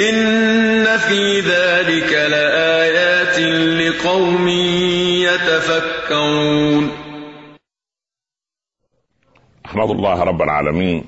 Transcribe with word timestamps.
إن 0.00 0.96
في 0.96 1.40
ذلك 1.40 2.12
لآيات 2.12 3.38
لقوم 3.80 4.48
يتفكرون 5.28 6.90
أحمد 9.66 9.90
الله 9.90 10.22
رب 10.22 10.42
العالمين. 10.42 11.04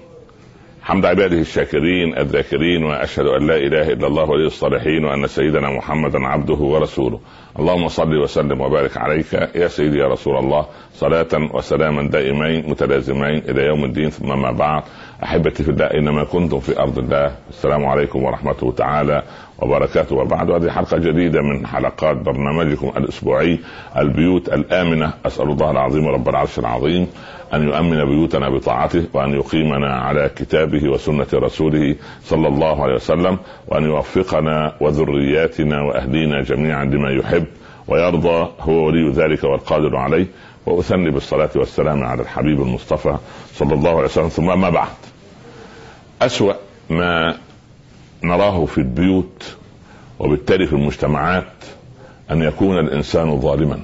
حمد 0.83 1.05
عباده 1.07 1.39
الشاكرين 1.39 2.19
الذاكرين 2.19 2.85
وأشهد 2.85 3.27
أن 3.27 3.47
لا 3.47 3.57
إله 3.57 3.93
إلا 3.93 4.07
الله 4.07 4.25
ولي 4.25 4.47
الصالحين 4.47 5.05
وأن 5.05 5.27
سيدنا 5.27 5.71
محمدا 5.71 6.27
عبده 6.27 6.55
ورسوله. 6.55 7.21
اللهم 7.59 7.89
صل 7.89 8.19
وسلم 8.19 8.61
وبارك 8.61 8.97
عليك 8.97 9.33
يا 9.55 9.69
سيدي 9.69 9.99
يا 9.99 10.09
رسول 10.09 10.37
الله 10.37 10.67
صلاة 10.95 11.55
وسلاما 11.55 12.09
دائمين 12.11 12.71
متلازمين 12.71 13.39
إلى 13.49 13.63
يوم 13.63 13.85
الدين 13.85 14.11
ثم 14.11 14.43
ما 14.43 14.53
بعد. 14.53 14.83
أحبتي 15.23 15.63
في 15.63 15.71
الله 15.71 15.85
اينما 15.85 16.25
كنتم 16.25 16.61
في 16.61 16.79
أرض 16.81 16.99
الله 16.99 17.33
السلام 17.51 17.85
عليكم 17.85 18.23
ورحمه 18.23 18.73
تعالى 18.77 19.23
وبركاته. 19.59 20.17
وبعد 20.17 20.51
هذه 20.51 20.71
حلقة 20.71 20.99
جديدة 20.99 21.43
من 21.43 21.67
حلقات 21.67 22.17
برنامجكم 22.17 22.93
الأسبوعي 22.97 23.59
البيوت 23.97 24.49
الآمنة. 24.49 25.13
أسأل 25.27 25.51
الله 25.51 25.71
العظيم 25.71 26.09
رب 26.09 26.29
العرش 26.29 26.59
العظيم 26.59 27.07
أن 27.55 27.69
يؤمن 27.69 28.05
بيوتنا 28.05 28.49
بطاعته 28.49 29.05
وأن 29.15 29.35
يقيمنا 29.35 29.97
على 29.97 30.31
كتابه 30.37 30.89
وسنة 30.89 31.27
رسوله 31.35 31.97
صلى 32.25 32.49
الله 32.49 32.83
عليه 32.83 32.95
وسلم 32.95 33.39
وأن 33.69 33.85
يوفقنا 33.85 34.73
وذرياتنا 34.81 35.83
وأهلينا 35.83 36.43
جميعا 36.43 36.85
لما 36.85 37.11
يحب 37.11 37.45
ويرضى. 37.89 38.49
هو 38.61 38.87
ولي 38.87 39.11
ذلك 39.11 39.45
والقادر 39.45 39.97
عليه. 39.97 40.27
وأثني 40.67 41.11
بالصلاة 41.11 41.51
والسلام 41.57 42.03
على 42.05 42.23
الحبيب 42.23 42.63
المصطفى 42.63 43.17
صلى 43.55 43.75
الله 43.75 43.91
عليه 43.91 44.05
وسلم. 44.05 44.29
ثم 44.29 44.61
ما 44.61 44.71
بعد. 44.71 45.12
أسوأ 46.27 46.55
ما 46.91 47.37
نراه 48.23 48.65
في 48.65 48.79
البيوت 48.79 49.57
وبالتالي 50.19 50.67
في 50.67 50.73
المجتمعات 50.73 51.53
أن 52.31 52.43
يكون 52.43 52.79
الإنسان 52.79 53.41
ظالما. 53.41 53.81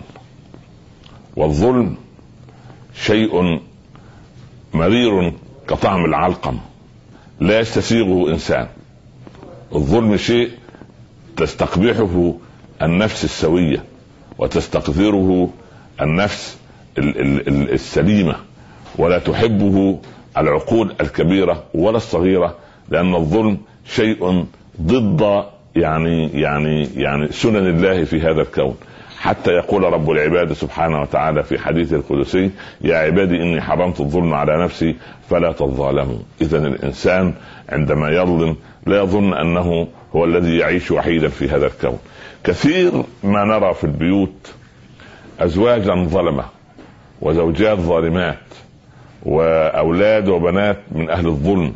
والظلم 1.36 1.96
شيء 2.94 3.60
مرير 4.74 5.32
كطعم 5.68 6.04
العلقم 6.04 6.58
لا 7.40 7.60
يستسيغه 7.60 8.30
إنسان. 8.30 8.68
الظلم 9.74 10.16
شيء 10.16 10.50
تستقبحه 11.36 12.34
النفس 12.82 13.24
السوية 13.24 13.84
وتستقذره 14.38 15.50
النفس 16.00 16.56
السليمة 16.98 18.36
ولا 18.98 19.18
تحبه 19.18 19.98
العقول 20.36 20.94
الكبيرة 21.00 21.64
ولا 21.74 21.96
الصغيرة 21.96 22.56
لأن 22.88 23.14
الظلم 23.14 23.58
شيء 23.84 24.44
ضد 24.82 25.44
يعني 25.76 26.40
يعني 26.40 26.88
يعني 26.96 27.32
سنن 27.32 27.66
الله 27.66 28.04
في 28.04 28.20
هذا 28.20 28.42
الكون. 28.42 28.76
حتى 29.18 29.50
يقول 29.50 29.82
رب 29.82 30.10
العباد 30.10 30.52
سبحانه 30.52 31.02
وتعالى 31.02 31.42
في 31.42 31.58
حديث 31.58 31.92
القدسي 31.92 32.50
يا 32.80 32.96
عبادي 32.96 33.42
إني 33.42 33.60
حرمت 33.60 34.00
الظلم 34.00 34.34
على 34.34 34.64
نفسي 34.64 34.96
فلا 35.30 35.52
تظالموا. 35.52 36.18
اذا 36.40 36.58
الإنسان 36.58 37.34
عندما 37.68 38.10
يظلم 38.10 38.56
لا 38.86 39.02
يظن 39.02 39.34
أنه 39.34 39.88
هو 40.16 40.24
الذي 40.24 40.56
يعيش 40.58 40.90
وحيدا 40.90 41.28
في 41.28 41.48
هذا 41.48 41.66
الكون. 41.66 41.98
كثير 42.44 42.92
ما 43.24 43.44
نرى 43.44 43.74
في 43.74 43.84
البيوت 43.84 44.54
ازواجا 45.40 45.94
ظلمة 45.94 46.44
وزوجات 47.20 47.78
ظالمات. 47.78 48.38
وأولاد 49.22 50.28
وبنات 50.28 50.78
من 50.92 51.10
أهل 51.10 51.26
الظلم. 51.26 51.74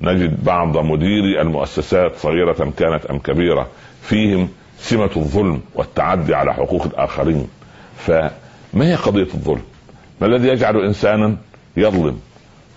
نجد 0.00 0.44
بعض 0.44 0.76
مديري 0.76 1.40
المؤسسات 1.40 2.16
صغيرة 2.16 2.72
كانت 2.78 3.06
أم 3.06 3.18
كبيرة. 3.18 3.68
فيهم 4.02 4.48
سمة 4.78 5.10
الظلم 5.16 5.60
والتعدي 5.74 6.34
على 6.34 6.54
حقوق 6.54 6.86
الآخرين. 6.86 7.48
فما 7.96 8.30
هي 8.74 8.94
قضية 8.94 9.22
الظلم؟ 9.22 9.62
ما 10.20 10.26
الذي 10.26 10.48
يجعل 10.48 10.76
إنسانا 10.76 11.36
يظلم؟ 11.76 12.20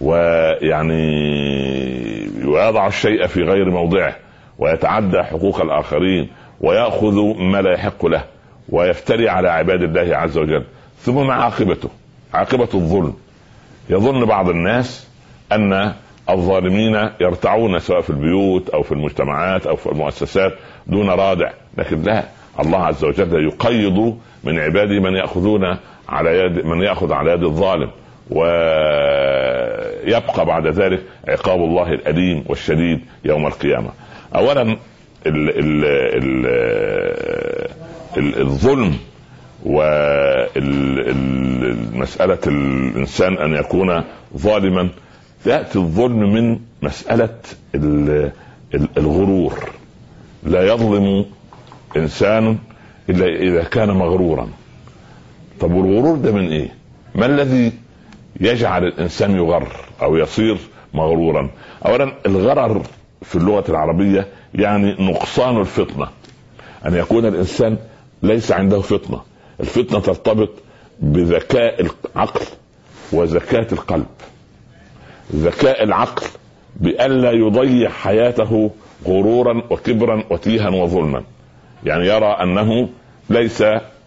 ويعني 0.01 1.05
ويضع 2.45 2.87
الشيء 2.87 3.27
في 3.27 3.41
غير 3.41 3.69
موضعه 3.69 4.15
ويتعدى 4.59 5.23
حقوق 5.23 5.61
الآخرين 5.61 6.29
ويأخذ 6.61 7.15
ما 7.37 7.61
لا 7.61 7.73
يحق 7.73 8.05
له 8.05 8.23
ويفتري 8.69 9.29
على 9.29 9.49
عباد 9.49 9.81
الله 9.81 10.17
عز 10.17 10.37
وجل. 10.37 10.63
ثم 10.99 11.27
ما 11.27 11.33
عاقبته؟ 11.33 11.89
عاقبة 12.33 12.69
الظلم. 12.73 13.13
يظن 13.89 14.25
بعض 14.25 14.49
الناس 14.49 15.07
أن 15.51 15.93
الظالمين 16.29 17.09
يرتعون 17.21 17.79
سواء 17.79 18.01
في 18.01 18.09
البيوت 18.09 18.69
أو 18.69 18.83
في 18.83 18.91
المجتمعات 18.91 19.67
أو 19.67 19.75
في 19.75 19.91
المؤسسات 19.91 20.53
دون 20.87 21.09
رادع 21.09 21.51
لكن 21.77 22.01
لا 22.01 22.23
الله 22.59 22.85
عز 22.85 23.03
وجل 23.03 23.45
يقيض 23.45 24.17
من 24.43 24.59
عباده 24.59 24.99
من 24.99 25.15
يأخذون 25.15 25.77
على 26.09 26.39
يد 26.39 26.65
من 26.65 26.81
يأخذ 26.81 27.13
على 27.13 27.31
يد 27.31 27.43
الظالم 27.43 27.89
ويبقى 28.29 28.45
بعد 30.45 30.67
ذلك 30.67 31.01
عقاب 31.27 31.59
الله 31.59 31.91
الأليم 31.91 32.43
والشديد 32.47 33.01
يوم 33.25 33.47
القيامة. 33.47 33.89
اولا 34.35 34.61
ال 34.61 34.77
ال 35.27 35.85
ال 36.15 36.45
ال 38.17 38.41
الظلم 38.41 38.97
ومسألة 39.63 41.19
الإنسان 42.47 43.37
أن 43.37 43.53
يكون 43.53 44.03
ظالما. 44.37 44.89
يأتي 45.45 45.79
الظلم 45.79 46.33
من 46.33 46.59
مسألة 46.81 47.39
الغرور. 48.97 49.53
لا 50.43 50.63
يظلم 50.63 51.25
إنسان 51.97 52.57
إلا 53.09 53.25
إذا 53.25 53.63
كان 53.63 53.89
مغرورا. 53.89 54.49
طب 55.59 55.71
والغرور 55.73 56.17
ده 56.17 56.31
من 56.31 56.51
إيه؟ 56.51 56.69
ما 57.15 57.25
الذي 57.25 57.71
يجعل 58.41 58.83
الإنسان 58.83 59.31
يغر 59.31 59.67
أو 60.01 60.17
يصير 60.17 60.57
مغرورا؟ 60.93 61.49
اولا 61.85 62.11
الغرر 62.25 62.81
في 63.21 63.35
اللغة 63.35 63.63
العربية 63.69 64.27
يعني 64.55 64.95
نقصان 64.99 65.59
الفطنة. 65.59 66.07
أن 66.85 66.95
يكون 66.95 67.25
الإنسان 67.25 67.77
ليس 68.23 68.51
عنده 68.51 68.81
فطنة. 68.81 69.21
الفطنه 69.59 69.99
ترتبط 69.99 70.49
بذكاء 70.99 71.81
العقل 72.15 72.45
وذكاء 73.11 73.73
القلب. 73.73 74.05
ذكاء 75.35 75.83
العقل 75.83 76.25
بألا 76.75 77.31
يضيع 77.31 77.89
حياته 77.89 78.71
غرورا 79.07 79.61
وكبرا 79.69 80.23
وتيها 80.29 80.69
وظلما. 80.69 81.23
يعني 81.83 82.07
يرى 82.07 82.25
أنه 82.43 82.89
ليس 83.29 83.61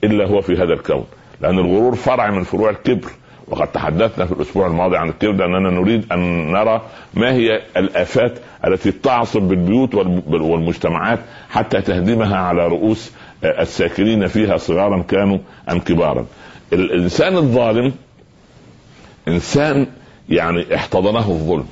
إلا 0.04 0.28
هو 0.28 0.40
في 0.40 0.52
هذا 0.52 0.72
الكون. 0.72 1.04
لأن 1.40 1.58
الغرور 1.58 1.94
فرع 1.94 2.30
من 2.30 2.42
فروع 2.42 2.70
الكبر. 2.70 3.08
وقد 3.50 3.72
تحدثنا 3.72 4.26
في 4.26 4.32
الأسبوع 4.32 4.66
الماضي 4.66 4.96
عن 4.96 5.08
الكبر 5.08 5.32
لأننا 5.46 5.70
نريد 5.70 6.12
أن 6.12 6.52
نرى 6.52 6.82
ما 7.14 7.32
هي 7.32 7.62
الآفات 7.76 8.38
التي 8.66 8.92
تعصب 8.92 9.42
بالبيوت 9.42 9.94
والمجتمعات 10.28 11.18
حتى 11.50 11.80
تهدمها 11.80 12.36
على 12.36 12.68
رؤوس 12.68 13.12
الساكنين 13.44 14.26
فيها 14.26 14.56
صغارا 14.56 15.02
كانوا 15.02 15.38
أم 15.70 15.80
كبارا. 15.80 16.26
الإنسان 16.72 17.36
الظالم 17.36 17.92
إنسان 19.28 19.86
يعني 20.28 20.74
احتضنه 20.74 21.28
الظلم. 21.28 21.66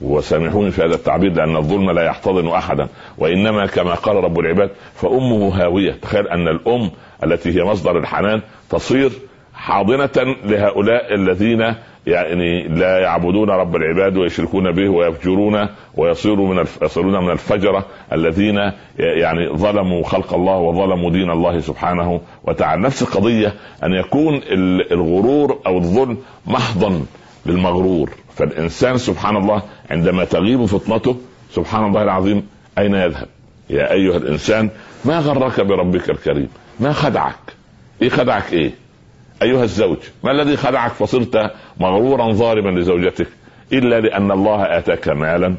وسامحوني 0.00 0.70
في 0.70 0.82
هذا 0.82 0.94
التعبير 0.94 1.32
لأن 1.32 1.56
الظلم 1.56 1.90
لا 1.90 2.02
يحتضن 2.02 2.48
أحدا. 2.48 2.88
وإنما 3.18 3.66
كما 3.66 3.94
قال 3.94 4.16
رب 4.16 4.38
العباد 4.38 4.70
فأمه 4.94 5.62
هاوية. 5.62 5.92
تخيل 5.92 6.28
أن 6.28 6.48
الأم 6.48 6.90
التي 7.24 7.58
هي 7.58 7.64
مصدر 7.64 7.98
الحنان 7.98 8.42
تصير 8.70 9.10
حاضنة 9.54 10.36
لهؤلاء 10.44 11.14
الذين 11.14 11.74
يعني 12.06 12.68
لا 12.68 12.98
يعبدون 12.98 13.50
رب 13.50 13.76
العباد 13.76 14.16
ويشركون 14.16 14.72
به 14.72 14.88
ويفجرون 14.88 15.68
ويصيروا 15.96 16.54
من 16.54 16.64
يصيرون 16.82 17.24
من 17.24 17.30
الفجرة 17.30 17.86
الذين 18.12 18.56
يعني 18.98 19.48
ظلموا 19.56 20.04
خلق 20.04 20.34
الله 20.34 20.56
وظلموا 20.56 21.10
دين 21.10 21.30
الله 21.30 21.60
سبحانه 21.60 22.20
وتعالى 22.44 22.82
نفس 22.82 23.02
القضية 23.02 23.54
أن 23.84 23.92
يكون 23.92 24.40
الغرور 24.92 25.58
أو 25.66 25.78
الظلم 25.78 26.18
محضا 26.46 27.02
للمغرور 27.46 28.10
فالإنسان 28.36 28.98
سبحان 28.98 29.36
الله 29.36 29.62
عندما 29.90 30.24
تغيب 30.24 30.64
فطنته 30.64 31.16
سبحان 31.50 31.84
الله 31.84 32.02
العظيم 32.02 32.46
أين 32.78 32.94
يذهب؟ 32.94 33.26
يا 33.70 33.92
أيها 33.92 34.16
الإنسان 34.16 34.70
ما 35.04 35.18
غرك 35.18 35.60
بربك 35.60 36.10
الكريم؟ 36.10 36.48
ما 36.80 36.92
خدعك؟ 36.92 37.54
إيه 38.02 38.08
خدعك 38.08 38.52
إيه؟ 38.52 38.70
أيها 39.42 39.64
الزوج 39.64 39.98
ما 40.24 40.30
الذي 40.30 40.56
خدعك 40.56 40.92
فصرت 40.92 41.50
مغرورا 41.80 42.32
ظالما 42.32 42.80
لزوجتك 42.80 43.28
إلا 43.72 44.00
لأن 44.00 44.30
الله 44.30 44.78
آتاك 44.78 45.08
مالا 45.08 45.54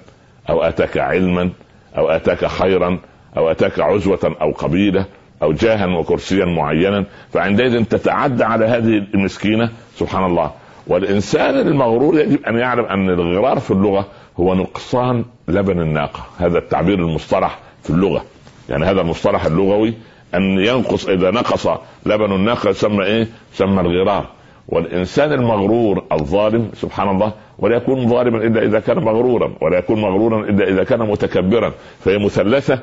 أو 0.49 0.61
آتاك 0.61 0.97
علما 0.97 1.49
أو 1.97 2.09
آتاك 2.09 2.45
خيرا 2.45 2.99
أو 3.37 3.51
آتاك 3.51 3.79
عزوة 3.79 4.35
أو 4.41 4.51
قبيلة 4.51 5.05
أو 5.41 5.53
جاها 5.53 5.85
وكرسيا 5.85 6.45
معينا 6.45 7.05
فعندئذ 7.33 7.83
تتعدى 7.83 8.43
على 8.43 8.65
هذه 8.65 9.05
المسكينة. 9.13 9.69
سبحان 9.95 10.25
الله. 10.25 10.51
والإنسان 10.87 11.59
المغرور 11.59 12.19
يجب 12.19 12.45
أن 12.45 12.57
يعلم 12.57 12.85
أن 12.85 13.09
الغرار 13.09 13.59
في 13.59 13.71
اللغة 13.71 14.07
هو 14.39 14.55
نقصان 14.55 15.25
لبن 15.47 15.81
الناقة. 15.81 16.25
هذا 16.37 16.57
التعبير 16.57 16.99
المصطلح 16.99 17.59
في 17.83 17.89
اللغة. 17.89 18.25
يعني 18.69 18.85
هذا 18.85 19.01
المصطلح 19.01 19.45
اللغوي 19.45 19.93
أن 20.35 20.59
ينقص 20.59 21.07
إذا 21.07 21.31
نقص. 21.31 21.67
لبن 22.05 22.31
الناقه 22.31 22.69
يسمى 22.69 23.05
إيه؟ 23.05 23.27
يسمى 23.53 23.81
الغرار 23.81 24.29
والإنسان 24.67 25.33
المغرور 25.33 26.03
الظالم 26.11 26.69
سبحان 26.73 27.09
الله 27.09 27.33
ولا 27.59 27.75
يكون 27.75 28.09
ظالما 28.09 28.37
إلا 28.37 28.63
إذا 28.63 28.79
كان 28.79 28.97
مغرورا 28.97 29.53
ولا 29.61 29.77
يكون 29.77 30.01
مغرورا 30.01 30.49
إلا 30.49 30.67
إذا 30.67 30.83
كان 30.83 30.99
متكبرا. 30.99 31.73
فهي 31.99 32.17
مثلثة 32.17 32.79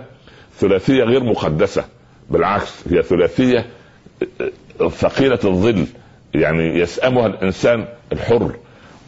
ثلاثية 0.58 1.04
غير 1.04 1.24
مقدسة. 1.24 1.84
بالعكس 2.30 2.88
هي 2.90 3.02
ثلاثية 3.02 3.66
ثقيلة 4.90 5.38
الظل. 5.44 5.86
يعني 6.34 6.78
يسأمها 6.78 7.26
الإنسان 7.26 7.84
الحر. 8.12 8.52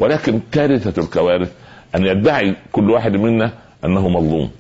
ولكن 0.01 0.41
كارثة 0.53 1.03
الكوارث 1.03 1.53
أن 1.95 2.07
يدعي 2.07 2.57
كل 2.73 2.91
واحد 2.91 3.17
منا 3.17 3.53
أنه 3.85 4.09
مظلوم. 4.09 4.51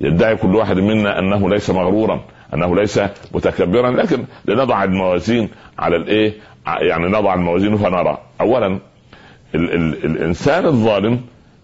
يدعي 0.00 0.36
كل 0.36 0.54
واحد 0.54 0.76
منا 0.76 1.18
أنه 1.18 1.50
ليس 1.50 1.70
مغرورا. 1.70 2.20
أنه 2.54 2.76
ليس 2.76 3.00
متكبرا 3.34 3.90
لكن 3.90 4.24
لنضع 4.44 4.84
الموازين 4.84 5.48
على 5.78 5.96
الإيه؟ 5.96 6.34
يعني 6.66 7.06
نضع 7.06 7.34
الموازين 7.34 7.76
فنرى. 7.76 8.18
اولا 8.40 8.66
ال 9.54 9.74
ال 9.74 10.04
الإنسان 10.04 10.66
الظالم 10.66 11.20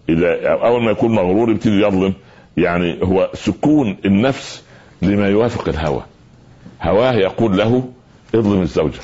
إذا 0.09 0.47
أول 0.49 0.83
ما 0.83 0.91
يكون 0.91 1.11
مغرور 1.11 1.51
يبتدي 1.51 1.81
يظلم. 1.81 2.13
يعني 2.57 3.03
هو 3.03 3.29
سكون 3.33 3.97
النفس 4.05 4.63
لما 5.01 5.29
يوافق 5.29 5.69
الهوى. 5.69 6.03
هواه 6.81 7.13
يقول 7.13 7.57
له 7.57 7.89
اظلم 8.35 8.61
الزوجة. 8.61 8.99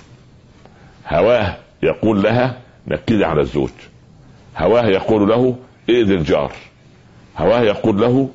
هواه 1.07 1.57
يقول 1.83 2.23
لها 2.23 2.57
نكدي 2.87 3.25
على 3.25 3.41
الزوج. 3.41 3.69
هواه 4.57 4.85
يقول 4.85 5.29
له 5.29 5.55
ائذي 5.89 6.13
الجار. 6.13 6.51
هواه 7.37 7.61
يقول 7.61 8.01
له 8.01 8.29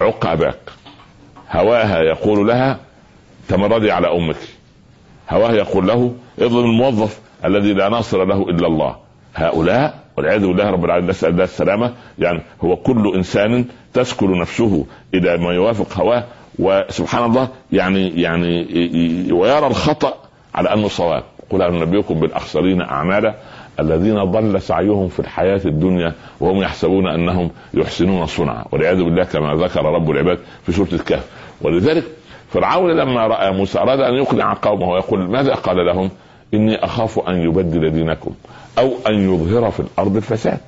عق 0.00 0.26
أباك. 0.26 0.58
هواها 1.50 2.02
يقول 2.02 2.48
لها 2.48 2.78
تمردي 3.48 3.90
على 3.90 4.16
أمك. 4.16 4.36
هواه 5.30 5.52
يقول 5.52 5.86
له 5.86 6.14
اظلم 6.40 6.64
الموظف 6.64 7.20
الذي 7.44 7.72
لا 7.72 7.88
ناصر 7.88 8.24
له 8.24 8.42
إلا 8.42 8.66
الله. 8.66 8.96
هؤلاء 9.34 10.00
والعياذ 10.16 10.46
بالله 10.46 10.70
رب 10.70 10.84
العالمين 10.84 11.10
نسأل 11.10 11.28
الله 11.28 11.44
السلامة. 11.44 11.92
يعني 12.18 12.40
هو 12.64 12.76
كل 12.76 13.12
إنسان 13.14 13.64
تسكن 13.94 14.38
نفسه 14.38 14.86
إلى 15.14 15.36
ما 15.36 15.52
يوافق 15.52 16.00
هواه 16.00 16.24
وسبحان 16.58 17.24
الله 17.24 17.48
يعني 17.72 18.22
يعني 18.22 18.66
ويرى 19.32 19.66
الخطأ 19.66 20.14
على 20.54 20.74
أنه 20.74 20.88
صواب. 20.88 21.22
قل 21.50 21.62
ان 21.62 21.78
نبيكم 21.78 22.20
بالأخسرين 22.20 22.80
أعمالا 22.80 23.34
الذين 23.80 24.24
ضل 24.24 24.62
سعيهم 24.62 25.08
في 25.08 25.20
الحياة 25.20 25.60
الدنيا 25.64 26.14
وهم 26.40 26.62
يحسبون 26.62 27.08
أنهم 27.08 27.50
يحسنون 27.74 28.26
صنعا. 28.26 28.64
والعياذ 28.72 28.96
بالله 28.96 29.24
كما 29.24 29.54
ذكر 29.54 29.84
رب 29.84 30.10
العباد 30.10 30.38
في 30.66 30.72
سورة 30.72 30.88
الكهف. 30.92 31.39
ولذلك 31.60 32.04
فرعون 32.52 32.90
لما 32.90 33.26
رأى 33.26 33.52
موسى 33.52 33.78
أراد 33.78 34.00
أن 34.00 34.14
يقنع 34.14 34.54
قومه 34.62 34.88
ويقول 34.88 35.30
ماذا 35.30 35.54
قال 35.54 35.86
لهم؟ 35.86 36.10
إني 36.54 36.84
أخاف 36.84 37.28
أن 37.28 37.36
يبدل 37.36 37.90
دينكم 37.90 38.34
أو 38.78 38.92
أن 39.06 39.34
يظهر 39.34 39.70
في 39.70 39.80
الأرض 39.80 40.16
الفساد. 40.16 40.60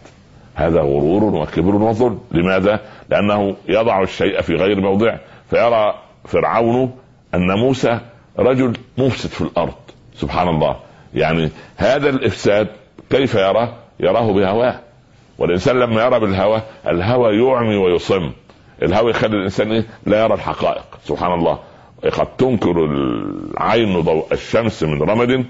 هذا 0.54 0.80
غرور 0.80 1.24
وكبر 1.24 1.74
وظلم. 1.74 2.20
لماذا؟ 2.32 2.80
لأنه 3.10 3.56
يضع 3.68 4.02
الشيء 4.02 4.40
في 4.40 4.54
غير 4.54 4.80
موضعه 4.80 5.20
فيرى 5.50 5.94
فرعون 6.24 6.92
أن 7.34 7.58
موسى 7.58 7.98
رجل 8.38 8.72
مفسد 8.98 9.28
في 9.28 9.40
الأرض. 9.40 9.74
سبحان 10.16 10.48
الله. 10.48 10.76
يعني 11.14 11.50
هذا 11.76 12.08
الإفساد 12.08 12.68
كيف 13.10 13.34
يراه؟ 13.34 13.68
يراه 14.00 14.32
بهواه. 14.32 14.80
والإنسان 15.38 15.78
لما 15.78 16.04
يرى 16.04 16.20
بالهوى 16.20 16.62
الهوى 16.86 17.36
يعمي 17.36 17.76
ويصم. 17.76 18.32
الهوى 18.82 19.10
يخلي 19.10 19.36
الإنسان 19.36 19.72
إيه؟ 19.72 19.84
لا 20.06 20.24
يرى 20.24 20.34
الحقائق. 20.34 20.84
سبحان 21.04 21.32
الله. 21.32 21.58
قد 22.12 22.36
تنكر 22.36 22.84
العين 22.84 24.00
ضوء 24.00 24.26
الشمس 24.32 24.82
من 24.82 25.02
رمد 25.02 25.44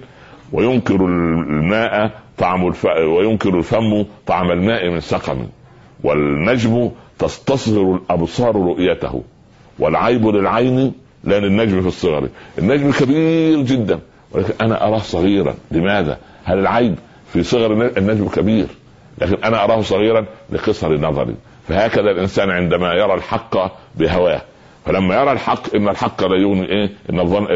وينكر 0.52 0.94
الماء 0.94 2.10
طعم 2.38 2.66
الف... 2.66 2.84
وينكر 2.84 3.58
الفم 3.58 4.04
طعم 4.26 4.50
الماء 4.50 4.90
من 4.90 5.00
سقم 5.00 5.46
والنجم 6.04 6.90
تستصغر 7.18 7.94
الأبصار 7.94 8.56
رؤيته 8.56 9.22
والعيب 9.78 10.26
للعين 10.26 10.92
لا 11.24 11.40
للنجم 11.40 11.80
في 11.80 11.88
الصغر. 11.88 12.28
النجم 12.58 12.92
كبير 12.92 13.62
جدا. 13.62 13.98
ولكن 14.32 14.52
أنا 14.60 14.86
أراه 14.88 14.98
صغيرا. 14.98 15.54
لماذا؟ 15.70 16.18
هل 16.44 16.58
العيب 16.58 16.94
في 17.32 17.42
صغر 17.42 17.72
النجم 17.72 18.28
كبير؟ 18.28 18.66
لكن 19.18 19.44
أنا 19.44 19.64
أراه 19.64 19.80
صغيرا 19.80 20.26
لقصر 20.50 20.98
نظري. 20.98 21.34
فهكذا 21.68 22.10
الإنسان 22.10 22.50
عندما 22.50 22.94
يرى 22.94 23.14
الحق 23.14 23.56
بهواه. 23.94 24.42
فلما 24.84 25.14
يرى 25.14 25.32
الحق 25.32 25.74
إن 25.74 25.88
الحق 25.88 26.24
لا 26.24 26.36
يغني 26.36 26.68
إيه؟ 26.68 26.90
إن 27.10 27.20
الظن 27.20 27.46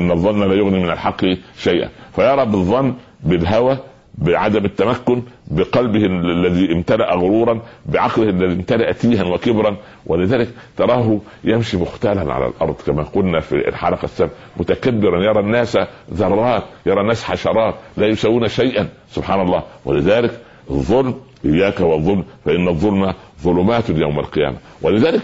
إن 0.00 0.10
الظن 0.10 0.48
لا 0.48 0.54
يغني 0.54 0.80
من 0.82 0.90
الحق 0.90 1.24
شيئا. 1.58 1.88
فيرى 2.14 2.46
بالظن 2.46 2.94
بالهوى 3.22 3.78
بعدم 4.18 4.64
التمكن 4.64 5.22
بقلبه 5.50 6.06
الذي 6.06 6.72
امتلأ 6.72 7.14
غرورا 7.14 7.60
بعقله 7.86 8.30
الذي 8.30 8.52
امتلأ 8.52 8.92
تيها 8.92 9.24
وكبرا. 9.24 9.76
ولذلك 10.06 10.48
تراه 10.76 11.20
يمشي 11.44 11.76
مختالا 11.76 12.32
على 12.34 12.46
الأرض 12.46 12.74
كما 12.86 13.02
قلنا 13.02 13.40
في 13.40 13.68
الحلقة 13.68 14.04
السابقة. 14.04 14.34
متكبرا 14.56 15.24
يرى 15.24 15.40
الناس 15.40 15.78
ذرات 16.12 16.62
يرى 16.86 17.00
الناس 17.00 17.24
حشرات 17.24 17.74
لا 17.96 18.06
يسوون 18.06 18.48
شيئا 18.48 18.88
سبحان 19.08 19.40
الله. 19.40 19.62
ولذلك 19.84 20.40
الظلم 20.70 21.14
إياك 21.44 21.80
والظلم 21.80 22.24
فإن 22.44 22.68
الظلم 22.68 23.14
ظلمات 23.42 23.90
يوم 23.90 24.18
القيامة. 24.18 24.56
ولذلك 24.82 25.22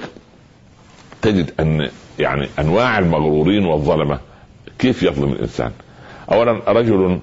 تجد 1.22 1.50
أن 1.60 1.88
يعني 2.18 2.48
أنواع 2.58 2.98
المغرورين 2.98 3.64
والظلمة 3.64 4.18
كيف 4.78 5.02
يظلم 5.02 5.32
الإنسان؟ 5.32 5.72
اولا 6.32 6.60
رجل 6.68 7.18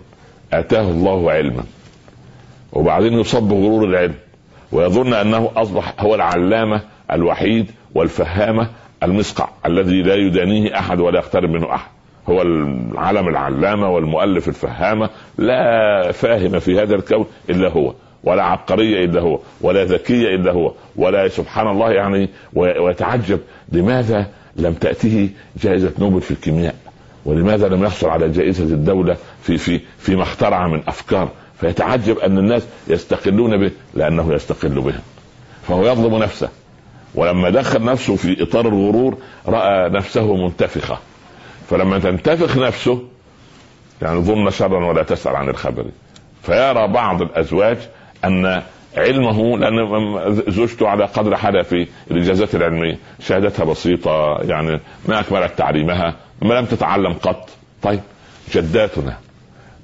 آتاه 0.54 0.82
الله 0.92 1.32
علما 1.32 1.64
وبعدين 2.74 3.14
يصاب 3.14 3.48
بغرور 3.48 3.84
العلم 3.84 4.16
ويظن 4.72 5.14
أنه 5.14 5.52
أصبح 5.56 5.94
هو 6.00 6.16
العلامة 6.16 6.82
الوحيد 7.12 7.72
والفهامة 7.96 8.70
المسقع 9.04 9.50
الذي 9.66 10.02
لا 10.02 10.16
يدانيه 10.16 10.80
أحد 10.80 11.00
ولا 11.00 11.20
يقترب 11.20 11.50
منه 11.50 11.74
أحد. 11.74 11.90
هو 12.30 12.42
العلم 12.42 13.28
العلامة 13.28 13.90
والمؤلف 13.90 14.48
الفهامة 14.48 15.10
لا 15.38 16.12
فاهم 16.12 16.60
في 16.60 16.82
هذا 16.82 16.96
الكون 16.96 17.26
إلا 17.50 17.70
هو. 17.70 17.94
ولا 18.26 18.44
عبقرية 18.44 19.06
إلا 19.06 19.22
هو 19.22 19.40
ولا 19.62 19.84
ذكية 19.84 20.36
إلا 20.36 20.52
هو 20.52 20.72
ولا 20.96 21.28
سبحان 21.28 21.68
الله 21.68 21.92
يعني 21.92 22.30
ويتعجب 22.54 23.40
لماذا 23.72 24.28
لم 24.56 24.74
تأته 24.74 25.30
جائزة 25.64 25.92
نوبل 26.00 26.22
في 26.22 26.32
الكيمياء؟ 26.32 26.76
ولماذا 27.26 27.68
لم 27.68 27.84
يحصل 27.84 28.10
على 28.10 28.30
جائزة 28.30 28.64
الدولة 28.64 29.18
في 29.42 29.58
في 29.58 29.80
فيما 29.98 30.24
اخترع 30.24 30.68
من 30.68 30.82
أفكار؟ 30.88 31.30
فيتعجب 31.60 32.20
أن 32.20 32.38
الناس 32.38 32.64
يستقلون 32.88 33.58
به 33.58 33.72
لأنه 33.94 34.34
يستقل 34.34 34.82
بهم. 34.82 35.02
فهو 35.68 35.86
يظلم 35.86 36.16
نفسه. 36.24 36.50
ولما 37.16 37.50
دخل 37.50 37.84
نفسه 37.84 38.16
في 38.16 38.44
إطار 38.44 38.68
الغرور 38.68 39.18
رأى 39.48 39.90
نفسه 39.90 40.36
منتفخة. 40.36 40.98
فلما 41.70 42.00
تنتفخ 42.00 42.58
نفسه 42.58 43.02
يعني 44.02 44.20
ظن 44.20 44.50
شرا 44.50 44.86
ولا 44.86 45.04
تسأل 45.04 45.36
عن 45.36 45.50
الخبر. 45.50 45.86
فيرى 46.44 46.88
بعض 46.88 47.22
الأزواج 47.22 47.78
أن 48.26 48.62
علمه 48.98 49.58
لأن 49.58 50.42
زوجته 50.48 50.88
على 50.88 51.06
قدر 51.06 51.64
في 51.64 51.88
الاجازات 52.12 52.56
العلمية. 52.56 52.98
شهادتها 53.20 53.66
بسيطة 53.66 54.42
يعني 54.42 54.80
ما 55.08 55.20
أكملت 55.20 55.58
تعليمها 55.58 56.16
ما 56.42 56.54
لم 56.54 56.66
تتعلم 56.66 57.14
قط. 57.14 57.50
طيب 57.82 58.00
جداتنا 58.52 59.18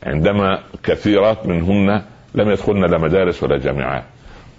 عندما 0.04 0.60
كثيرات 0.84 1.46
منهن 1.46 2.02
لم 2.36 2.50
يدخلن 2.50 2.86
لا 2.86 2.98
مدارس 2.98 3.44
ولا 3.44 3.58
جامعات. 3.58 4.04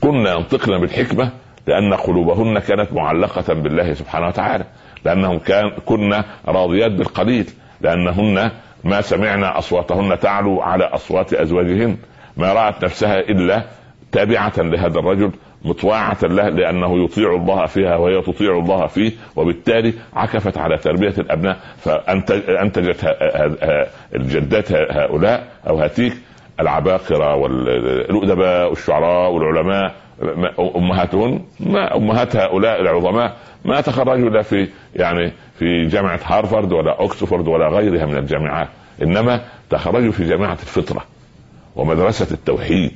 كنا 0.01 0.35
ينطقن 0.35 0.79
بالحكمة 0.81 1.31
لأن 1.67 1.95
قلوبهن 1.95 2.59
كانت 2.59 2.93
معلقة 2.93 3.55
بالله 3.55 3.95
سبحانه 3.95 4.27
وتعالى. 4.27 4.65
لأنهم 5.05 5.39
كان 5.39 5.71
كنا 5.87 6.25
راضيات 6.49 6.93
بالقليل 6.93 7.47
لأنهن 7.81 8.51
ما 8.85 9.01
سمعنا 9.01 9.59
أصواتهن 9.59 10.21
تعلو 10.21 10.61
على 10.61 10.85
أصوات 10.85 11.35
أزواجهن. 11.35 11.97
ما 12.37 12.53
رأت 12.53 12.85
نفسها 12.85 13.19
إلا 13.21 13.65
تابعة 14.13 14.53
لهذا 14.59 14.99
الرجل 14.99 15.31
مطواعة 15.65 16.19
له 16.23 16.49
لأنه 16.49 17.05
يطيع 17.05 17.35
الله 17.35 17.67
فيها 17.67 17.97
وهي 17.97 18.23
تطيع 18.23 18.59
الله 18.59 18.87
فيه 18.87 19.13
وبالتالي 19.37 19.93
عكفت 20.15 20.59
على 20.59 20.79
تربية 20.79 21.15
الأبناء 21.19 21.57
فأنتجت 21.79 23.17
الجدات 24.15 24.73
هؤلاء 24.73 25.49
أو 25.69 25.79
هاتيك 25.79 26.13
العباقرة 26.61 27.35
والأدباء 27.35 28.69
والشعراء 28.71 29.31
والعلماء 29.31 29.95
أمهاتهن 30.77 31.41
ما 31.61 31.97
أمهات 31.97 32.37
هؤلاء 32.37 32.81
العظماء 32.81 33.37
ما 33.65 33.81
تخرجوا 33.81 34.31
لا 34.31 34.43
في 34.43 34.69
يعني 34.97 35.33
في 35.59 35.87
جامعة 35.87 36.21
هارفارد 36.25 36.73
ولا 36.73 37.01
أوكسفورد 37.01 37.49
ولا 37.49 37.69
غيرها 37.69 38.07
من 38.07 38.17
الجامعات 38.17 38.69
إنما 39.03 39.41
تخرجوا 39.71 40.13
في 40.13 40.25
جامعة 40.25 40.53
الفطرة. 40.53 41.05
ومدرسة 41.77 42.27
التوحيد 42.31 42.93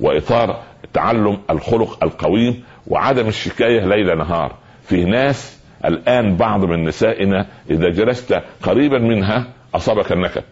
وإطار 0.00 0.62
تعلم 0.92 1.38
الخلق 1.50 2.04
القويم 2.04 2.62
وعدم 2.86 3.28
الشكاية 3.28 3.84
ليل 3.86 4.18
نهار. 4.18 4.54
في 4.84 5.04
ناس 5.04 5.58
الآن 5.84 6.36
بعض 6.36 6.64
من 6.64 6.84
نسائنا 6.84 7.46
إذا 7.70 7.88
جلست 7.88 8.42
قريبا 8.62 8.98
منها 8.98 9.46
أصابك 9.74 10.12
النكد. 10.12 10.44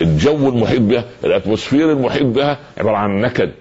الجو 0.00 0.48
المحيط 0.48 0.80
بها 0.80 1.04
الأتموسفير 1.24 1.92
المحيط 1.92 2.26
بها 2.26 2.58
عبارة 2.78 2.96
عن 2.96 3.20
نكد 3.20 3.52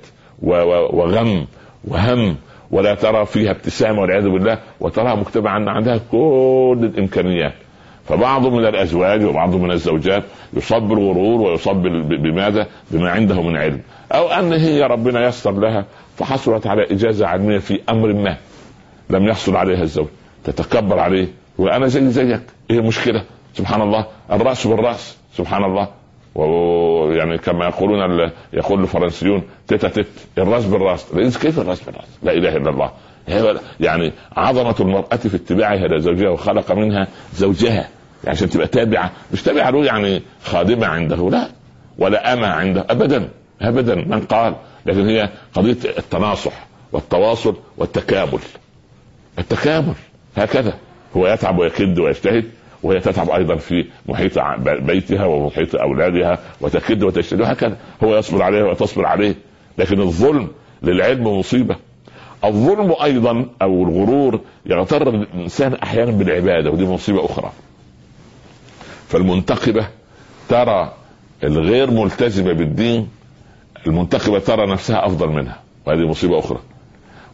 وغم 0.41 1.47
وهم 1.87 2.37
ولا 2.71 2.95
ترى 2.95 3.25
فيها 3.25 3.51
ابتسامة 3.51 4.01
والعياذ 4.01 4.29
بالله 4.29 4.59
وتراها 4.79 5.15
مجتمعا 5.15 5.65
عندها 5.67 5.97
كل 6.11 6.79
الإمكانيات. 6.93 7.53
فبعض 8.07 8.47
من 8.47 8.65
الأزواج 8.65 9.23
وبعض 9.23 9.55
من 9.55 9.71
الزوجات 9.71 10.23
يصاب 10.53 10.87
بالغرور 10.87 11.41
ويصاب 11.41 11.81
بماذا؟ 12.21 12.67
بما 12.91 13.11
عنده 13.11 13.41
من 13.41 13.57
علم. 13.57 13.81
أو 14.11 14.27
أن 14.27 14.53
هي 14.53 14.83
ربنا 14.83 15.27
يسر 15.27 15.51
لها 15.51 15.85
فحصلت 16.17 16.67
على 16.67 16.83
إجازة 16.83 17.27
علمية 17.27 17.57
في 17.57 17.79
أمر 17.89 18.13
ما 18.13 18.37
لم 19.09 19.27
يحصل 19.27 19.55
عليها 19.55 19.81
الزوج. 19.81 20.07
تتكبر 20.43 20.99
عليه 20.99 21.27
وأنا 21.57 21.87
زي 21.87 22.09
زيك. 22.09 22.41
إيه 22.69 22.79
المشكلة؟ 22.79 23.23
سبحان 23.53 23.81
الله. 23.81 24.05
الرأس 24.31 24.67
بالرأس. 24.67 25.17
سبحان 25.33 25.63
الله. 25.63 25.87
ويعني 26.35 27.37
كما 27.37 27.65
يقولون 27.65 28.31
يقول 28.53 28.81
الفرنسيون 28.81 29.43
تيتا 29.67 29.87
تيت 29.87 30.07
الرأس 30.37 30.65
بالرأس. 30.65 31.37
كيف 31.37 31.59
الرأس 31.59 31.81
بالرأس؟ 31.81 32.07
لا 32.23 32.31
إله 32.31 32.57
إلا 32.57 32.69
الله. 32.69 32.91
يعني 33.79 34.11
عظمة 34.37 34.75
المرأة 34.79 35.15
في 35.15 35.35
اتباعها 35.35 35.87
لزوجها 35.87 36.29
وخلق 36.29 36.71
منها 36.71 37.07
زوجها. 37.35 37.73
يعني 38.23 38.37
عشان 38.37 38.49
تبقى 38.49 38.67
تابعة. 38.67 39.11
مش 39.33 39.41
تابعة 39.43 39.69
له 39.69 39.85
يعني 39.85 40.21
خادمة 40.43 40.87
عنده. 40.87 41.29
لا. 41.29 41.47
ولا 41.97 42.33
أما 42.33 42.47
عنده. 42.47 42.85
ابدا. 42.89 43.29
ابدا. 43.61 43.95
من 43.95 44.19
قال. 44.19 44.55
لكن 44.85 45.09
هي 45.09 45.29
قضية 45.53 45.77
التناصح 45.97 46.67
والتواصل 46.91 47.55
والتكامل. 47.77 48.39
التكامل. 49.39 49.93
هكذا. 50.37 50.73
هو 51.17 51.27
يتعب 51.27 51.57
ويكد 51.59 51.99
ويجتهد. 51.99 52.45
وهي 52.83 52.99
تتعب 52.99 53.29
أيضا 53.29 53.55
في 53.55 53.85
محيط 54.05 54.39
بيتها 54.81 55.25
ومحيط 55.25 55.75
أولادها 55.75 56.39
وتكد 56.61 57.03
وتجتهد. 57.03 57.41
وهكذا 57.41 57.77
هو 58.03 58.17
يصبر 58.17 58.43
عليها 58.43 58.63
وتصبر 58.63 59.05
عليه. 59.05 59.35
لكن 59.77 60.01
الظلم 60.01 60.47
للعلم 60.83 61.27
مصيبة. 61.27 61.75
الظلم 62.45 62.95
أيضا 63.03 63.45
أو 63.61 63.83
الغرور 63.83 64.39
يغتر 64.65 65.09
الإنسان 65.09 65.73
أحيانا 65.73 66.11
بالعبادة 66.11 66.71
ودي 66.71 66.85
مصيبة 66.85 67.25
أخرى. 67.25 67.51
فالمنتقبة 69.07 69.87
ترى 70.49 70.93
الغير 71.43 71.91
ملتزمة 71.91 72.53
بالدين 72.53 73.09
المنتقبة 73.87 74.39
ترى 74.39 74.71
نفسها 74.71 75.05
أفضل 75.05 75.29
منها 75.29 75.59
وهذه 75.85 76.07
مصيبة 76.07 76.39
أخرى. 76.39 76.59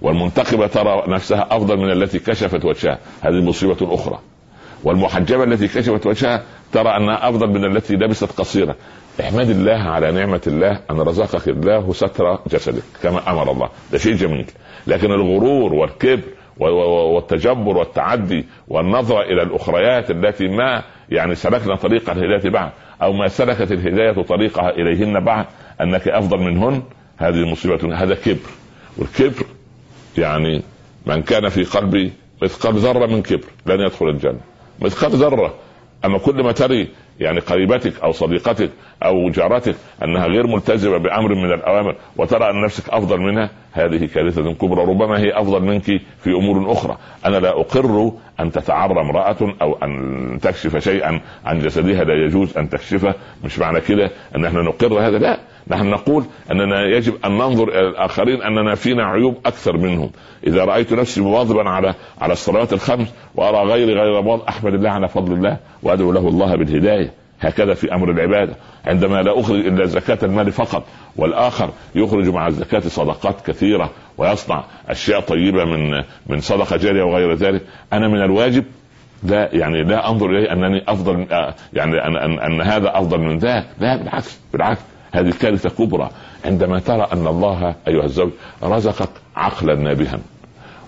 والمنتقبة 0.01 0.67
ترى 0.67 1.03
نفسها 1.07 1.47
أفضل 1.51 1.77
من 1.77 1.91
التي 1.91 2.19
كشفت 2.19 2.65
وجهها 2.65 2.99
هذه 3.21 3.41
مصيبة 3.41 3.93
أخرى. 3.95 4.19
والمحجبة 4.83 5.43
التي 5.43 5.67
كشفت 5.67 6.05
وجهها 6.05 6.43
ترى 6.71 6.89
أنها 6.97 7.29
أفضل 7.29 7.47
من 7.47 7.65
التي 7.65 7.93
لبست 7.95 8.39
قصيرة. 8.39 8.75
احمد 9.21 9.49
الله 9.49 9.77
على 9.77 10.11
نعمة 10.11 10.41
الله 10.47 10.79
أن 10.91 10.99
رزقك 10.99 11.47
الله 11.47 11.93
ستر 11.93 12.39
جسدك 12.51 12.83
كما 13.03 13.31
أمر 13.31 13.51
الله. 13.51 13.69
ده 13.91 13.97
شيء 13.97 14.15
جميل. 14.15 14.45
لكن 14.87 15.11
الغرور 15.11 15.73
والكبر 15.73 16.21
والتجبر 16.59 17.77
والتعدي 17.77 18.45
والنظرة 18.67 19.21
إلى 19.21 19.43
الأخريات 19.43 20.11
التي 20.11 20.47
ما 20.47 20.83
يعني 21.09 21.35
سلكنا 21.35 21.75
طريق 21.75 22.09
الهدايه 22.09 22.51
بعد 22.51 22.71
أو 23.01 23.13
ما 23.13 23.27
سلكت 23.27 23.71
الهداية 23.71 24.23
طريقها 24.23 24.69
إليهن 24.69 25.19
بعد 25.23 25.45
أنك 25.81 26.07
أفضل 26.07 26.37
منهن 26.37 26.83
هذه 27.17 27.51
مصيبة 27.51 27.95
هذا 27.95 28.15
كبر. 28.15 28.49
والكبر 28.97 29.45
يعني 30.17 30.63
من 31.05 31.21
كان 31.21 31.49
في 31.49 31.63
قلبي 31.63 32.13
مثقال 32.41 32.75
ذرة 32.75 33.05
من 33.05 33.21
كبر 33.21 33.47
لن 33.65 33.79
يدخل 33.79 34.09
الجنة. 34.09 34.39
مثقال 34.81 35.11
ذرة. 35.11 35.53
أما 36.05 36.17
كل 36.17 36.43
ما 36.43 36.51
تري 36.51 36.87
يعني 37.19 37.39
قريبتك 37.39 37.99
أو 38.03 38.11
صديقتك 38.11 38.71
أو 39.03 39.29
جارتك 39.29 39.75
أنها 40.03 40.27
غير 40.27 40.47
ملتزمة 40.47 40.97
بأمر 40.97 41.35
من 41.35 41.53
الأوامر 41.53 41.95
وترى 42.17 42.49
أن 42.49 42.61
نفسك 42.61 42.89
أفضل 42.89 43.19
منها 43.19 43.49
هذه 43.71 44.05
كارثة 44.05 44.53
كبرى 44.53 44.81
ربما 44.81 45.19
هي 45.19 45.31
أفضل 45.31 45.61
منك 45.63 46.01
في 46.23 46.29
أمور 46.29 46.71
أخرى. 46.71 46.97
أنا 47.25 47.37
لا 47.37 47.49
أقر 47.49 48.11
أن 48.39 48.51
تتعرى 48.51 49.01
امرأة 49.01 49.55
أو 49.61 49.77
أن 49.83 50.39
تكشف 50.41 50.77
شيئا 50.77 51.21
عن 51.45 51.59
جسدها 51.59 52.03
لا 52.03 52.25
يجوز 52.25 52.57
أن 52.57 52.69
تكشفه 52.69 53.13
مش 53.43 53.59
معنى 53.59 53.81
كده 53.81 54.11
أن 54.35 54.45
إحنا 54.45 54.61
نقر 54.61 55.07
هذا 55.07 55.17
لا. 55.17 55.39
نحن 55.67 55.85
نقول 55.89 56.23
أننا 56.51 56.85
يجب 56.85 57.13
أن 57.25 57.31
ننظر 57.31 57.69
إلى 57.69 57.87
الآخرين 57.87 58.41
أننا 58.41 58.75
فينا 58.75 59.05
عيوب 59.05 59.37
أكثر 59.45 59.77
منهم. 59.77 60.09
إذا 60.47 60.65
رأيت 60.65 60.93
نفسي 60.93 61.21
مواظبا 61.21 61.69
على 61.69 61.93
على 62.21 62.33
الصلوات 62.33 62.73
الخمس 62.73 63.13
وأرى 63.35 63.69
غيري 63.69 63.93
غير 63.93 64.21
مواظب 64.21 64.43
أحمد 64.43 64.73
الله 64.73 64.89
على 64.89 65.07
فضل 65.07 65.33
الله 65.33 65.57
وأدعو 65.83 66.11
له 66.11 66.27
الله 66.27 66.55
بالهداية. 66.55 67.11
هكذا 67.41 67.73
في 67.73 67.93
أمر 67.93 68.11
العبادة. 68.11 68.55
عندما 68.85 69.21
لا 69.21 69.39
أخرج 69.39 69.59
إلا 69.59 69.85
زكاة 69.85 70.17
المال 70.23 70.51
فقط 70.51 70.83
والآخر 71.15 71.69
يخرج 71.95 72.29
مع 72.29 72.47
الزكاة 72.47 72.79
صدقات 72.79 73.47
كثيرة 73.47 73.89
ويصنع 74.17 74.63
أشياء 74.89 75.19
طيبة 75.19 75.65
من 75.65 76.03
من 76.27 76.39
صدقة 76.39 76.77
جارية 76.77 77.03
وغير 77.03 77.33
ذلك. 77.33 77.61
أنا 77.93 78.07
من 78.07 78.21
الواجب 78.21 78.63
لا 79.23 79.49
يعني 79.55 79.83
لا 79.83 80.09
أنظر 80.09 80.29
إليه 80.29 80.53
أنني 80.53 80.83
أفضل 80.87 81.27
يعني 81.73 82.07
أن, 82.07 82.17
أن, 82.17 82.39
أن 82.39 82.61
هذا 82.61 82.97
أفضل 82.97 83.19
من 83.19 83.37
ذاك. 83.37 83.65
لا 83.79 83.95
بالعكس 83.95 84.39
بالعكس. 84.53 84.81
هذه 85.11 85.33
كارثه 85.41 85.69
كبرى. 85.69 86.09
عندما 86.45 86.79
ترى 86.79 87.07
أن 87.13 87.27
الله 87.27 87.75
أيها 87.87 88.03
الزوج 88.03 88.31
رزقك 88.63 89.09
عقلا 89.35 89.75
نابها 89.75 90.19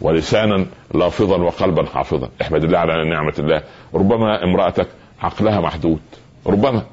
ولسانا 0.01 0.65
لافظا 0.93 1.37
وقلبا 1.37 1.85
حافظا 1.85 2.29
احمد 2.41 2.63
الله 2.63 2.77
على 2.77 3.09
نعمة 3.09 3.33
الله. 3.39 3.61
ربما 3.93 4.43
امرأتك 4.43 4.87
عقلها 5.21 5.61
محدود. 5.61 5.99
ربما. 6.47 6.83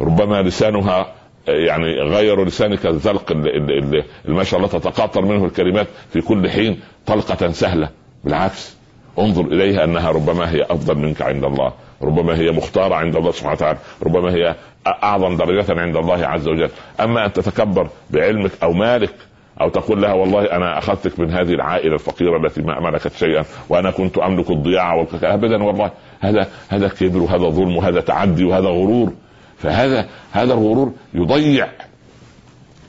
ربما 0.00 0.42
لسانها 0.42 1.12
يعني 1.48 2.00
غير 2.00 2.44
لسانك 2.44 2.86
الزلق 2.86 3.32
اللي 3.32 4.04
ما 4.26 4.44
شاء 4.44 4.58
الله 4.60 4.70
تتقاطر 4.70 5.24
منه 5.24 5.44
الكلمات 5.44 5.86
في 6.12 6.20
كل 6.20 6.50
حين 6.50 6.80
طلقة 7.06 7.50
سهلة. 7.52 7.88
بالعكس 8.24 8.76
انظر 9.18 9.44
إليها 9.44 9.84
أنها 9.84 10.10
ربما 10.10 10.50
هي 10.50 10.62
أفضل 10.62 10.98
منك 10.98 11.22
عند 11.22 11.44
الله. 11.44 11.72
ربما 12.02 12.36
هي 12.38 12.50
مختارة 12.50 12.94
عند 12.94 13.16
الله 13.16 13.30
سبحانه 13.30 13.52
وتعالى. 13.52 13.78
ربما 14.02 14.34
هي 14.34 14.54
أعظم 14.86 15.36
درجة 15.36 15.80
عند 15.80 15.96
الله 15.96 16.26
عز 16.26 16.48
وجل. 16.48 16.70
أما 17.00 17.26
أن 17.26 17.32
تتكبر 17.32 17.88
بعلمك 18.10 18.50
أو 18.62 18.72
مالك 18.72 19.14
أو 19.60 19.68
تقول 19.68 20.02
لها 20.02 20.12
والله 20.12 20.44
أنا 20.44 20.78
أخذتك 20.78 21.20
من 21.20 21.30
هذه 21.30 21.52
العائلة 21.52 21.94
الفقيرة 21.94 22.36
التي 22.36 22.62
ما 22.62 22.80
ملكت 22.80 23.12
شيئا 23.12 23.44
وأنا 23.68 23.90
كنت 23.90 24.18
أملك 24.18 24.50
الضياع 24.50 25.06
ابدا 25.22 25.62
والله 25.62 25.90
هذا 26.20 26.48
هذا 26.68 26.88
كبر 26.88 27.22
وهذا 27.22 27.48
ظلم 27.48 27.76
وهذا 27.76 28.00
تعدي 28.00 28.44
وهذا 28.44 28.68
غرور. 28.68 29.12
فهذا 29.58 30.08
هذا 30.32 30.54
الغرور 30.54 30.92
يضيع 31.14 31.68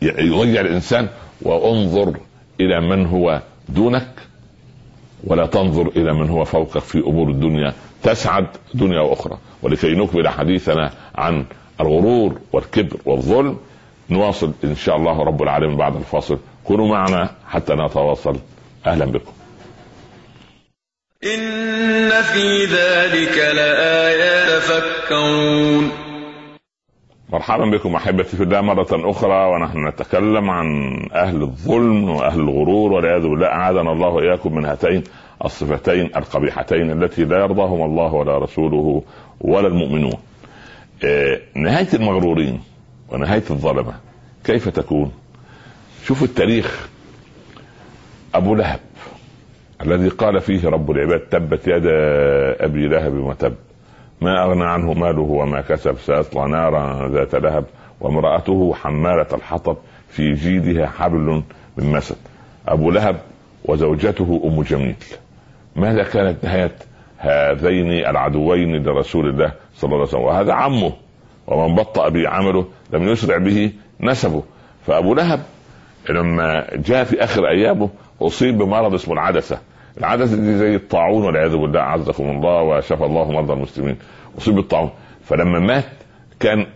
يضيع 0.01 0.61
الإنسان. 0.61 1.07
وانظر 1.41 2.17
إلى 2.61 2.81
من 2.81 3.05
هو 3.05 3.41
دونك 3.69 4.07
ولا 5.23 5.45
تنظر 5.45 5.87
إلى 5.87 6.13
من 6.13 6.29
هو 6.29 6.43
فوقك 6.45 6.79
في 6.79 6.99
أمور 6.99 7.29
الدنيا. 7.29 7.73
تسعد 8.03 8.47
دنيا 8.73 9.01
وأخرى. 9.01 9.37
ولكي 9.63 9.95
نكمل 9.95 10.27
حديثنا 10.27 10.91
عن 11.15 11.45
الغرور 11.81 12.39
والكبر 12.53 12.97
والظلم 13.05 13.57
نواصل 14.09 14.51
إن 14.63 14.75
شاء 14.75 14.95
الله 14.95 15.23
رب 15.23 15.43
العالمين 15.43 15.77
بعد 15.77 15.95
الفاصل. 15.95 16.39
كونوا 16.63 16.87
معنا 16.87 17.29
حتى 17.47 17.73
نتواصل. 17.73 18.37
أهلا 18.85 19.05
بكم. 19.05 19.36
إن 21.23 22.09
في 22.09 22.65
ذلك 22.65 23.37
لآيات 23.37 24.61
تفكرون 24.61 25.91
مرحبا 27.29 27.65
بكم 27.65 27.95
أحبتي 27.95 28.37
في 28.37 28.43
الله 28.43 28.61
مرة 28.61 28.87
أخرى 28.91 29.45
ونحن 29.51 29.87
نتكلم 29.87 30.49
عن 30.49 30.67
أهل 31.13 31.41
الظلم 31.41 32.09
وأهل 32.09 32.39
الغرور 32.39 32.91
والعياذ 32.91 33.21
بالله 33.21 33.47
أعاذنا 33.47 33.91
الله 33.91 34.07
وإياكم 34.07 34.55
من 34.55 34.65
هاتين 34.65 35.03
الصفتين 35.45 36.05
القبيحتين 36.15 37.03
التي 37.03 37.23
لا 37.25 37.37
يرضاهما 37.39 37.85
الله 37.85 38.13
ولا 38.13 38.37
رسوله 38.37 39.03
ولا 39.41 39.67
المؤمنون. 39.67 40.17
آه، 41.03 41.39
نهاية 41.55 41.87
المغرورين 41.93 42.61
ونهاية 43.09 43.43
الظلمة 43.49 43.93
كيف 44.43 44.69
تكون؟ 44.69 45.11
شوفوا 46.05 46.27
التاريخ 46.27 46.89
أبو 48.35 48.55
لهب 48.55 48.79
الذي 49.81 50.09
قال 50.09 50.41
فيه 50.41 50.69
رب 50.69 50.91
العباد 50.91 51.19
تبت 51.19 51.67
يدا 51.67 51.91
أبي 52.65 52.87
لهب 52.87 53.13
وتب. 53.13 53.55
ما 54.21 54.43
أغنى 54.43 54.65
عنه 54.65 54.93
ماله 54.93 55.21
وما 55.21 55.61
كسب 55.61 55.97
سيصلى 55.97 56.51
نارا 56.51 57.09
ذات 57.09 57.35
لهب. 57.35 57.65
وامرأته 58.01 58.73
حمالة 58.73 59.27
الحطب 59.33 59.77
في 60.09 60.33
جيدها 60.33 60.87
حبل 60.87 61.43
من 61.77 61.91
مسد. 61.91 62.15
أبو 62.67 62.91
لهب 62.91 63.15
وزوجته 63.65 64.41
أم 64.45 64.61
جميل. 64.61 64.95
ماذا 65.75 66.03
كانت 66.03 66.43
نهاية 66.43 66.75
هذين 67.17 67.91
العدوين 67.91 68.83
لرسول 68.83 69.29
الله 69.29 69.51
صلى 69.75 69.87
الله 69.87 69.97
عليه 69.97 70.07
وسلم؟ 70.07 70.21
وهذا 70.21 70.53
عمه 70.53 70.93
ومن 71.47 71.75
بطأ 71.75 72.09
به 72.09 72.29
عمله 72.29 72.65
لم 72.93 73.03
يسرع 73.03 73.37
به 73.37 73.71
نسبه. 74.01 74.43
فأبو 74.85 75.13
لهب 75.13 75.39
لما 76.09 76.67
جاء 76.75 77.03
في 77.03 77.23
آخر 77.23 77.47
أيامه 77.47 77.89
أصيب 78.21 78.57
بمرض 78.57 78.93
اسمه 78.93 79.13
العدسة. 79.13 79.59
العدسة 79.97 80.35
دي 80.35 80.57
زي 80.57 80.75
الطاعون 80.75 81.23
والعياذ 81.23 81.55
بالله 81.55 81.79
عزكم 81.79 82.23
الله 82.23 82.61
وشفى 82.61 83.05
الله 83.05 83.31
مرضى 83.31 83.53
المسلمين. 83.53 83.97
أصيب 84.37 84.55
بالطاعون. 84.55 84.89
فلما 85.23 85.59
مات 85.59 85.85
كان 86.39 86.67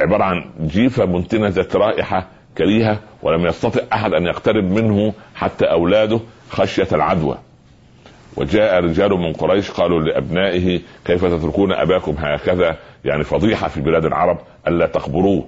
عبارة 0.00 0.24
عن 0.24 0.44
جيفة 0.60 1.06
منتنه 1.06 1.48
ذات 1.48 1.76
رائحة 1.76 2.26
كريهة 2.58 3.00
ولم 3.22 3.46
يستطع 3.46 3.80
أحد 3.92 4.12
أن 4.12 4.26
يقترب 4.26 4.64
منه 4.64 5.12
حتى 5.34 5.64
أولاده 5.64 6.20
خشية 6.50 6.88
العدوى. 6.92 7.38
وجاء 8.36 8.80
رجال 8.84 9.10
من 9.10 9.32
قريش 9.32 9.70
قالوا 9.70 10.00
لأبنائه 10.00 10.80
كيف 11.04 11.24
تتركون 11.24 11.72
أباكم 11.72 12.14
هكذا؟ 12.18 12.76
يعني 13.04 13.24
فضيحة 13.24 13.68
في 13.68 13.80
بلاد 13.80 14.04
العرب 14.04 14.38
ألا 14.68 14.86
تخبروه 14.86 15.44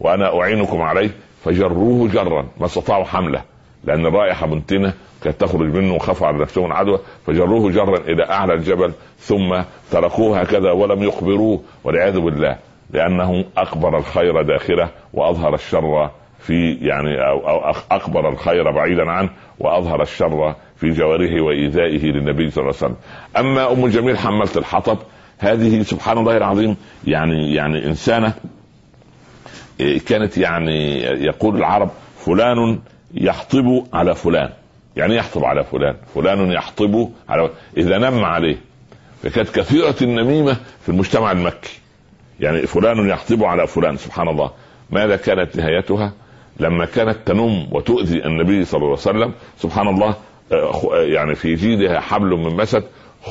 وأنا 0.00 0.40
أعينكم 0.40 0.82
عليه. 0.82 1.10
فجروه 1.44 2.08
جرا 2.08 2.46
ما 2.60 2.66
استطاعوا 2.66 3.04
حملة. 3.04 3.42
لأن 3.84 4.06
الرائحه 4.06 4.46
منتنة 4.46 4.92
كانت 5.22 5.40
تخرج 5.40 5.74
منه 5.74 5.94
وخافوا 5.94 6.26
على 6.26 6.38
نفسهم 6.38 6.66
العدوى 6.66 6.98
فجروه 7.26 7.70
جرا 7.70 7.98
إلى 7.98 8.30
أعلى 8.30 8.54
الجبل 8.54 8.92
ثم 9.18 9.62
تركوه 9.90 10.40
هكذا 10.40 10.70
ولم 10.72 11.02
يخبروه 11.02 11.60
والعياذ 11.84 12.20
بالله 12.20 12.56
لأنه 12.90 13.44
أكبر 13.56 13.98
الخير 13.98 14.42
داخله 14.42 14.88
وأظهر 15.12 15.54
الشر 15.54 16.10
في 16.38 16.74
يعني 16.74 17.28
أو, 17.28 17.72
أكبر 17.90 18.28
الخير 18.28 18.70
بعيدا 18.70 19.10
عنه 19.10 19.30
وأظهر 19.58 20.02
الشر 20.02 20.54
في 20.76 20.90
جواره 20.90 21.40
وإيذائه 21.40 22.04
للنبي 22.04 22.50
صلى 22.50 22.62
الله 22.62 22.74
عليه 22.82 22.92
وسلم. 22.92 22.96
أما 23.36 23.72
أم 23.72 23.84
الجميل 23.84 24.18
حملة 24.18 24.50
الحطب 24.56 24.98
هذه 25.38 25.82
سبحان 25.82 26.18
الله 26.18 26.36
العظيم 26.36 26.76
يعني 27.06 27.54
يعني 27.54 27.86
إنسانة 27.86 28.34
إيه، 29.80 30.00
كانت 30.00 30.38
يعني 30.38 31.02
يقول 31.02 31.56
العرب 31.56 31.90
فلان 32.16 32.78
يحطب 33.14 33.86
على 33.92 34.14
فلان. 34.14 34.50
يعني 34.96 35.16
يحطب 35.16 35.44
على 35.44 35.64
فلان؟ 35.64 35.96
فلان 36.14 36.52
يحطب 36.52 37.08
على 37.28 37.50
إذا 37.76 37.98
نم 37.98 38.24
عليه. 38.24 38.56
فكانت 39.22 39.48
كثيرة 39.48 39.96
النميمة 40.02 40.56
في 40.82 40.88
المجتمع 40.88 41.32
المكي. 41.32 41.78
يعني 42.40 42.66
فلان 42.66 43.08
يحطب 43.08 43.44
على 43.44 43.66
فلان 43.66 43.96
سبحان 43.96 44.28
الله. 44.28 44.50
ماذا 44.90 45.16
كانت 45.16 45.56
نهايتها؟ 45.56 46.12
لما 46.60 46.84
كانت 46.84 47.16
تنم 47.26 47.68
وتؤذي 47.72 48.24
النبي 48.24 48.64
صلى 48.64 48.78
الله 48.78 48.98
عليه 49.06 49.18
وسلم 49.18 49.32
سبحان 49.58 49.88
الله 49.88 50.14
آه، 50.52 50.94
يعني 50.94 51.34
في 51.34 51.54
جيدها 51.54 52.00
حبل 52.00 52.30
من 52.30 52.56
مسد 52.56 52.84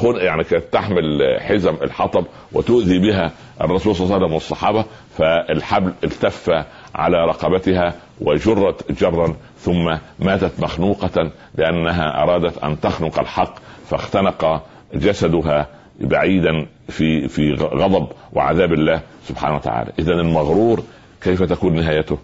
يعني 0.04 0.44
كانت 0.44 0.64
تحمل 0.72 1.38
حزم 1.40 1.76
الحطب 1.82 2.26
وتؤذي 2.54 3.00
بها 3.00 3.32
الرسول 3.62 3.96
صلى 3.96 4.04
الله 4.04 4.16
عليه 4.16 4.26
وسلم 4.26 4.34
والصحابة 4.34 4.86
فالحبل 5.18 5.94
التف 6.04 6.50
على 6.96 7.26
رقبتها 7.26 7.94
وجرت 8.22 8.92
جرا 8.92 9.34
ثم 9.60 9.98
ماتت 10.20 10.52
مخنوقة 10.60 11.32
لأنها 11.56 12.24
أرادت 12.24 12.58
أن 12.58 12.80
تخنق 12.80 13.20
الحق 13.20 13.54
فاختنق 13.90 14.64
جسدها 14.94 15.68
بعيدا 16.00 16.66
في 16.90 17.28
في 17.28 17.54
غضب 17.54 18.08
وعذاب 18.34 18.74
الله 18.74 19.02
سبحانه 19.28 19.56
وتعالى. 19.56 19.92
اذا 20.00 20.14
المغرور 20.14 20.84
كيف 21.22 21.44
تكون 21.44 21.76
نهايته؟ 21.76 22.18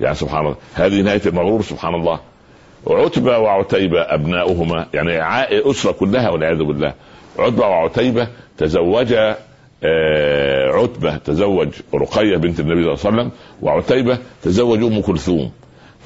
يعني 0.00 0.14
سبحان 0.14 0.46
الله 0.46 0.56
هذه 0.74 1.02
نهاية 1.02 1.22
المغرور 1.26 1.62
سبحان 1.62 1.94
الله. 1.94 2.20
عتبة 2.86 3.38
وعتيبة 3.38 4.00
أبناؤهما 4.00 4.86
يعني 4.94 5.20
أسرة 5.70 5.92
كلها 5.92 6.30
والعياذ 6.30 6.62
بالله. 6.62 6.92
عتبة 7.38 7.66
وعتيبة 7.66 8.28
تزوجا 8.58 9.36
آه، 9.84 10.65
عتبة 10.76 11.16
تزوج 11.16 11.68
رقية 11.94 12.36
بنت 12.36 12.60
النبي 12.60 12.82
صلى 12.82 12.94
الله 12.94 13.06
عليه 13.06 13.16
وسلم 13.16 13.30
وعتيبة 13.62 14.18
تزوج 14.42 14.82
أم 14.82 15.00
كلثوم 15.00 15.50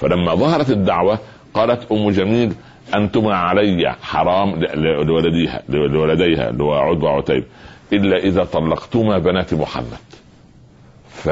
فلما 0.01 0.35
ظهرت 0.35 0.71
الدعوة 0.71 1.19
قالت 1.55 1.93
أم 1.93 2.11
جميل 2.11 2.53
انتما 2.95 3.35
علي 3.37 3.95
حرام 4.03 4.55
لولديها 5.05 5.63
لولديها 5.69 6.51
اللي 6.51 6.63
هو 6.65 6.73
عتبة 6.75 7.05
وعتيبة 7.07 7.47
إلا 7.93 8.17
إذا 8.17 8.45
طلقتما 8.45 9.19
بنات 9.19 9.55
محمد 9.55 9.99
ف 11.11 11.29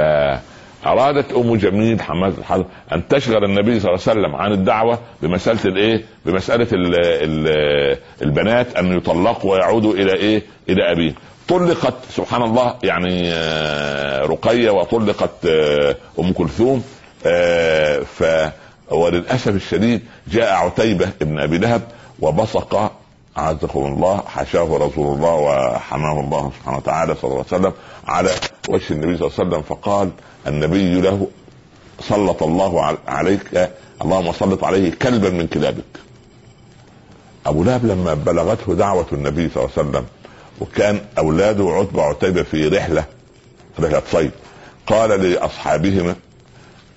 ارادت 0.86 1.32
أم 1.32 1.56
جميل 1.56 2.00
حماد 2.00 2.38
الحرب 2.38 2.66
أن 2.92 3.08
تشغل 3.08 3.44
النبي 3.44 3.80
صلى 3.80 3.90
الله 3.94 4.02
عليه 4.08 4.20
وسلم 4.20 4.36
عن 4.36 4.52
الدعوة 4.52 4.98
بمسألة 5.22 5.64
الإيه؟ 5.64 6.02
بمسألة 6.26 6.66
ال 6.72 6.94
ال 7.04 7.96
البنات 8.22 8.76
أن 8.76 8.96
يطلقوا 8.96 9.52
ويعودوا 9.52 9.92
إلى 9.94 10.12
إيه؟ 10.14 10.42
إلى 10.68 10.92
أبيه. 10.92 11.14
طلقت 11.48 11.94
سبحان 12.16 12.42
الله 12.42 12.74
يعني 12.82 13.32
آه، 13.32 14.26
رقية 14.26 14.70
وطلقت 14.70 15.46
آه، 15.46 15.96
أم 16.18 16.32
كلثوم 16.32 16.82
آه، 17.26 17.98
ف 18.00 18.24
وللأسف 18.90 19.48
الشديد 19.48 20.02
جاء 20.28 20.52
عتيبة 20.52 21.08
ابن 21.22 21.38
أبي 21.38 21.58
لهب 21.58 21.82
وبصق 22.20 22.92
أعزكم 23.38 23.86
الله 23.86 24.22
حشاه 24.26 24.76
رسول 24.76 25.16
الله 25.16 25.34
وحماه 25.34 26.20
الله 26.20 26.52
سبحانه 26.58 26.76
وتعالى 26.76 27.14
صلى 27.14 27.30
الله 27.30 27.44
عليه 27.52 27.60
وسلم 27.62 27.72
على 28.06 28.30
وجه 28.68 28.92
النبي 28.92 29.16
صلى 29.16 29.26
الله 29.26 29.38
عليه 29.38 29.48
وسلم 29.48 29.62
فقال 29.62 30.10
النبي 30.46 31.00
له 31.00 31.26
سلط 32.00 32.42
الله 32.42 32.98
عليك 33.08 33.70
اللهم 34.02 34.32
سلط 34.32 34.64
عليه 34.64 34.90
كلبا 35.02 35.30
من 35.30 35.46
كلابك. 35.46 35.84
أبو 37.46 37.64
لهب 37.64 37.86
لما 37.86 38.14
بلغته 38.14 38.74
دعوة 38.74 39.06
النبي 39.12 39.48
صلى 39.48 39.64
الله 39.64 39.74
عليه 39.78 39.88
وسلم 39.88 40.04
وكان 40.60 41.00
أولاده 41.18 41.64
عتبه 41.70 41.98
وعتيبة 41.98 42.42
في 42.42 42.68
رحلة 42.68 43.04
رحلة 43.80 44.02
صيد. 44.12 44.30
قال 44.86 45.10
لأصحابهما 45.32 46.14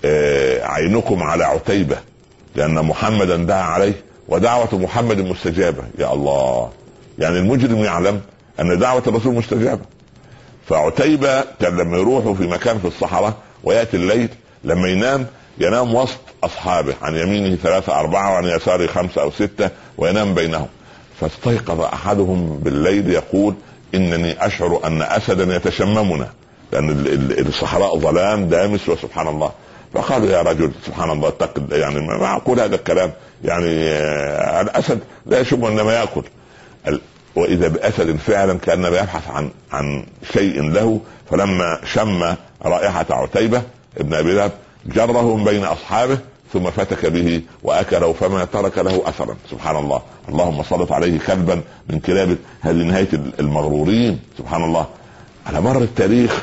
آه، 0.04 0.64
عينكم 0.66 1.22
على 1.22 1.44
عتيبة 1.44 1.96
لأن 2.54 2.74
محمدا 2.74 3.36
دعا 3.36 3.62
عليه 3.62 3.94
ودعوة 4.28 4.78
محمد 4.78 5.18
مستجابة. 5.18 5.84
يا 5.98 6.12
الله 6.12 6.70
يعني 7.18 7.38
المجرم 7.38 7.84
يعلم 7.84 8.20
أن 8.60 8.78
دعوة 8.78 9.02
الرسول 9.06 9.34
مستجابة. 9.34 9.82
فعتيبة 10.68 11.44
كان 11.60 11.76
لما 11.76 11.98
يروحوا 11.98 12.34
في 12.34 12.46
مكان 12.46 12.78
في 12.78 12.84
الصحراء 12.84 13.34
ويأتي 13.64 13.96
الليل 13.96 14.28
لما 14.64 14.88
ينام 14.88 15.26
ينام 15.58 15.94
وسط 15.94 16.20
أصحابه 16.44 16.94
عن 17.02 17.16
يمينه 17.16 17.56
ثلاثة 17.56 18.00
أربعة 18.00 18.32
وعن 18.32 18.44
يساره 18.44 18.86
خمسة 18.86 19.22
أو 19.22 19.30
ستة 19.30 19.70
وينام 19.98 20.34
بينهم. 20.34 20.68
فاستيقظ 21.22 21.80
أحدهم 21.80 22.58
بالليل 22.62 23.10
يقول 23.10 23.54
إنني 23.94 24.46
أشعر 24.46 24.80
أن 24.84 25.02
أسدا 25.02 25.56
يتشممنا 25.56 26.28
لأن 26.72 26.90
الصحراء 27.38 27.98
ظلام 27.98 28.48
دامس 28.48 28.88
وسبحان 28.88 29.28
الله. 29.28 29.50
فقالوا 29.94 30.28
يا 30.28 30.42
رجل 30.42 30.72
سبحان 30.86 31.10
الله 31.10 31.28
اتق 31.28 31.62
يعني 31.72 32.00
ما 32.00 32.36
أقول 32.36 32.60
هذا 32.60 32.74
الكلام 32.74 33.12
يعني 33.44 33.88
آه، 33.88 34.60
الأسد 34.60 35.00
لا 35.26 35.40
يشم 35.40 35.64
إنما 35.64 35.92
يأكل. 35.92 36.22
وإذا 37.36 37.68
بأسد 37.68 38.16
فعلا 38.16 38.58
كأنما 38.58 38.88
يبحث 38.88 39.28
عن 39.30 39.50
عن 39.72 40.06
شيء 40.32 40.62
له 40.62 41.00
فلما 41.30 41.80
شم 41.84 42.34
رائحة 42.64 43.06
عتيبة 43.10 43.62
ابن 43.98 44.14
أبي 44.14 44.32
لهب 44.32 44.52
جره 44.86 45.36
من 45.36 45.44
بين 45.44 45.64
أصحابه 45.64 46.18
ثم 46.52 46.70
فتك 46.70 47.06
به 47.06 47.42
وأكله 47.62 48.12
فما 48.12 48.44
ترك 48.44 48.78
له 48.78 49.02
اثرا. 49.08 49.36
سبحان 49.50 49.76
الله 49.76 50.02
اللهم 50.28 50.62
سلط 50.62 50.92
عليه 50.92 51.18
كلبا 51.18 51.60
من 51.90 51.98
كلاب 52.00 52.36
هذه 52.60 52.76
نهاية 52.76 53.08
المغرورين. 53.40 54.18
سبحان 54.38 54.64
الله 54.64 54.86
على 55.46 55.60
مر 55.60 55.82
التاريخ 55.82 56.42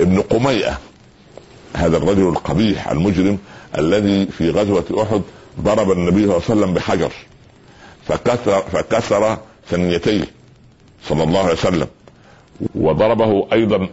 ابن 0.00 0.20
قميئة 0.20 0.78
هذا 1.76 1.96
الرجل 1.96 2.28
القبيح 2.28 2.88
المجرم 2.90 3.38
الذي 3.78 4.26
في 4.26 4.50
غزوة 4.50 5.02
أحد 5.02 5.22
ضرب 5.60 5.90
النبي 5.90 6.26
صلى 6.26 6.36
الله 6.36 6.42
عليه 6.50 6.60
وسلم 6.60 6.74
بحجر 6.74 7.12
فكسر 8.06 8.60
فكسر 8.60 9.38
ثنيتيه 9.68 10.24
صلى 11.04 11.22
الله 11.22 11.40
عليه 11.40 11.52
وسلم 11.52 11.86
وضربه 12.74 13.46
أيضا 13.52 13.88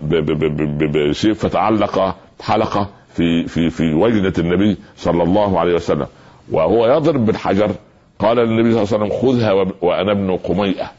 بسيف 0.94 1.46
فتعلق 1.46 2.16
حلقة 2.42 2.90
في 3.20 3.48
في 3.48 3.70
في 3.70 3.94
وجنه 3.94 4.34
النبي 4.38 4.78
صلى 4.98 5.24
الله 5.24 5.60
عليه 5.60 5.74
وسلم. 5.74 6.08
وهو 6.52 6.88
يضرب 6.88 7.26
بالحجر 7.26 7.72
قال 8.20 8.40
النبي 8.40 8.72
صلى 8.74 8.84
الله 8.84 8.94
عليه 8.94 9.16
وسلم 9.16 9.22
خذها 9.22 9.52
وأنا 9.82 10.12
ابن 10.12 10.38
قميئة. 10.38 10.92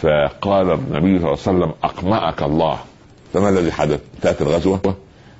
فقال 0.00 0.70
النبي 0.70 1.18
صلى 1.18 1.32
الله 1.32 1.38
عليه 1.46 1.56
وسلم 1.58 1.72
أقمأك 1.82 2.42
الله. 2.42 2.78
فما 3.32 3.48
الذي 3.48 3.72
حدث؟ 3.72 4.00
انتهت 4.14 4.42
الغزوة. 4.42 4.94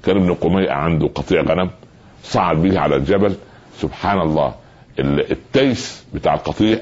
كان 0.04 0.16
ابن 0.16 0.34
قميئة 0.34 0.72
عنده 0.72 1.06
قطيع 1.14 1.42
غنم 1.42 1.70
صعد 2.22 2.56
به 2.62 2.80
على 2.80 2.96
الجبل. 2.96 3.34
سبحان 3.76 4.20
الله 4.20 4.54
التيس 4.98 6.04
بتاع 6.14 6.34
القطيع 6.34 6.78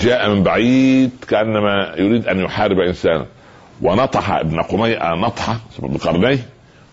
جاء 0.00 0.30
من 0.30 0.42
بعيد 0.42 1.10
كأنما 1.28 1.94
يريد 1.98 2.26
أن 2.26 2.40
يحارب 2.40 2.78
إنسانا. 2.78 3.26
ونطح 3.82 4.30
ابن 4.30 4.62
قميئة 4.62 5.14
نطحة 5.14 5.60
بقرنيه 5.78 6.38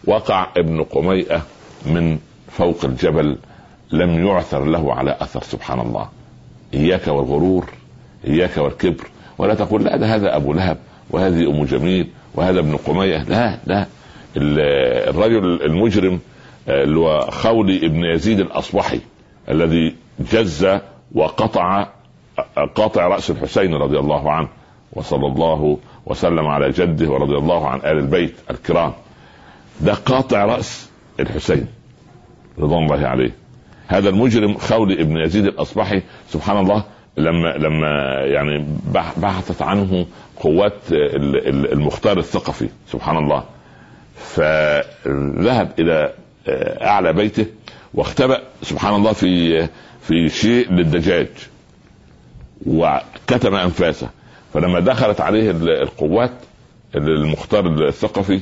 وقع 0.06 0.48
ابن 0.58 0.84
قميئة 0.84 1.42
من 1.86 2.20
فوق 2.52 2.86
الجبل 2.86 3.38
لم 3.92 4.28
يعثر 4.28 4.66
له 4.66 4.94
على 4.94 5.18
أثر 5.20 5.42
سبحان 5.44 5.80
الله. 5.80 6.10
إياك 6.74 7.08
والغرور 7.08 7.70
إياك 8.28 8.58
والكبر. 8.58 9.08
ولا 9.38 9.54
تقول 9.54 9.84
لا 9.84 9.98
ده 9.98 10.16
هذا 10.16 10.36
أبو 10.36 10.54
لهب 10.54 10.78
وهذه 11.10 11.50
أم 11.50 11.66
جميل 11.66 12.08
وهذا 12.36 12.60
ابن 12.60 12.78
قميئة. 12.78 13.24
لا 13.24 13.58
لا. 13.66 13.86
الرجل 14.38 15.62
المجرم 15.62 16.20
اللي 16.68 17.00
هو 17.00 17.20
خولي 17.32 17.86
ابن 17.86 18.06
يزيد 18.06 18.40
الأصبحي 18.40 19.00
الذي 19.50 19.96
جز 20.32 20.68
وقطع 21.16 21.88
قاطع 22.76 23.08
رأس 23.08 23.32
الحسين 23.32 23.74
رضي 23.76 24.00
الله 24.00 24.32
عنه 24.32 24.48
وصلى 24.94 25.28
الله 25.28 25.78
وسلم 26.06 26.48
على 26.48 26.70
جده 26.70 27.10
ورضي 27.10 27.36
الله 27.36 27.68
عن 27.68 27.80
آل 27.80 27.98
البيت 27.98 28.36
الكرام. 28.52 28.94
ده 29.84 29.94
قاطع 29.94 30.46
رأس 30.46 30.90
الحسين 31.20 31.68
رضوان 32.60 32.84
الله 32.84 33.08
عليه. 33.08 33.32
هذا 33.88 34.10
المجرم 34.10 34.58
خولي 34.58 35.02
ابن 35.02 35.18
يزيد 35.18 35.46
الأصبحي 35.46 36.02
سبحان 36.30 36.58
الله 36.58 36.84
لما 37.18 37.48
لما 37.48 37.88
يعني 38.26 38.68
بحثت 39.18 39.62
عنه 39.62 40.06
قوات 40.40 40.74
المختار 40.92 42.18
الثقفي 42.20 42.70
سبحان 42.92 43.18
الله. 43.18 43.44
فذهب 44.16 45.72
إلى 45.80 46.14
أعلى 46.82 47.14
بيته 47.14 47.46
واختبأ 47.94 48.42
سبحان 48.64 48.96
الله 48.96 49.14
في 49.14 49.68
في 50.02 50.30
شيء 50.30 50.72
للدجاج 50.72 51.28
وكتم 52.66 53.56
أنفاسه. 53.56 54.10
فلما 54.54 54.80
دخلت 54.80 55.22
عليه 55.22 55.52
القوات 55.62 56.32
المختار 56.96 57.88
الثقفي 57.88 58.42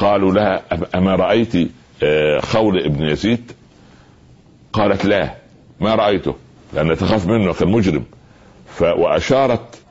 قالوا 0.00 0.32
لها 0.32 0.62
أما 0.94 1.16
رأيت 1.16 1.70
آه، 2.02 2.40
خول 2.40 2.84
ابن 2.84 3.04
يزيد؟ 3.04 3.52
قالت 4.72 5.04
لا 5.04 5.34
ما 5.80 5.94
رأيته 5.94 6.34
لأن 6.72 6.96
تخاف 6.96 7.26
منه 7.26 7.52
كان 7.52 7.68
مجرم 7.68 8.04
ف 8.66 8.82
وأشارت 8.82 9.82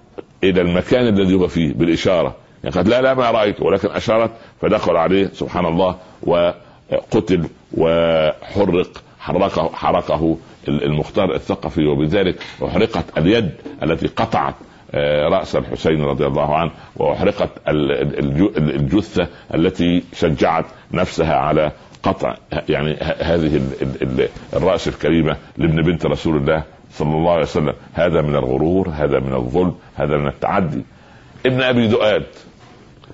إلى 0.43 0.61
المكان 0.61 1.07
الذي 1.07 1.33
هو 1.33 1.47
فيه 1.47 1.73
بالإشارة. 1.73 2.35
يعني 2.63 2.75
قالت 2.75 2.87
لا 2.87 3.01
لا 3.01 3.13
ما 3.13 3.31
رأيته 3.31 3.63
ولكن 3.65 3.87
أشارت 3.87 4.31
فدخل 4.61 4.95
عليه 4.95 5.29
سبحان 5.33 5.65
الله 5.65 5.95
وقتل 6.23 7.47
وحرق 7.77 9.03
حرقه 9.19 9.69
حرقه 9.73 10.37
المختار 10.67 11.35
الثقفي 11.35 11.85
وبذلك 11.85 12.35
أحرقت 12.65 13.17
اليد 13.17 13.51
التي 13.83 14.07
قطعت 14.07 14.55
رأس 15.31 15.55
الحسين 15.55 16.03
رضي 16.03 16.25
الله 16.25 16.55
عنه 16.55 16.71
وأحرقت 16.95 17.49
الجثة 17.67 19.27
التي 19.55 20.03
شجعت 20.13 20.65
نفسها 20.91 21.35
على 21.35 21.71
قطع 22.03 22.35
يعني 22.69 22.97
هذه 23.21 23.61
الرأس 24.53 24.87
الكريمة 24.87 25.37
لابن 25.57 25.81
بنت 25.81 26.05
رسول 26.05 26.37
الله 26.37 26.63
صلى 26.91 27.15
الله 27.15 27.31
عليه 27.31 27.41
وسلم. 27.41 27.73
هذا 27.93 28.21
من 28.21 28.35
الغرور 28.35 28.89
هذا 28.89 29.19
من 29.19 29.33
الظلم 29.33 29.75
هذا 29.95 30.17
من 30.17 30.27
التعدي. 30.27 30.83
ابن 31.45 31.61
أبي 31.61 31.87
دؤاد 31.87 32.25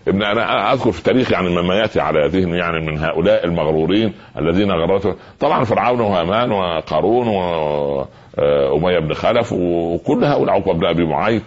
ابن 0.07 0.23
أنا 0.23 0.73
أذكر 0.73 0.91
في 0.91 1.03
تاريخ 1.03 1.31
يعني 1.31 1.49
مما 1.49 1.75
يأتي 1.75 1.99
على 1.99 2.27
ذهني 2.27 2.57
يعني 2.57 2.85
من 2.85 2.97
هؤلاء 2.97 3.45
المغرورين 3.45 4.13
الذين 4.37 4.71
غرتهم 4.71 5.15
طبعا 5.39 5.63
فرعون 5.63 5.99
وهامان 5.99 6.51
وقارون 6.51 7.27
واميه 7.27 8.99
بن 8.99 9.13
خلف 9.13 9.53
وكل 9.53 10.23
هؤلاء 10.23 10.55
عقبة 10.55 10.73
بن 10.73 10.85
أبي 10.85 11.05
معيط. 11.05 11.43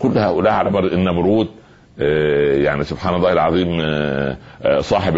كل 0.00 0.18
هؤلاء 0.18 0.52
على 0.52 0.70
مر 0.70 0.84
النمرود 0.84 1.48
آه، 2.00 2.56
يعني 2.56 2.84
سبحان 2.84 3.14
الله 3.14 3.32
العظيم 3.32 3.80
آه، 3.80 4.36
آه، 4.62 4.80
صاحب 4.80 5.16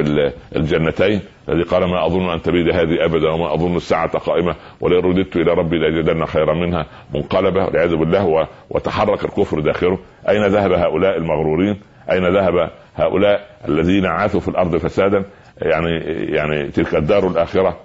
الجنتين 0.56 1.20
الذي 1.48 1.62
قال 1.62 1.84
ما 1.84 2.06
أظن 2.06 2.30
أن 2.30 2.42
تبيد 2.42 2.68
هذه 2.68 3.04
أبدا 3.04 3.30
وما 3.30 3.54
أظن 3.54 3.76
الساعة 3.76 4.18
قائمة 4.18 4.54
ولئن 4.80 5.04
رددت 5.04 5.36
إلى 5.36 5.52
ربي 5.52 5.78
لأجدن 5.78 6.24
خيرا 6.24 6.54
منها. 6.54 6.86
منقلبة 7.14 7.64
والعياذ 7.64 7.96
بالله 7.96 8.48
وتحرك 8.70 9.24
الكفر 9.24 9.60
داخله. 9.60 9.98
أين 10.28 10.46
ذهب 10.46 10.72
هؤلاء 10.72 11.16
المغرورين؟ 11.16 11.80
أين 12.10 12.36
ذهب 12.36 12.70
هؤلاء 12.96 13.46
الذين 13.68 14.06
عاثوا 14.06 14.40
في 14.40 14.48
الأرض 14.48 14.76
فسادا؟ 14.76 15.24
يعني 15.62 15.98
يعني 16.34 16.68
تلك 16.68 16.94
الدار 16.94 17.26
الآخرة. 17.28 17.76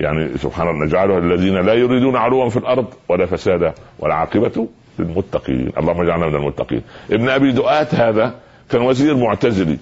يعني 0.00 0.36
سبحان 0.36 0.68
الله 0.68 0.84
نجعلها 0.84 1.18
الذين 1.18 1.66
لا 1.66 1.74
يريدون 1.74 2.16
علوا 2.16 2.48
في 2.48 2.56
الأرض 2.56 2.86
ولا 3.08 3.26
فسادا. 3.26 3.74
والعاقبة 3.98 4.68
للمتقين. 4.98 5.72
اللهم 5.78 6.00
اجعلنا 6.00 6.26
من 6.26 6.34
المتقين. 6.34 6.82
ابن 7.10 7.28
أبي 7.28 7.52
دؤات 7.52 7.94
هذا 7.94 8.34
كان 8.70 8.82
وزير 8.82 9.16
معتزلي. 9.16 9.78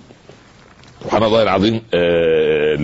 سبحان 1.01 1.23
الله 1.23 1.43
العظيم 1.43 1.81
آه، 1.95 2.79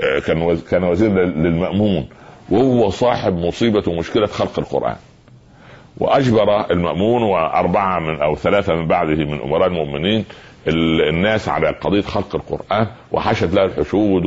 آه، 0.00 0.18
كان 0.18 0.58
كان 0.70 0.84
وزير 0.84 1.10
للمأمون 1.24 2.08
وهو 2.50 2.90
صاحب 2.90 3.32
مصيبة 3.32 3.82
ومشكلة 3.88 4.26
خلق 4.26 4.58
القرآن. 4.58 4.96
وأجبر 5.98 6.70
المأمون 6.70 7.22
وأربعة 7.22 8.00
من 8.00 8.22
أو 8.22 8.36
ثلاثة 8.36 8.74
من 8.74 8.86
بعده 8.86 9.24
من 9.24 9.40
أمراء 9.40 9.68
المؤمنين 9.68 10.24
الناس 11.08 11.48
على 11.48 11.68
قضية 11.68 12.02
خلق 12.02 12.36
القرآن. 12.36 12.86
وحشد 13.12 13.54
لها 13.54 13.64
الحشود 13.64 14.24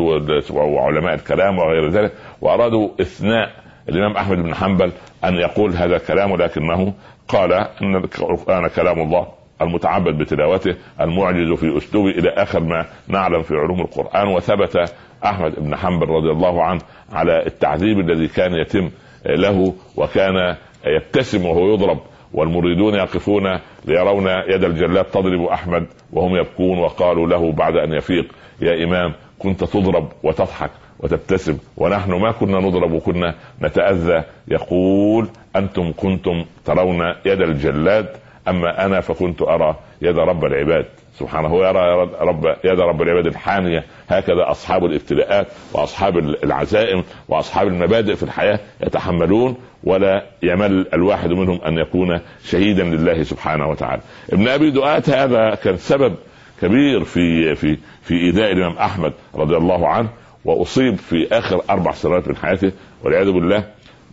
وعلماء 0.52 1.13
الكلام 1.13 1.58
وغير 1.58 1.89
ذلك. 1.89 2.13
وأرادوا 2.41 2.89
إثناء 3.02 3.66
الإمام 3.89 4.17
أحمد 4.17 4.38
بن 4.38 4.56
حنبل 4.56 4.91
أن 5.23 5.36
يقول 5.36 5.73
هذا 5.73 5.95
الكلام 5.95 6.32
ولكنه 6.32 6.93
قال 7.28 7.54
إن 7.54 7.95
القرآن 7.95 8.67
كلام 8.67 9.00
الله 9.00 9.28
المتعبد 9.62 10.17
بتلاوته 10.17 10.76
المعجز 11.02 11.52
في 11.60 11.78
أسلوبه 11.78 12.10
إلى 12.10 12.30
آخر 12.30 12.60
ما 12.60 12.86
نعلم 13.08 13.41
في 13.41 13.54
علوم 13.56 13.82
القرآن 13.82 14.28
وثبت 14.28 14.93
أحمد 15.26 15.56
بن 15.58 15.76
حنبل 15.76 16.08
رضي 16.08 16.32
الله 16.32 16.63
عنه 16.63 16.82
على 17.13 17.45
التعذيب 17.45 18.00
الذي 18.00 18.28
كان 18.28 18.54
يتم 18.54 18.89
له 19.26 19.73
وكان 19.95 20.56
يبتسم 20.86 21.45
وهو 21.45 21.73
يضرب 21.73 22.00
والمريدون 22.34 22.93
يقفون 22.93 23.60
ليرون 23.86 24.28
يد 24.28 24.63
الجلاد 24.63 25.06
تضرب 25.06 25.45
أحمد 25.45 25.88
وهم 26.13 26.36
يبكون 26.36 26.80
وقالوا 26.80 27.28
له 27.28 27.52
بعد 27.52 27.76
أن 27.76 27.93
يفيق 27.93 28.26
يا 28.62 28.84
إمام 28.84 29.13
كنت 29.39 29.63
تضرب 29.63 30.12
وتضحك. 30.23 30.71
وتبتسم 31.00 31.58
ونحن 31.78 32.12
ما 32.12 32.32
كنا 32.32 32.60
نضرب 32.60 32.92
وكنا 32.92 33.36
نتأذى. 33.62 34.24
يقول 34.48 35.28
أنتم 35.56 35.94
كنتم 35.98 36.46
ترون 36.66 37.02
يد 37.26 37.42
الجلاد 37.42 38.10
أما 38.48 38.86
أنا 38.86 39.02
فكنت 39.02 39.42
أرى 39.42 39.76
يد 40.02 40.18
رب 40.18 40.46
العباد. 40.46 40.86
سبحانه 41.20 41.58
يرى 41.58 42.10
رب 42.22 42.46
يد 42.64 42.80
رب 42.80 43.02
العباد 43.02 43.28
الحانية 43.28 43.84
هكذا 44.08 44.52
أصحاب 44.52 44.86
الابتلاءات 44.86 45.48
وأصحاب 45.74 46.18
العزائم 46.18 47.04
وأصحاب 47.30 47.68
المبادئ 47.68 48.16
في 48.16 48.24
الحياة 48.24 48.60
يتحملون 48.82 49.56
ولا 49.84 50.26
يمل 50.44 50.88
الواحد 50.94 51.30
منهم 51.30 51.62
أن 51.62 51.78
يكون 51.78 52.20
شهيدا 52.44 52.84
لله 52.84 53.24
سبحانه 53.24 53.70
وتعالى. 53.70 54.02
ابن 54.34 54.48
أبي 54.48 54.72
دؤات 54.72 55.10
هذا 55.10 55.56
كان 55.56 55.78
سبب 55.78 56.16
كبير 56.62 57.04
في 57.04 57.56
في 57.56 57.78
في 58.02 58.14
إيذاء 58.14 58.52
الإمام 58.52 58.78
أحمد 58.78 59.14
رضي 59.36 59.58
الله 59.58 59.88
عنه. 59.88 60.10
وأصيب 60.48 60.98
في 60.98 61.28
آخر 61.32 61.62
أربع 61.70 61.92
سنوات 61.92 62.28
من 62.28 62.36
حياته 62.36 62.72
والعياذ 63.04 63.32
بالله 63.32 63.64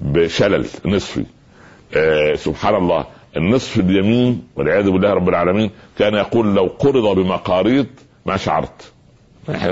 بشلل 0.01 0.67
نصفي. 0.87 1.25
آه 1.97 2.35
سبحان 2.35 2.75
الله 2.75 3.05
النصف 3.37 3.81
اليمين 3.81 4.43
والعياذ 4.57 4.91
بالله 4.91 5.11
رب 5.11 5.29
العالمين 5.29 5.71
كان 5.99 6.15
يقول 6.15 6.55
لو 6.55 6.67
قرض 6.79 7.17
بمقاريض 7.17 7.87
ما 8.27 8.37
شعرت. 8.37 8.93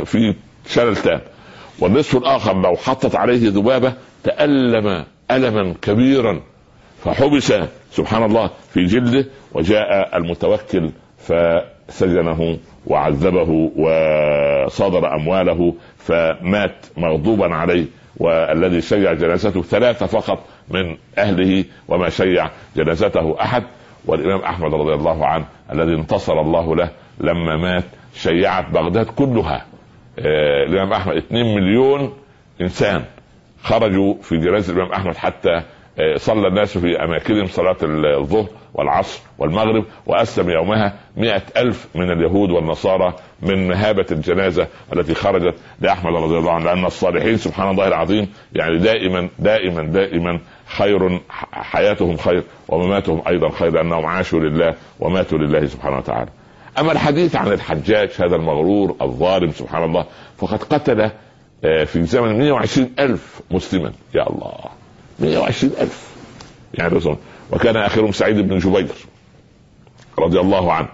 في 0.04 0.34
شلل 0.68 0.96
تام. 0.96 1.20
والنصف 1.78 2.16
الآخر 2.16 2.60
لو 2.62 2.76
حطت 2.76 3.14
عليه 3.16 3.50
ذبابة 3.50 3.92
تألم 4.24 5.04
ألما 5.30 5.74
كبيرا 5.82 6.40
فحبس 7.04 7.52
سبحان 7.90 8.24
الله 8.24 8.50
في 8.74 8.84
جلده 8.84 9.26
وجاء 9.52 10.16
المتوكل 10.16 10.90
فسجنه 11.88 12.58
وعذبه 12.86 13.70
وصادر 13.76 15.14
أمواله 15.14 15.74
فمات 15.96 16.86
مغضوبا 16.96 17.54
عليه 17.54 17.84
والذي 18.16 18.80
شيع 18.80 19.12
جنازته 19.12 19.62
ثلاثة 19.62 20.06
فقط 20.06 20.44
من 20.68 20.96
أهله 21.18 21.64
وما 21.88 22.08
شيع 22.08 22.50
جنازته 22.76 23.36
أحد. 23.40 23.62
والإمام 24.06 24.40
أحمد 24.40 24.74
رضي 24.74 24.94
الله 24.94 25.26
عنه 25.26 25.44
الذي 25.72 25.94
انتصر 25.94 26.40
الله 26.40 26.76
له 26.76 26.90
لما 27.20 27.56
مات 27.56 27.84
شيعت 28.14 28.70
بغداد 28.70 29.06
كلها. 29.06 29.66
آه 30.18 30.64
الإمام 30.64 30.92
أحمد 30.92 31.16
2 31.16 31.54
مليون 31.54 32.12
إنسان 32.60 33.04
خرجوا 33.62 34.14
في 34.22 34.36
جنازه 34.36 34.72
الإمام 34.72 34.92
أحمد 34.92 35.16
حتى 35.16 35.62
آه 35.98 36.16
صلى 36.16 36.48
الناس 36.48 36.78
في 36.78 37.04
أماكنهم 37.04 37.46
صلاة 37.46 37.76
الظهر. 37.82 38.48
والعصر 38.74 39.20
والمغرب 39.38 39.84
وأسلم 40.06 40.50
يومها 40.50 40.94
مئة 41.16 41.42
ألف 41.56 41.86
من 41.94 42.12
اليهود 42.12 42.50
والنصارى 42.50 43.14
من 43.42 43.68
مهابة 43.68 44.06
الجنازة 44.10 44.66
التي 44.96 45.14
خرجت 45.14 45.54
لأحمد 45.80 46.14
رضي 46.14 46.38
الله 46.38 46.52
عنه 46.52 46.64
لأن 46.64 46.84
الصالحين 46.84 47.36
سبحان 47.36 47.70
الله 47.70 47.88
العظيم 47.88 48.28
يعني 48.52 48.78
دائما 48.78 49.28
دائما 49.38 49.82
دائما 49.82 50.40
خير 50.66 51.20
حياتهم 51.52 52.16
خير 52.16 52.42
ومماتهم 52.68 53.22
أيضا 53.28 53.50
خير 53.50 53.70
لأنهم 53.70 54.06
عاشوا 54.06 54.40
لله 54.40 54.74
وماتوا 55.00 55.38
لله 55.38 55.66
سبحانه 55.66 55.96
وتعالى. 55.96 56.30
أما 56.78 56.92
الحديث 56.92 57.36
عن 57.36 57.52
الحجاج 57.52 58.10
هذا 58.18 58.36
المغرور 58.36 58.96
الظالم 59.02 59.50
سبحان 59.50 59.84
الله 59.84 60.06
فقد 60.38 60.62
قتل 60.62 61.10
آه، 61.64 61.84
في 61.84 62.02
زمن 62.02 62.38
120 62.38 62.90
ألف 62.98 63.40
مسلما. 63.50 63.92
يا 64.14 64.30
الله 64.30 64.54
120 65.20 65.72
ألف. 65.80 66.12
يعني 66.74 67.00
وكان 67.52 67.76
آخرهم 67.76 68.12
سعيد 68.12 68.36
بن 68.48 68.58
جبير 68.58 68.86
رضي 70.18 70.40
الله 70.40 70.72
عنه 70.72 70.88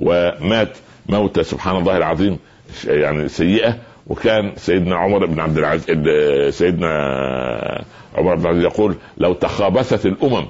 ومات 0.00 0.76
موتة 1.08 1.42
سبحان 1.42 1.76
الله 1.76 1.96
العظيم 1.96 2.38
يعني 2.84 3.28
سيئة 3.28 3.76
وكان 4.06 4.52
سيدنا 4.56 4.96
عمر 4.96 5.26
بن 5.26 5.40
عبد 5.40 5.58
العزيز 5.58 5.84
سيدنا 6.54 6.88
عمر 8.14 8.34
بن 8.34 8.46
عبد 8.46 8.56
العزيز 8.56 8.64
يقول 8.64 8.96
لو 9.18 9.32
تخابثت 9.32 10.06
الأمم 10.06 10.46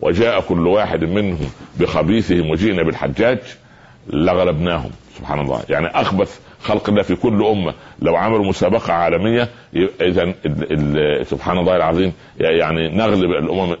وجاء 0.00 0.40
كل 0.40 0.66
واحد 0.66 1.04
منهم 1.04 1.50
بخبيثهم 1.80 2.50
وجئنا 2.50 2.82
بالحجاج 2.82 3.38
لغلبناهم 4.06 4.90
سبحان 5.18 5.40
الله. 5.40 5.62
يعني 5.68 5.86
أخبث 5.86 6.40
خلق 6.66 6.88
الله 6.88 7.02
في 7.02 7.14
كل 7.14 7.44
أمة. 7.44 7.74
لو 8.02 8.16
عملوا 8.16 8.44
مسابقة 8.44 8.92
عالمية 8.92 9.48
إذا 10.00 10.34
سبحان 11.22 11.58
الله 11.58 11.76
العظيم 11.76 12.12
يعني 12.40 12.88
نغلب 12.88 13.30
الأمم 13.30 13.76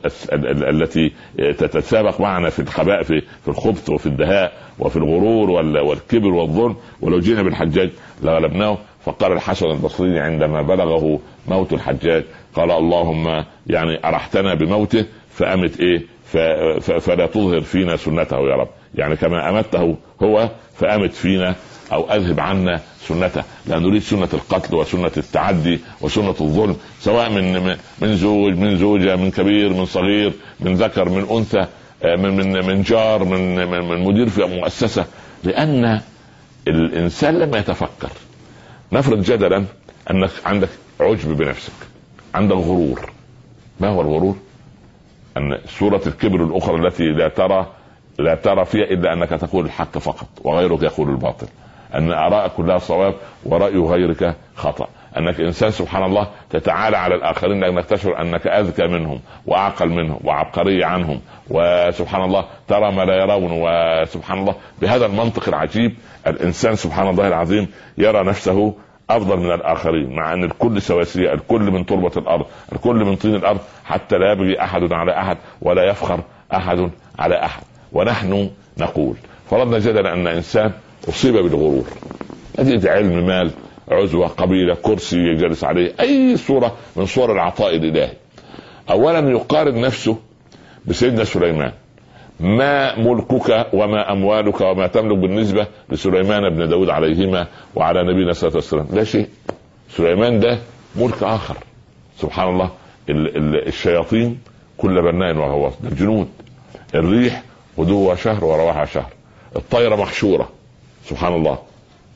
التي 0.68 1.12
تتسابق 1.38 2.20
معنا 2.20 2.50
في 2.50 2.58
الخباء 2.58 3.02
في 3.02 3.20
في 3.20 3.48
الخبث 3.48 3.90
وفي 3.90 4.06
الدهاء 4.06 4.52
وفي 4.78 4.96
الغرور 4.96 5.50
والكبر 5.50 6.28
والظلم. 6.28 6.76
ولو 7.00 7.18
جينا 7.18 7.42
بالحجاج 7.42 7.90
لغلبناه. 8.22 8.78
فقال 9.04 9.32
الحسن 9.32 9.66
البصري 9.66 10.18
عندما 10.18 10.62
بلغه 10.62 11.20
موت 11.48 11.72
الحجاج 11.72 12.24
قال 12.54 12.70
اللهم 12.70 13.44
يعني 13.66 13.98
أرحتنا 14.04 14.54
بموته 14.54 15.04
فأمت 15.30 15.80
إيه؟ 15.80 16.02
فلا 17.00 17.26
تظهر 17.26 17.60
فينا 17.60 17.96
سنته 17.96 18.36
يا 18.36 18.56
رب. 18.56 18.68
يعني 18.94 19.16
كما 19.16 19.50
أمته 19.50 19.96
هو 20.22 20.50
فأمت 20.74 21.12
فينا 21.12 21.54
أو 21.92 22.10
أذهب 22.10 22.40
عنا 22.40 22.80
سنته 23.08 23.42
لا 23.66 23.78
نريد 23.78 24.02
سنة 24.02 24.28
القتل 24.34 24.74
وسنة 24.74 25.12
التعدي 25.16 25.80
وسنة 26.00 26.34
الظلم 26.40 26.76
سواء 27.00 27.30
من 27.30 27.76
من 28.02 28.16
زوج 28.16 28.52
من 28.52 28.76
زوجة 28.76 29.16
من 29.16 29.30
كبير 29.30 29.72
من 29.72 29.84
صغير 29.86 30.32
من 30.60 30.74
ذكر 30.74 31.08
من 31.08 31.26
أنثى 31.30 31.66
آه، 32.02 32.16
من 32.16 32.36
من 32.36 32.66
من 32.66 32.82
جار 32.82 33.24
من 33.24 33.68
من 33.70 34.04
مدير 34.04 34.28
في 34.28 34.44
مؤسسة 34.44 35.04
لأن 35.44 36.00
الإنسان 36.68 37.38
لما 37.38 37.58
يتفكر. 37.58 38.10
نفرض 38.92 39.22
جدلا 39.22 39.64
أنك 40.10 40.30
عندك 40.44 40.68
عجب 41.00 41.36
بنفسك 41.36 41.72
عندك 42.34 42.56
غرور 42.56 43.12
ما 43.80 43.88
هو 43.88 44.00
الغرور؟ 44.00 44.36
أن 45.36 45.58
صوره 45.78 46.02
الكبر 46.06 46.44
الأخرى 46.44 46.86
التي 46.86 47.04
لا 47.04 47.28
ترى 47.28 47.72
لا 48.18 48.34
ترى 48.34 48.64
فيها 48.64 48.84
إلا 48.84 49.12
أنك 49.12 49.28
تقول 49.28 49.64
الحق 49.64 49.98
فقط 49.98 50.28
وغيرك 50.44 50.82
يقول 50.82 51.10
الباطل. 51.10 51.46
أن 51.96 52.12
ارائك 52.12 52.52
كلها 52.52 52.78
صواب 52.78 53.14
ورأي 53.44 53.78
غيرك 53.78 54.34
خطأ. 54.56 54.88
أنك 55.18 55.40
إنسان 55.40 55.70
سبحان 55.70 56.02
الله 56.04 56.28
تتعالى 56.50 56.96
على 56.96 57.14
الآخرين 57.14 57.60
لأنك 57.60 57.84
تشعر 57.84 58.20
أنك 58.20 58.46
أذكى 58.46 58.86
منهم 58.86 59.20
وأعقل 59.46 59.88
منهم 59.88 60.20
وعبقري 60.24 60.84
عنهم. 60.84 61.20
وسبحان 61.50 62.22
الله 62.22 62.44
ترى 62.68 62.92
ما 62.92 63.02
لا 63.04 63.14
يرون 63.14 63.50
وسبحان 63.52 64.38
الله 64.38 64.54
بهذا 64.82 65.06
المنطق 65.06 65.48
العجيب 65.48 65.94
الإنسان 66.26 66.74
سبحان 66.74 67.08
الله 67.08 67.28
العظيم 67.28 67.68
يرى 67.98 68.24
نفسه 68.24 68.74
أفضل 69.10 69.36
من 69.36 69.52
الآخرين 69.52 70.16
مع 70.16 70.32
أن 70.32 70.44
الكل 70.44 70.82
سواسية 70.82 71.32
الكل 71.32 71.70
من 71.70 71.86
تربة 71.86 72.12
الأرض 72.16 72.46
الكل 72.72 72.96
من 72.96 73.16
طين 73.16 73.34
الأرض 73.34 73.60
حتى 73.84 74.18
لا 74.18 74.32
يبغي 74.32 74.62
أحد 74.62 74.92
على 74.92 75.18
أحد 75.18 75.36
ولا 75.62 75.84
يفخر 75.90 76.20
أحد 76.54 76.90
على 77.18 77.44
أحد. 77.44 77.62
ونحن 77.92 78.50
نقول 78.78 79.16
فرضنا 79.50 79.78
جدلا 79.78 80.12
أن 80.12 80.26
إنسان 80.26 80.72
أصيب 81.08 81.34
بالغرور. 81.34 81.84
نتيجه 82.58 82.90
علم 82.90 83.26
مال 83.26 83.50
عزوة 83.88 84.26
قبيلة 84.26 84.74
كرسي 84.74 85.34
جلس 85.34 85.64
عليه 85.64 85.94
أي 86.00 86.36
صورة 86.36 86.76
من 86.96 87.06
صور 87.06 87.32
العطاء 87.32 87.76
الالهي 87.76 88.10
اولا 88.90 89.30
يقارن 89.30 89.80
نفسه 89.80 90.16
بسيدنا 90.86 91.24
سليمان. 91.24 91.72
ما 92.40 92.98
ملكك 92.98 93.66
وما 93.72 94.12
أموالك 94.12 94.60
وما 94.60 94.86
تملك 94.86 95.18
بالنسبة 95.18 95.66
لسليمان 95.90 96.50
بن 96.50 96.68
داود 96.68 96.90
عليهما 96.90 97.46
وعلى 97.74 98.02
نبينا 98.02 98.32
صلى 98.32 98.48
الله 98.48 98.62
عليه 98.72 98.82
وسلم. 98.82 98.98
لا 98.98 99.04
شيء. 99.04 99.28
سليمان 99.90 100.40
ده 100.40 100.58
ملك 100.96 101.22
آخر. 101.22 101.56
سبحان 102.18 102.48
الله 102.48 102.70
الشياطين 103.66 104.38
كل 104.78 105.02
بناء 105.02 105.36
وغواص 105.36 105.72
الجنود. 105.84 106.28
الريح 106.94 107.42
غدوها 107.78 108.14
شهر 108.14 108.44
ورواحها 108.44 108.84
شهر. 108.84 109.10
الطيرة 109.56 109.96
محشورة 109.96 110.48
سبحان 111.08 111.34
الله. 111.34 111.58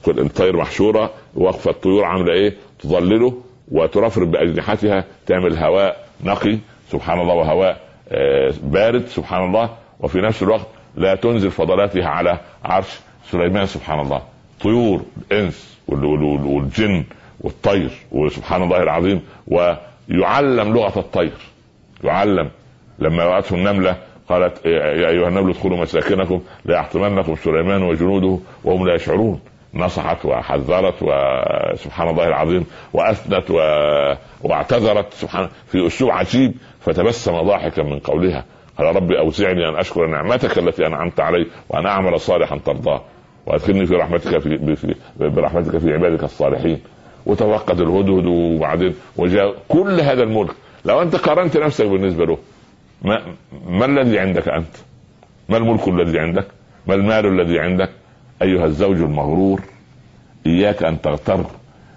كل 0.04 0.18
الطير 0.20 0.56
محشورة 0.56 1.10
واقفة 1.34 1.70
الطيور 1.70 2.04
عاملة 2.04 2.32
إيه؟ 2.32 2.54
تظلله 2.78 3.42
وترفرف 3.72 4.28
بأجنحتها 4.28 5.04
تعمل 5.26 5.56
هواء 5.56 6.06
نقي 6.24 6.58
سبحان 6.92 7.20
الله 7.20 7.34
وهواء 7.34 7.80
آه، 8.12 8.52
بارد 8.62 9.06
سبحان 9.06 9.44
الله. 9.44 9.70
وفي 10.00 10.18
نفس 10.18 10.42
الوقت 10.42 10.66
لا 10.96 11.14
تنزل 11.14 11.50
فضلاتها 11.50 12.06
على 12.08 12.40
عرش 12.64 12.98
سليمان 13.30 13.66
سبحان 13.66 14.00
الله. 14.00 14.22
طيور 14.62 15.02
الإنس 15.30 15.78
والجن 15.88 17.04
والطير 17.40 17.90
وسبحان 18.12 18.62
الله 18.62 18.82
العظيم. 18.82 19.20
ويعلم 19.46 20.74
لغة 20.74 20.98
الطير. 20.98 21.32
يعلم. 22.04 22.50
لما 22.98 23.24
وقته 23.24 23.54
النملة 23.54 23.96
قالت 24.30 24.66
يا 24.66 25.08
أيها 25.08 25.28
النمل 25.28 25.50
ادخلوا 25.50 25.78
مساكنكم 25.78 26.40
لا 26.64 26.74
يحطمنكم 26.74 27.34
سليمان 27.34 27.82
وجنوده 27.82 28.38
وهم 28.64 28.86
لا 28.86 28.94
يشعرون. 28.94 29.40
نصحت 29.74 30.24
وحذرت 30.26 30.94
وسبحان 31.02 32.08
الله 32.08 32.26
العظيم 32.28 32.66
وأثنت 32.92 33.50
و... 33.50 33.54
واعتذرت 34.42 35.12
سبحان 35.12 35.48
في 35.66 35.86
أسلوب 35.86 36.10
عجيب 36.10 36.54
فتبسم 36.80 37.40
ضاحكا 37.40 37.82
من 37.82 37.98
قولها. 37.98 38.44
قال 38.78 38.96
ربي 38.96 39.18
أوزعني 39.18 39.68
أن 39.68 39.76
أشكر 39.76 40.06
نعمتك 40.06 40.58
التي 40.58 40.86
أنعمت 40.86 41.20
علي 41.20 41.46
وأن 41.68 41.86
أعمل 41.86 42.20
صالحا 42.20 42.58
ترضاه 42.58 43.02
وأدخلني 43.46 43.86
في 43.86 43.94
رحمتك 43.94 44.38
في, 44.38 44.76
في 44.76 44.94
برحمتك 45.18 45.78
في 45.78 45.92
عبادك 45.92 46.24
الصالحين. 46.24 46.80
وتوقد 47.26 47.80
الهدهد 47.80 48.26
وبعدين 48.26 48.94
وجاء 49.16 49.54
كل 49.68 50.00
هذا 50.00 50.22
الملك. 50.22 50.50
لو 50.84 51.02
أنت 51.02 51.16
قارنت 51.16 51.56
نفسك 51.56 51.86
بالنسبة 51.86 52.26
له 52.26 52.38
ما, 53.02 53.22
ما 53.66 53.84
الذي 53.84 54.18
عندك 54.18 54.48
أنت؟ 54.48 54.76
ما 55.48 55.56
الملك 55.56 55.88
الذي 55.88 56.18
عندك؟ 56.18 56.46
ما 56.86 56.94
المال 56.94 57.26
الذي 57.26 57.60
عندك؟ 57.60 57.90
أيها 58.42 58.64
الزوج 58.64 58.96
المغرور 58.96 59.60
إياك 60.46 60.82
أن 60.82 61.00
تغتر 61.00 61.44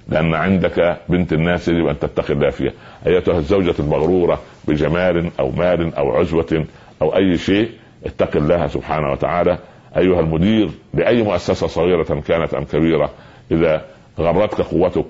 لأن 0.09 0.33
عندك 0.33 0.97
بنت 1.09 1.33
الناس 1.33 1.67
يجب 1.67 1.87
أن 1.87 1.99
تتقي 1.99 2.33
الله 2.33 2.49
فيها 2.49 2.71
أيتها 3.07 3.37
الزوجة 3.37 3.75
المغرورة 3.79 4.41
بجمال 4.67 5.31
أو 5.39 5.51
مال 5.51 5.95
أو 5.95 6.11
عزوة 6.11 6.65
أو 7.01 7.15
أي 7.15 7.37
شيء 7.37 7.69
اتق 8.05 8.35
الله 8.35 8.67
سبحانه 8.67 9.11
وتعالى 9.11 9.57
أيها 9.97 10.19
المدير 10.19 10.69
لأي 10.93 11.23
مؤسسة 11.23 11.67
صغيرة 11.67 12.21
كانت 12.27 12.53
أم 12.53 12.63
كبيرة 12.63 13.09
إذا 13.51 13.85
غرتك 14.19 14.61
قوتك 14.61 15.05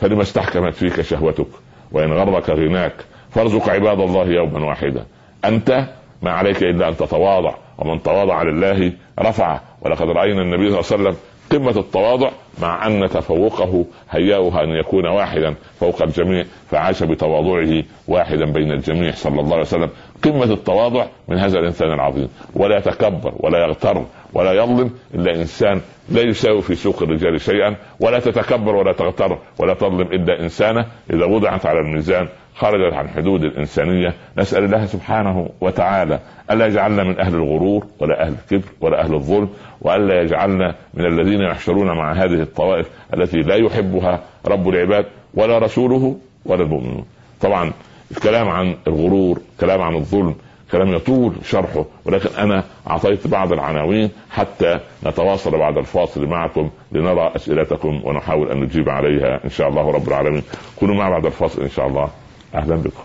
فلما 0.00 0.22
استحكمت 0.22 0.74
فيك 0.74 1.00
شهوتك 1.00 1.46
وإن 1.92 2.12
غرك 2.12 2.50
غناك 2.50 2.94
فارزق 3.30 3.68
عباد 3.68 4.00
الله 4.00 4.26
يوما 4.26 4.66
واحدا 4.66 5.04
أنت 5.48 5.84
ما 6.22 6.30
عليك 6.30 6.62
إلا 6.62 6.88
أن 6.88 6.96
تتواضع 6.96 7.54
ومن 7.78 8.02
تواضع 8.02 8.42
لله 8.42 8.92
رفعه. 9.20 9.62
ولقد 9.82 10.08
رأينا 10.10 10.42
النبي 10.42 10.70
صلى 10.70 10.80
الله 10.80 10.92
عليه 10.92 11.10
وسلم 11.10 11.16
قمة 11.52 11.80
التواضع 11.80 12.30
مع 12.62 12.86
أن 12.86 13.08
تفوقه 13.08 13.84
هيأه 14.10 14.62
أن 14.64 14.70
يكون 14.70 15.06
واحدا 15.06 15.54
فوق 15.80 16.02
الجميع 16.02 16.44
فعاش 16.70 17.02
بتواضعه 17.02 17.82
واحدا 18.08 18.44
بين 18.52 18.72
الجميع 18.72 19.12
صلى 19.12 19.40
الله 19.40 19.52
عليه 19.52 19.62
وسلم. 19.62 19.90
قمة 20.24 20.44
التواضع 20.44 21.06
من 21.28 21.38
هذا 21.38 21.58
الإنسان 21.58 21.92
العظيم. 21.92 22.28
ولا 22.54 22.78
يتكبر 22.78 23.32
ولا 23.40 23.58
يغتر 23.58 24.04
ولا 24.34 24.52
يظلم 24.52 24.90
إلا 25.14 25.34
إنسان 25.34 25.80
لا 26.08 26.22
يساوي 26.22 26.62
في 26.62 26.74
سوق 26.74 27.02
الرجال 27.02 27.40
شيئا. 27.40 27.76
ولا 28.00 28.18
تتكبر 28.18 28.74
ولا 28.74 28.92
تغتر 28.92 29.38
ولا 29.58 29.74
تظلم 29.74 30.06
إلا 30.12 30.40
إنسانة. 30.40 30.86
إذا 31.10 31.24
وضعت 31.24 31.66
على 31.66 31.80
الميزان 31.80 32.28
خرجت 32.54 32.94
عن 32.94 33.08
حدود 33.08 33.44
الإنسانية. 33.44 34.14
نسأل 34.38 34.64
الله 34.64 34.86
سبحانه 34.86 35.48
وتعالى 35.60 36.20
ألا 36.50 36.66
يجعلنا 36.66 37.04
من 37.04 37.20
أهل 37.20 37.34
الغرور 37.34 37.86
ولا 38.00 38.26
أهل 38.26 38.34
الكبر 38.42 38.68
ولا 38.80 39.04
أهل 39.04 39.14
الظلم. 39.14 39.48
وألا 39.80 40.22
يجعلنا 40.22 40.74
من 40.94 41.06
الذين 41.06 41.40
يحشرون 41.40 41.86
مع 41.86 42.12
هذه 42.12 42.42
الطوائف 42.42 42.90
التي 43.14 43.36
لا 43.36 43.54
يحبها 43.54 44.20
رب 44.46 44.68
العباد 44.68 45.06
ولا 45.34 45.58
رسوله 45.58 46.16
ولا 46.46 46.62
المؤمنون. 46.62 47.04
طبعا 47.40 47.72
الكلام 48.10 48.48
عن 48.48 48.76
الغرور 48.86 49.40
كلام 49.60 49.82
عن 49.82 49.94
الظلم 49.94 50.34
كلام 50.72 50.94
يطول 50.94 51.34
شرحه 51.44 51.84
ولكن 52.04 52.28
أنا 52.38 52.64
أعطيت 52.90 53.26
بعض 53.26 53.52
العناوين 53.52 54.10
حتى 54.30 54.80
نتواصل 55.06 55.58
بعد 55.58 55.78
الفاصل 55.78 56.26
معكم 56.26 56.70
لنرى 56.92 57.32
أسئلتكم 57.36 58.00
ونحاول 58.04 58.50
أن 58.50 58.60
نجيب 58.60 58.88
عليها 58.88 59.44
إن 59.44 59.50
شاء 59.50 59.68
الله 59.68 59.90
رب 59.90 60.08
العالمين. 60.08 60.42
كونوا 60.76 60.94
معنا 60.94 61.10
بعد 61.10 61.26
الفاصل 61.26 61.62
إن 61.62 61.70
شاء 61.70 61.86
الله. 61.86 62.10
أهلا 62.54 62.76
بكم. 62.76 63.02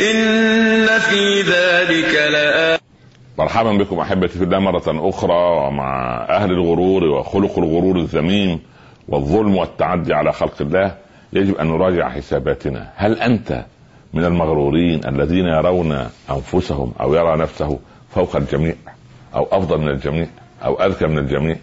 إن 0.00 0.86
في 0.86 1.40
ذلك 1.42 2.14
لآية. 2.32 2.78
مرحبا 3.38 3.72
بكم 3.72 3.98
أحبتي 3.98 4.38
في 4.38 4.44
الله 4.44 4.58
مرة 4.58 5.08
أخرى 5.08 5.66
ومع 5.66 6.16
أهل 6.28 6.50
الغرور 6.50 7.04
وخلق 7.04 7.58
الغرور 7.58 7.96
الذميم 7.96 8.60
والظلم 9.08 9.56
والتعدي 9.56 10.14
على 10.14 10.32
خلق 10.32 10.54
الله. 10.60 11.03
يجب 11.34 11.54
أن 11.56 11.66
نراجع 11.66 12.08
حساباتنا. 12.08 12.92
هل 12.96 13.20
أنت 13.20 13.64
من 14.14 14.24
المغرورين 14.24 15.00
الذين 15.08 15.46
يرون 15.46 15.92
أنفسهم 16.30 16.92
أو 17.00 17.14
يرى 17.14 17.36
نفسه 17.36 17.78
فوق 18.10 18.36
الجميع 18.36 18.74
أو 19.34 19.48
أفضل 19.52 19.78
من 19.78 19.88
الجميع 19.88 20.26
أو 20.64 20.74
أذكى 20.74 21.06
من 21.06 21.18
الجميع؟ 21.18 21.56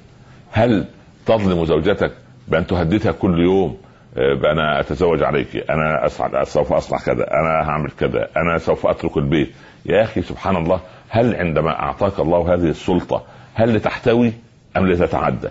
هل 0.52 0.86
تظلم 1.26 1.66
زوجتك 1.66 2.12
بأن 2.48 2.68
تهددها 2.68 3.12
كل 3.12 3.40
يوم؟ 3.44 3.78
آه، 4.18 4.52
أنا 4.52 4.80
أتزوج 4.80 5.24
عليك 5.24 5.56
أنا 5.70 6.06
أسعد 6.06 6.44
سوف 6.44 6.74
أصنع 6.74 6.98
كذا 7.00 7.28
أنا 7.32 7.70
هعمل 7.70 7.92
كذا 7.92 8.28
أنا 8.38 8.58
سوف 8.58 8.88
أترك 8.88 9.18
البيت. 9.18 9.52
يا 9.86 10.04
أخي 10.04 10.22
سبحان 10.22 10.56
الله 10.56 10.80
هل 11.10 11.36
عندما 11.36 11.80
أعطاك 11.80 12.20
الله 12.20 12.54
هذه 12.54 12.70
السلطة 12.70 13.24
هل 13.54 13.76
لتحتوي 13.76 14.34
أم 14.78 14.88
لتتعدى؟ 14.88 15.50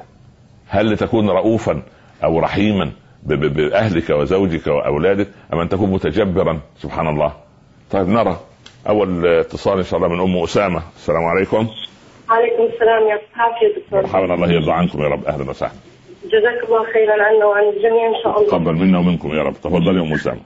هل 0.68 0.92
لتكون 0.92 1.30
رؤوفا 1.30 1.82
أو 2.24 2.38
رحيما؟ 2.38 2.92
بأهلك 3.26 4.10
وزوجك 4.10 4.66
وأولادك 4.66 5.28
أم 5.52 5.58
أن 5.58 5.68
تكون 5.68 5.90
متجبرا؟ 5.90 6.60
سبحان 6.76 7.06
الله 7.08 7.32
طيب 7.90 8.08
نرى 8.08 8.36
أول 8.88 9.26
اتصال 9.26 9.78
إن 9.78 9.84
شاء 9.84 9.96
الله 9.96 10.08
من 10.08 10.20
أم 10.20 10.42
أسامة. 10.42 10.82
السلام 10.96 11.24
عليكم. 11.24 11.68
عليكم 12.28 12.62
السلام 12.62 13.02
يا 13.08 13.20
يا 13.62 13.78
دكتور. 13.78 14.02
مرحبا 14.02 14.34
الله 14.34 14.52
يرضى 14.52 14.72
عنكم 14.72 15.02
يا 15.02 15.08
رب. 15.08 15.24
أهلا 15.24 15.50
وسهلا. 15.50 15.72
جزاك 16.24 16.64
الله 16.68 16.84
خيرا 16.92 17.24
عنا 17.24 17.44
وعن 17.44 17.64
الجميع 17.64 18.08
إن 18.08 18.22
شاء 18.22 18.38
الله. 18.38 18.48
تفضل 18.48 18.74
منا 18.74 18.98
ومنكم 18.98 19.34
يا 19.34 19.42
رب. 19.42 19.52
تفضل 19.52 19.96
يا 19.96 20.02
أم 20.02 20.12
أسامة. 20.12 20.40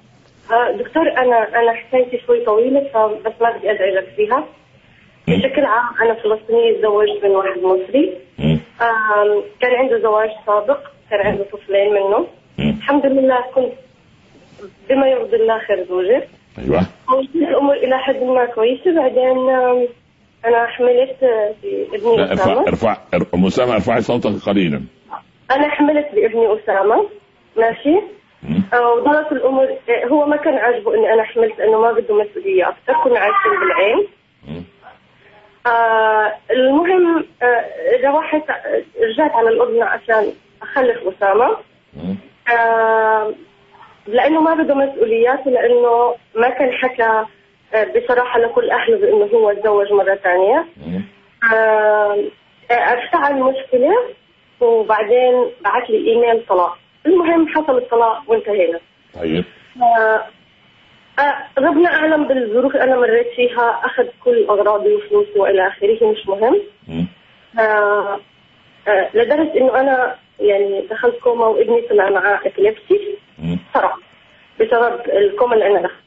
آه، 0.52 0.76
دكتور 0.76 1.02
أنا 1.02 1.60
أنا 1.60 1.72
حكايتي 1.72 2.20
شوي 2.26 2.44
طويلة 2.44 2.80
فبس 2.80 3.32
ما 3.40 3.50
بدي 3.56 3.72
ازعجك 3.72 4.08
فيها. 4.16 4.44
بشكل 5.28 5.64
عام 5.64 5.84
أنا 6.02 6.14
فلسطينيه 6.14 6.78
تزوجت 6.78 7.24
من 7.24 7.30
واحد 7.30 7.58
مصري. 7.62 8.18
كان 9.60 9.74
عنده 9.74 9.98
زواج 10.02 10.30
سابق 10.46 10.80
كان 11.10 11.20
عنده 11.26 11.44
طفلين 11.44 11.92
منه 11.92 12.26
الحمد 12.58 13.06
لله 13.06 13.40
كنت 13.54 13.72
بما 14.90 15.08
يرضي 15.08 15.36
الله 15.36 15.58
خير 15.58 15.84
زوجة 15.88 16.22
أيوه. 16.58 16.86
الأمور 17.34 17.74
إلى 17.74 17.98
حد 17.98 18.22
ما 18.22 18.44
كويسة. 18.46 18.94
بعدين 18.96 19.48
أنا 20.44 20.66
حملت 20.66 21.16
بابني 21.92 22.32
أسامة. 22.32 22.60
ارفع 22.68 22.96
ارفع 23.14 23.26
أم 23.34 23.46
أسامة 23.46 23.74
ارفعي 23.74 24.00
صوتك 24.00 24.48
قليلا. 24.48 24.82
أنا 25.50 25.68
حملت 25.68 26.06
بابني 26.14 26.54
أسامة. 26.54 27.08
ماشي؟ 27.56 28.00
وضلت 28.72 29.32
الأمور 29.32 29.68
هو 30.10 30.26
ما 30.26 30.36
كان 30.36 30.54
عاجبه 30.54 30.94
إني 30.94 31.12
أنا 31.12 31.22
حملت 31.22 31.58
لأنه 31.58 31.80
ما 31.80 31.92
بده 31.92 32.14
مسؤولية 32.24 32.68
أكثر. 32.68 32.92
كنا 33.04 33.18
عايشين 33.18 33.52
بالعين. 33.60 34.06
آه 35.66 36.32
المهم 36.50 37.24
آه 37.42 37.64
رجعت 39.00 39.30
على 39.32 39.48
الاردن 39.48 39.82
عشان 39.82 40.32
أخلف 40.62 41.16
أسامة. 41.16 41.44
آه 41.44 42.14
لأنه 44.06 44.40
ما 44.40 44.54
بده 44.54 44.74
مسؤوليات 44.74 45.46
ولأنه 45.46 46.14
ما 46.34 46.48
كان 46.48 46.72
حكى 46.72 47.24
آه، 47.74 47.84
بصراحة 47.84 48.38
لكل 48.40 48.70
أهله 48.70 48.96
بأنه 48.96 49.24
هو 49.24 49.52
تزوج 49.52 49.92
مرة 49.92 50.14
ثانية. 50.14 50.66
آه 51.54 52.16
افتعل 52.70 53.32
المشكلة 53.36 53.94
وبعدين 54.60 55.46
بعث 55.64 55.90
لي 55.90 56.08
إيميل 56.10 56.46
طلاق. 56.48 56.78
المهم 57.06 57.48
حصل 57.48 57.76
الطلاق 57.78 58.22
وانتهينا. 58.26 58.80
طيب. 59.14 59.44
آه 59.82 60.24
آه 61.18 61.34
ربنا 61.58 61.88
اعلم 61.94 62.24
بالظروف 62.28 62.72
اللي 62.74 62.84
أنا 62.84 62.96
مريت 62.96 63.26
فيها 63.36 63.80
أخذ 63.84 64.04
كل 64.24 64.46
أغراضي 64.48 64.94
وفلوسي 64.94 65.38
وإلى 65.38 65.68
آخره 65.68 66.10
مش 66.12 66.26
مهم. 66.28 66.60
آه 67.60 68.20
آه 68.88 69.08
لدرجة 69.14 69.58
إنه 69.60 69.80
أنا 69.80 70.14
يعني 70.40 70.86
دخلت 70.90 71.18
كوما 71.20 71.46
وابني 71.46 71.80
طلع 71.80 72.10
معاه 72.10 72.40
epilepsy 72.46 73.18
صرع 73.74 73.94
بسبب 74.60 75.00
الكوما 75.08 75.54
اللي 75.54 75.66
أنا 75.66 75.80
دخلت. 75.82 76.04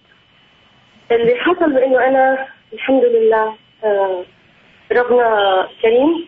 اللي 1.11 1.35
حصل 1.35 1.73
بإنه 1.73 2.07
أنا 2.07 2.47
الحمد 2.73 3.05
لله 3.05 3.55
آه 3.83 4.23
ربنا 4.91 5.67
كريم 5.81 6.27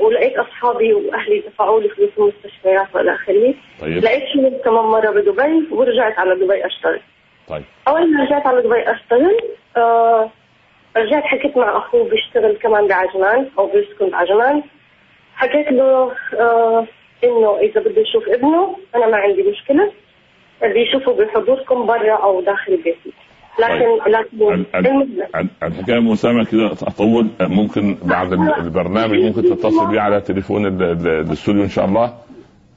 ولقيت 0.00 0.38
أصحابي 0.38 0.92
وأهلي 0.92 1.40
دفعوا 1.40 1.80
لي 1.80 1.88
فلوس 1.88 2.10
المستشفيات 2.18 2.86
وإلى 2.94 3.14
آخره. 3.14 3.54
طيب. 3.80 4.04
لقيت 4.04 4.22
شغل 4.34 4.60
كمان 4.64 4.84
مرة 4.84 5.10
بدبي 5.10 5.68
ورجعت 5.70 6.18
على 6.18 6.34
دبي 6.34 6.66
أشتغل. 6.66 7.00
طيب. 7.48 7.64
أول 7.88 8.14
ما 8.14 8.24
رجعت 8.24 8.46
على 8.46 8.62
دبي 8.62 8.90
أشتغل 8.90 9.38
آه 9.76 10.30
رجعت 10.96 11.22
حكيت 11.22 11.56
مع 11.56 11.76
أخوه 11.78 12.08
بيشتغل 12.10 12.56
كمان 12.56 12.86
بعجمان 12.86 13.48
أو 13.58 13.66
بيسكن 13.66 14.10
بعجمان. 14.10 14.62
حكيت 15.34 15.72
له 15.72 16.12
آه 16.40 16.86
إنه 17.24 17.58
إذا 17.58 17.80
بده 17.80 18.00
يشوف 18.00 18.28
ابنه 18.28 18.76
أنا 18.96 19.06
ما 19.06 19.16
عندي 19.16 19.42
مشكلة. 19.42 19.92
بدي 20.62 20.78
يشوفه 20.78 21.12
بحضوركم 21.12 21.86
برا 21.86 22.12
أو 22.12 22.40
داخل 22.40 22.76
بيتي. 22.76 23.12
لكن 23.60 24.12
طيب. 24.44 24.66
لكن 24.74 25.06
الحكاية 25.62 26.12
اسامه 26.12 26.44
كده 26.44 26.66
أطول. 26.66 27.28
ممكن 27.40 27.96
بعد 28.02 28.32
البرنامج 28.32 29.18
ممكن 29.18 29.42
تتصل 29.42 29.90
بي 29.90 29.98
على 29.98 30.20
تليفون 30.20 30.66
الاستوديو 30.66 31.62
إن 31.62 31.68
شاء 31.68 31.84
الله 31.84 32.14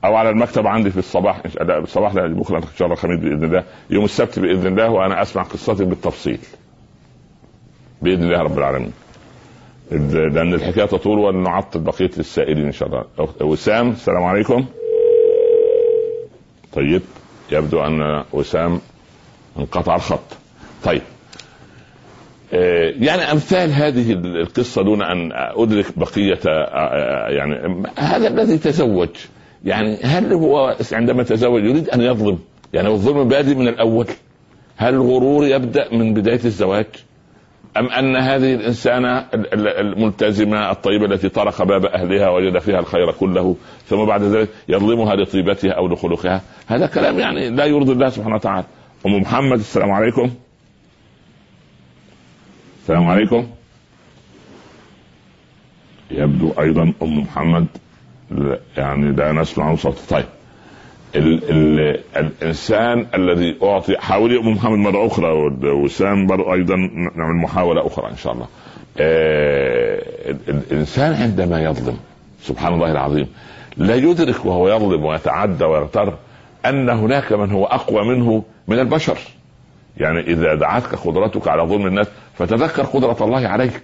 أو 0.05 0.15
على 0.15 0.29
المكتب 0.29 0.67
عندي 0.67 0.89
في 0.89 0.97
الصباح. 0.97 1.41
لا 1.61 1.77
الصباح 1.77 2.15
لا 2.15 2.27
بكرة 2.27 2.57
إن 2.57 2.63
شاء 2.77 2.85
الله 2.85 2.93
الخميس 2.93 3.19
بإذن 3.19 3.43
الله. 3.43 3.63
يوم 3.89 4.03
السبت 4.03 4.39
بإذن 4.39 4.67
الله 4.67 4.91
وأنا 4.91 5.21
أسمع 5.21 5.43
قصتك 5.43 5.87
بالتفصيل. 5.87 6.39
بإذن 8.01 8.23
الله 8.23 8.41
رب 8.41 8.57
العالمين. 8.57 8.93
لأن 9.91 10.53
الحكاية 10.53 10.85
تطول 10.85 11.19
ونعطل 11.19 11.79
بقية 11.79 12.11
السائلين 12.17 12.65
إن 12.65 12.71
شاء 12.71 12.89
الله. 12.89 13.05
وسام 13.41 13.89
السلام 13.89 14.23
عليكم. 14.23 14.65
طيب 16.73 17.01
يبدو 17.51 17.79
أن 17.79 18.23
وسام 18.33 18.79
انقطع 19.59 19.95
الخط. 19.95 20.37
طيب. 20.83 21.01
آه، 22.53 22.93
يعني 22.99 23.21
أمثال 23.21 23.71
هذه 23.71 24.11
القصة 24.13 24.81
دون 24.81 25.01
أن 25.01 25.29
أدرك 25.33 25.99
بقية 25.99 26.39
آه، 26.47 26.49
آه، 26.49 27.29
يعني 27.29 27.83
هذا 27.97 28.27
الذي 28.27 28.57
تزوج. 28.57 29.09
يعني 29.65 29.97
هل 30.03 30.33
هو 30.33 30.75
عندما 30.91 31.23
تزوج 31.23 31.63
يريد 31.63 31.89
أن 31.89 32.01
يظلم؟ 32.01 32.39
يعني 32.73 32.87
الظلم 32.87 33.27
بادئ 33.27 33.55
من 33.55 33.67
الأول. 33.67 34.07
هل 34.77 34.93
الغرور 34.93 35.45
يبدأ 35.47 35.93
من 35.93 36.13
بداية 36.13 36.45
الزواج؟ 36.45 36.85
أم 37.77 37.89
أن 37.89 38.15
هذه 38.15 38.53
الإنسانة 38.53 39.27
الملتزمة 39.53 40.71
الطيبة 40.71 41.05
التي 41.05 41.29
طرق 41.29 41.63
باب 41.63 41.85
أهلها 41.85 42.29
وجد 42.29 42.59
فيها 42.59 42.79
الخير 42.79 43.11
كله 43.11 43.55
ثم 43.85 44.05
بعد 44.05 44.23
ذلك 44.23 44.49
يظلمها 44.67 45.15
لطيبتها 45.15 45.71
أو 45.71 45.87
لخلقها. 45.87 46.41
هذا 46.67 46.87
كلام 46.87 47.19
يعني 47.19 47.49
لا 47.49 47.65
يرضي 47.65 47.91
الله 47.91 48.09
سبحانه 48.09 48.35
وتعالى. 48.35 48.65
أم 49.05 49.21
محمد 49.21 49.59
السلام 49.59 49.91
عليكم. 49.91 50.31
السلام 52.81 53.07
عليكم. 53.07 53.47
يبدو 56.11 56.53
أيضا 56.59 56.93
أم 57.01 57.19
محمد 57.19 57.67
يعني 58.77 59.11
لا 59.11 59.31
نسمع 59.31 59.75
صوت 59.75 59.99
طيب. 60.09 60.25
ال 61.15 61.49
ال 61.49 61.99
الإنسان 62.17 63.05
الذي 63.15 63.57
أعطي 63.63 63.97
حاولي 63.97 64.39
ام 64.39 64.47
محمد 64.51 64.77
مرة 64.77 65.07
أخرى 65.07 65.29
وسام 65.63 66.31
أيضا 66.31 66.75
نعمل 67.15 67.35
محاولة 67.35 67.87
أخرى 67.87 68.09
إن 68.11 68.17
شاء 68.17 68.33
الله. 68.33 68.47
آه 68.99 70.01
الإنسان 70.49 71.13
عندما 71.13 71.63
يظلم 71.63 71.97
سبحان 72.41 72.73
الله 72.73 72.91
العظيم 72.91 73.27
لا 73.77 73.95
يدرك 73.95 74.45
وهو 74.45 74.69
يظلم 74.69 75.05
ويتعدى 75.05 75.63
ويغتر 75.63 76.17
أن 76.65 76.89
هناك 76.89 77.33
من 77.33 77.51
هو 77.51 77.65
أقوى 77.65 78.15
منه 78.15 78.43
من 78.67 78.79
البشر. 78.79 79.17
يعني 79.97 80.19
إذا 80.19 80.55
دعتك 80.55 80.95
قدرتك 80.95 81.47
على 81.47 81.63
ظلم 81.63 81.87
الناس 81.87 82.07
فتذكر 82.37 82.83
قدرة 82.83 83.17
الله 83.21 83.47
عليك. 83.47 83.81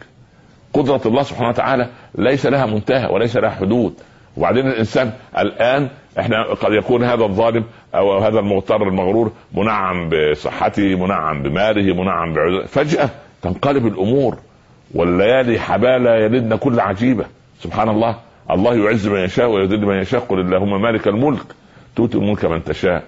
قدرة 0.73 1.01
الله 1.05 1.23
سبحانه 1.23 1.49
وتعالى 1.49 1.89
ليس 2.15 2.45
لها 2.45 2.65
منتهى 2.65 3.13
وليس 3.13 3.37
لها 3.37 3.49
حدود. 3.49 3.93
وبعدين 4.37 4.67
الإنسان 4.67 5.11
الآن 5.37 5.89
إحنا 6.19 6.43
قد 6.43 6.73
يكون 6.73 7.03
هذا 7.03 7.23
الظالم 7.23 7.63
أو 7.95 8.17
هذا 8.17 8.39
المغتر 8.39 8.83
المغرور 8.83 9.31
منعم 9.53 10.09
بصحته 10.09 10.95
منعم 10.95 11.43
بماله 11.43 11.93
منعم 11.93 12.33
بعزة. 12.33 12.65
فجأة 12.65 13.09
تنقلب 13.41 13.87
الأمور 13.87 14.37
والليالي 14.95 15.59
حبالة 15.59 16.15
يلدن 16.15 16.55
كل 16.55 16.79
عجيبة. 16.79 17.25
سبحان 17.59 17.89
الله. 17.89 18.15
الله 18.51 18.75
يعز 18.75 19.07
من 19.07 19.19
يشاء 19.19 19.49
ويذل 19.49 19.85
من 19.85 19.97
يشاء. 19.97 20.21
قل 20.21 20.39
اللهم 20.39 20.81
مالك 20.81 21.07
الملك. 21.07 21.45
تؤتي 21.95 22.17
الملك 22.17 22.45
من 22.45 22.63
تشاء. 22.63 23.03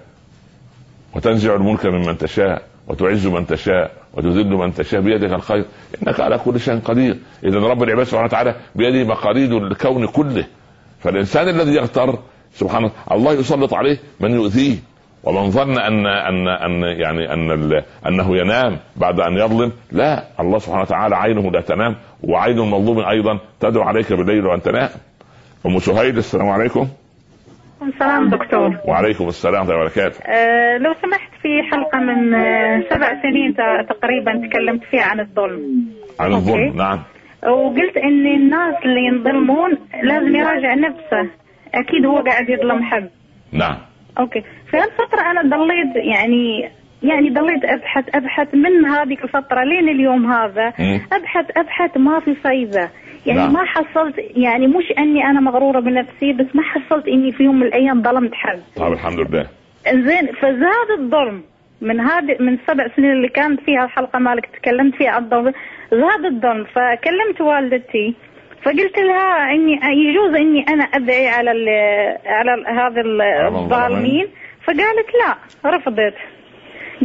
وتنزع 1.14 1.54
الملك 1.54 1.86
ممن 1.86 2.18
تشاء. 2.18 2.62
وتعز 2.88 3.26
من 3.26 3.46
تشاء. 3.46 3.90
وتذل 4.14 4.50
من 4.50 4.74
تشاء. 4.74 5.00
بيدك 5.00 5.32
الخير. 5.32 5.64
إنك 6.02 6.20
على 6.20 6.38
كل 6.38 6.60
شيء 6.60 6.78
قدير. 6.78 7.16
اذا 7.44 7.58
رب 7.58 7.82
العباد 7.82 8.06
سبحانه 8.06 8.26
وتعالى 8.26 8.54
بيده 8.74 9.04
مقاليد 9.04 9.52
الكون 9.52 10.06
كله. 10.06 10.44
فالإنسان 11.00 11.48
الذي 11.48 11.74
يغتر 11.74 12.18
سبحان 12.52 12.84
الله 12.84 12.92
الله 13.12 13.32
يسلط 13.32 13.74
عليه 13.74 13.96
من 14.20 14.30
يؤذيه. 14.30 14.76
ومن 15.24 15.50
ظن 15.50 15.78
ان 15.78 16.06
ان 16.06 16.48
ان 16.48 16.82
يعني 16.82 17.32
أن 17.32 17.82
أنه 18.06 18.36
ينام 18.36 18.78
بعد 18.96 19.20
أن 19.20 19.32
يظلم 19.32 19.72
لا. 19.92 20.22
الله 20.40 20.58
سبحانه 20.58 20.82
وتعالى 20.82 21.16
عينه 21.16 21.50
لا 21.50 21.60
تنام 21.60 21.96
وعين 22.22 22.58
المظلوم 22.58 22.98
أيضا 22.98 23.38
تدعو 23.60 23.82
عليك 23.82 24.12
بالليل 24.12 24.46
وانت 24.46 24.68
نائم 24.68 24.98
أم 25.66 25.78
سهيل 25.78 26.18
السلام 26.18 26.48
عليكم. 26.48 26.88
السلام 27.82 28.30
دكتور. 28.30 28.76
وعليكم 28.88 29.28
السلام 29.28 29.54
ورحمة 29.54 29.70
الله 29.70 29.84
وبركاته. 29.84 30.24
أه 30.24 30.78
لو 30.78 30.94
سمحت 31.02 31.30
في 31.42 31.62
حلقة 31.70 31.98
من 31.98 32.32
سبع 32.90 33.22
سنين 33.22 33.54
تقريبا 33.88 34.48
تكلمت 34.48 34.82
فيها 34.90 35.02
عن 35.02 35.20
الظلم. 35.20 35.86
عن 36.20 36.32
الظلم 36.32 36.76
نعم. 36.76 37.02
وقلت 37.42 37.96
إن 37.96 38.26
الناس 38.26 38.74
اللي 38.84 39.00
ينظلمون 39.06 39.70
لازم 40.02 40.36
يراجع 40.36 40.74
نفسه. 40.74 41.41
أكيد 41.74 42.06
هو 42.06 42.18
قاعد 42.18 42.48
يظلم 42.48 42.82
حد. 42.82 43.10
نعم. 43.52 43.78
أوكي. 44.18 44.40
في 44.40 44.76
هالفترة 44.76 45.20
أنا 45.30 45.56
ضليت 45.56 45.96
يعني 45.96 46.68
يعني 47.02 47.30
ضليت 47.30 47.64
أبحث 47.64 48.04
أبحث 48.14 48.54
من 48.54 48.84
هذيك 48.86 49.24
الفترة 49.24 49.64
لين 49.64 49.88
اليوم 49.88 50.32
هذا. 50.32 50.72
مم. 50.78 51.00
أبحث 51.12 51.46
أبحث 51.56 51.96
ما 51.96 52.20
في 52.20 52.34
فايدة. 52.34 52.90
يعني 53.26 53.38
نعم. 53.38 53.52
ما 53.52 53.64
حصلت 53.64 54.14
يعني 54.36 54.66
مش 54.66 54.92
أني 54.98 55.24
أنا 55.24 55.40
مغرورة 55.40 55.80
بنفسي 55.80 56.32
بس 56.32 56.46
ما 56.56 56.62
حصلت 56.62 57.08
أني 57.08 57.32
في 57.32 57.42
يوم 57.42 57.56
من 57.56 57.66
الأيام 57.66 58.02
ظلمت 58.02 58.34
حد. 58.34 58.60
طيب 58.76 58.92
الحمد 58.92 59.20
لله. 59.20 59.46
زين 59.92 60.26
فزاد 60.26 60.98
الظلم 60.98 61.42
من 61.80 62.00
هذه 62.00 62.36
من 62.40 62.54
السبع 62.54 62.88
سنين 62.96 63.12
اللي 63.12 63.28
كانت 63.28 63.60
فيها 63.60 63.84
الحلقة 63.84 64.18
مالك 64.18 64.46
تكلمت 64.46 64.94
فيها 64.94 65.10
عن 65.10 65.24
الظلم 65.24 65.52
زاد 65.90 66.24
الظلم. 66.24 66.64
فكلمت 66.64 67.40
والدتي. 67.40 68.14
فقلت 68.64 68.98
لها 68.98 69.52
إني 69.52 69.80
يجوز 70.08 70.34
إني 70.36 70.64
أنا 70.68 70.84
أدعي 70.84 71.28
على 71.28 71.50
ال 71.52 71.68
على 72.26 72.64
هذا 72.80 73.00
ال- 73.00 73.22
الظالمين. 73.56 74.28
فقالت 74.64 75.08
لا 75.20 75.36
رفضت. 75.70 76.14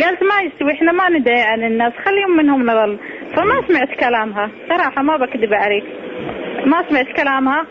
قالت 0.04 0.24
ما 0.24 0.42
يستوي 0.42 0.72
إحنا 0.72 0.92
ما 0.92 1.10
ندعي 1.10 1.42
على 1.42 1.68
الناس 1.68 1.94
خليهم 2.06 2.38
منهم 2.38 2.66
نظل. 2.66 2.98
فما 3.36 3.62
سمعت 3.68 3.90
كلامها. 4.00 4.50
صراحة 4.70 5.02
ما 5.02 5.18
بكذب 5.18 5.54
عليك. 5.54 5.84
ما 6.66 6.84
سمعت 6.90 7.08
كلامها 7.08 7.66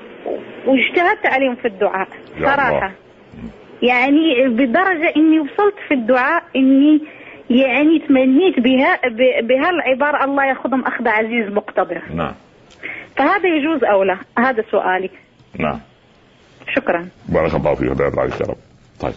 واجتهدت 0.66 1.26
عليهم 1.26 1.54
في 1.54 1.68
الدعاء. 1.68 2.08
صراحة. 2.40 2.92
يعني 3.82 4.48
بدرجة 4.48 5.12
إني 5.16 5.40
وصلت 5.40 5.74
في 5.88 5.94
الدعاء 5.94 6.42
إني 6.56 7.00
يعني 7.50 7.98
تمنيت 7.98 8.60
بها 8.60 8.98
بهالعبارة 9.40 10.24
الله 10.24 10.44
يأخذهم 10.44 10.80
أخذ 10.84 11.08
عزيز 11.08 11.52
مقتدر. 11.52 12.02
نعم. 12.14 12.32
فهذا 13.16 13.48
يجوز 13.56 13.84
أو 13.84 14.02
لا؟ 14.02 14.18
هذا 14.38 14.64
سؤالي. 14.70 15.10
نعم. 15.58 15.80
شكرا. 16.74 17.08
بارك 17.28 17.54
الله 17.54 17.74
فيك. 17.74 17.90
الله 17.92 18.04
يرضى 18.04 18.20
عليك 18.20 18.40
يا 18.40 18.46
رب 18.46 18.56
طيب. 19.00 19.14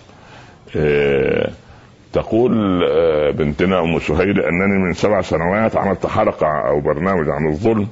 آه 0.76 1.50
تقول 2.14 2.84
آه 2.84 3.32
بنتنا 3.32 3.80
أم 3.80 4.00
سهيل 4.00 4.40
أنني 4.42 4.86
من 4.88 4.94
سبع 4.94 5.22
سنوات 5.22 5.78
عملت 5.78 6.06
حلقه 6.06 6.48
أو 6.48 6.80
برنامج 6.80 7.30
عن 7.30 7.48
الظلم 7.48 7.88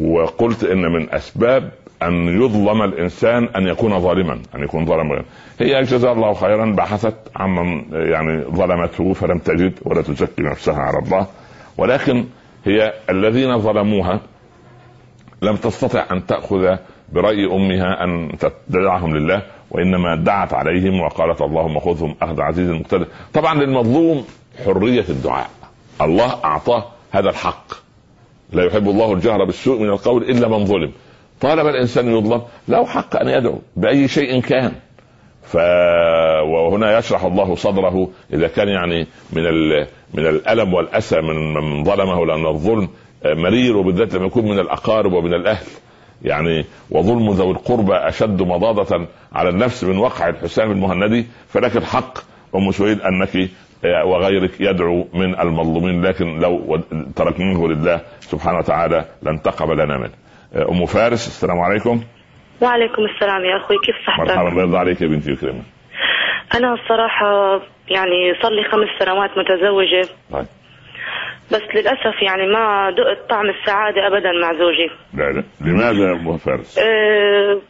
وقلت 0.00 0.64
إن 0.64 0.82
من 0.92 1.14
أسباب 1.14 1.70
أن 2.02 2.42
يظلم 2.42 2.82
الإنسان 2.82 3.44
أن 3.56 3.66
يكون 3.66 4.00
ظالما 4.00 4.32
أن 4.54 4.62
يكون 4.62 4.86
ظالما. 4.86 5.22
هي 5.60 5.82
جزاها 5.82 6.12
الله 6.12 6.34
خيرا 6.34 6.74
بحثت 6.76 7.16
عمن 7.36 7.84
يعني 7.92 8.44
ظلمته 8.44 9.12
فلم 9.12 9.38
تجد 9.38 9.78
ولا 9.82 10.02
تزكي 10.02 10.42
نفسها 10.42 10.78
على 10.78 10.98
الله. 10.98 11.26
ولكن 11.78 12.24
هي 12.64 12.92
الذين 13.10 13.58
ظلموها 13.58 14.20
لم 15.42 15.56
تستطع 15.56 16.06
أن 16.10 16.26
تأخذ 16.26 16.76
برأي 17.12 17.46
أمها 17.46 18.04
أن 18.04 18.32
تدعهم 18.68 19.16
لله 19.16 19.42
وإنما 19.70 20.14
دعت 20.14 20.52
عليهم 20.54 21.00
وقالت 21.00 21.42
اللهم 21.42 21.78
خذهم 21.78 22.14
أخذ 22.22 22.40
عزيز 22.40 22.70
مقتدر. 22.70 23.06
طبعا 23.34 23.54
للمظلوم 23.54 24.24
حرية 24.66 25.04
الدعاء. 25.08 25.50
الله 26.00 26.44
أعطاه 26.44 26.84
هذا 27.10 27.30
الحق. 27.30 27.72
لا 28.52 28.64
يحب 28.64 28.88
الله 28.88 29.12
الجهر 29.12 29.44
بالسوء 29.44 29.80
من 29.80 29.88
القول 29.88 30.22
إلا 30.22 30.48
من 30.48 30.64
ظلم. 30.64 30.92
طالما 31.40 31.70
الإنسان 31.70 32.16
يظلم 32.16 32.42
له 32.68 32.86
حق 32.86 33.16
أن 33.16 33.28
يدعو 33.28 33.58
بأي 33.76 34.08
شيء 34.08 34.40
كان. 34.40 34.72
ف 35.42 35.56
وهنا 36.42 36.98
يشرح 36.98 37.24
الله 37.24 37.54
صدره 37.54 38.08
إذا 38.32 38.48
كان 38.48 38.68
يعني 38.68 39.06
من 39.32 39.46
ال... 39.46 39.86
من 40.14 40.26
الألم 40.26 40.74
والأسى 40.74 41.20
من 41.20 41.54
من 41.54 41.84
ظلمه 41.84 42.26
لأن 42.26 42.46
الظلم 42.46 42.88
مرير 43.24 43.76
وبالذات 43.76 44.14
لما 44.14 44.26
يكون 44.26 44.44
من 44.44 44.58
الأقارب 44.58 45.12
ومن 45.12 45.34
الأهل. 45.34 45.66
يعني 46.22 46.64
وظلم 46.90 47.30
ذوي 47.30 47.50
القربى 47.50 47.94
أشد 47.94 48.42
مضاضة 48.42 49.06
على 49.32 49.48
النفس 49.48 49.84
من 49.84 49.98
وقع 49.98 50.28
الحسام 50.28 50.70
المهندي. 50.70 51.26
فلك 51.48 51.76
الحق 51.76 52.18
أم 52.54 52.70
سويد 52.70 53.00
أنك 53.00 53.48
وغيرك 54.04 54.60
يدعو 54.60 55.08
من 55.14 55.40
المظلومين. 55.40 56.02
لكن 56.02 56.38
لو 56.38 56.80
تركناه 57.16 57.66
لله 57.66 58.00
سبحانه 58.20 58.58
وتعالى 58.58 59.04
لن 59.22 59.42
تقبل 59.42 59.74
لنا 59.74 59.98
منه. 59.98 60.14
أم 60.68 60.86
فارس 60.86 61.26
السلام 61.26 61.60
عليكم. 61.60 62.00
وعليكم 62.60 63.02
السلام 63.14 63.44
يا 63.44 63.56
أخوي. 63.56 63.76
كيف 63.86 63.96
صحتك؟ 64.06 64.30
مرحبا 64.30 64.48
الله 64.48 64.62
يرضى 64.62 64.78
عليك 64.78 65.02
يا 65.02 65.06
بنتي 65.06 65.30
ويكرمك 65.30 65.64
أنا 66.54 66.74
الصراحه 66.74 67.60
يعني 67.88 68.34
صار 68.42 68.52
لي 68.52 68.64
خمس 68.64 68.88
سنوات 68.98 69.30
متزوجة. 69.30 70.08
طيب. 70.32 70.46
بس 71.52 71.62
للأسف 71.74 72.22
يعني 72.22 72.46
ما 72.46 72.90
دقت 72.90 73.30
طعم 73.30 73.50
السعادة 73.50 74.06
ابدا 74.06 74.32
مع 74.32 74.52
زوجي 74.52 74.90
لا 75.14 75.32
لا 75.32 75.44
لماذا 75.60 76.08
يا 76.08 76.12
ام 76.12 76.36
فارس؟ 76.36 76.78
أه 76.78 77.60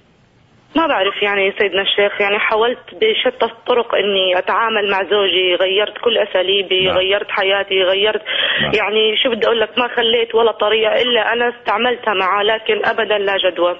ما 0.76 0.86
بعرف 0.86 1.22
يعني 1.22 1.52
سيدنا 1.58 1.82
الشيخ 1.82 2.20
يعني 2.20 2.38
حاولت 2.38 2.78
بشتى 2.94 3.46
الطرق 3.46 3.94
إني 3.94 4.38
أتعامل 4.38 4.90
مع 4.90 5.02
زوجي 5.02 5.54
غيرت 5.54 5.98
كل 6.04 6.18
أساليبي 6.18 6.86
نعم. 6.86 6.96
غيرت 6.96 7.30
حياتي 7.30 7.82
غيرت 7.82 8.22
نعم. 8.62 8.72
يعني 8.74 9.16
شو 9.22 9.30
بدي 9.30 9.46
أقول 9.46 9.60
لك 9.60 9.78
ما 9.78 9.88
خليت 9.88 10.34
ولا 10.34 10.52
طريقة 10.52 11.02
إلا 11.02 11.32
أنا 11.32 11.48
استعملتها 11.48 12.14
معه 12.14 12.42
لكن 12.42 12.84
ابدا 12.84 13.18
لا 13.18 13.36
جدوى 13.36 13.76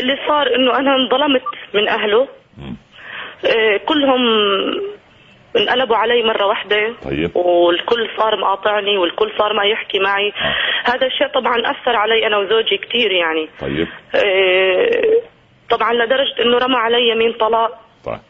اللي 0.00 0.16
صار 0.28 0.54
إنه 0.56 0.78
أنا 0.78 0.96
انظلمت 0.96 1.42
من 1.74 1.88
أهله. 1.88 2.28
آه، 3.44 3.76
كلهم 3.86 4.20
انقلبوا 5.56 5.96
علي 5.96 6.22
مرة 6.22 6.46
واحدة 6.46 6.94
طيب. 7.04 7.36
والكل 7.36 8.08
صار 8.16 8.40
مقاطعني 8.40 8.98
والكل 8.98 9.32
صار 9.38 9.52
ما 9.52 9.64
يحكي 9.64 9.98
معي. 9.98 10.28
آه. 10.28 10.90
هذا 10.90 11.06
الشيء 11.06 11.26
طبعا 11.26 11.54
أثر 11.56 11.96
علي 11.96 12.26
أنا 12.26 12.38
وزوجي 12.38 12.76
كثير 12.76 13.10
يعني. 13.10 13.48
طيب. 13.60 13.88
آه، 14.14 15.22
طبعا 15.70 15.92
لدرجة 15.92 16.42
أنه 16.42 16.58
رمى 16.58 16.76
علي 16.76 17.08
يمين 17.08 17.32
طلاق. 17.32 17.70
طيب. 18.04 18.20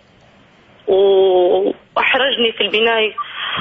وأحرجني 0.89 2.53
في 2.53 2.61
البناية. 2.61 3.13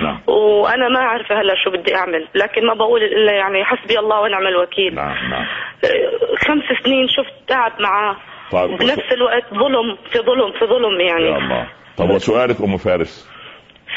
نعم. 0.03 0.22
وأنا 0.28 0.89
ما 0.89 0.99
عارفة 0.99 1.41
هلأ 1.41 1.55
شو 1.64 1.72
بدي 1.72 1.95
أعمل 1.95 2.28
لكن 2.36 2.66
ما 2.66 2.74
بقول 2.74 3.03
إلا 3.03 3.32
يعني 3.32 3.66
حسبي 3.66 3.99
الله 3.99 4.22
ونعم 4.22 4.47
الوكيل. 4.47 4.95
نعم 4.95 5.30
نعم. 5.30 5.45
آه، 5.86 6.36
خمس 6.47 6.64
سنين 6.84 7.07
شفت 7.07 7.34
تعب 7.47 7.72
معاه. 7.82 8.16
طيب 8.51 8.70
بنفس 8.70 9.12
الوقت 9.12 9.53
ظلم 9.53 9.97
في 10.12 10.20
ظلم 10.20 10.51
في 10.59 10.66
ظلم 10.66 11.01
يعني. 11.01 11.26
يا 11.26 11.38
الله. 11.38 11.68
طب 11.97 12.09
وسؤالك 12.09 12.62
أم 12.62 12.78
فارس؟ 12.78 13.31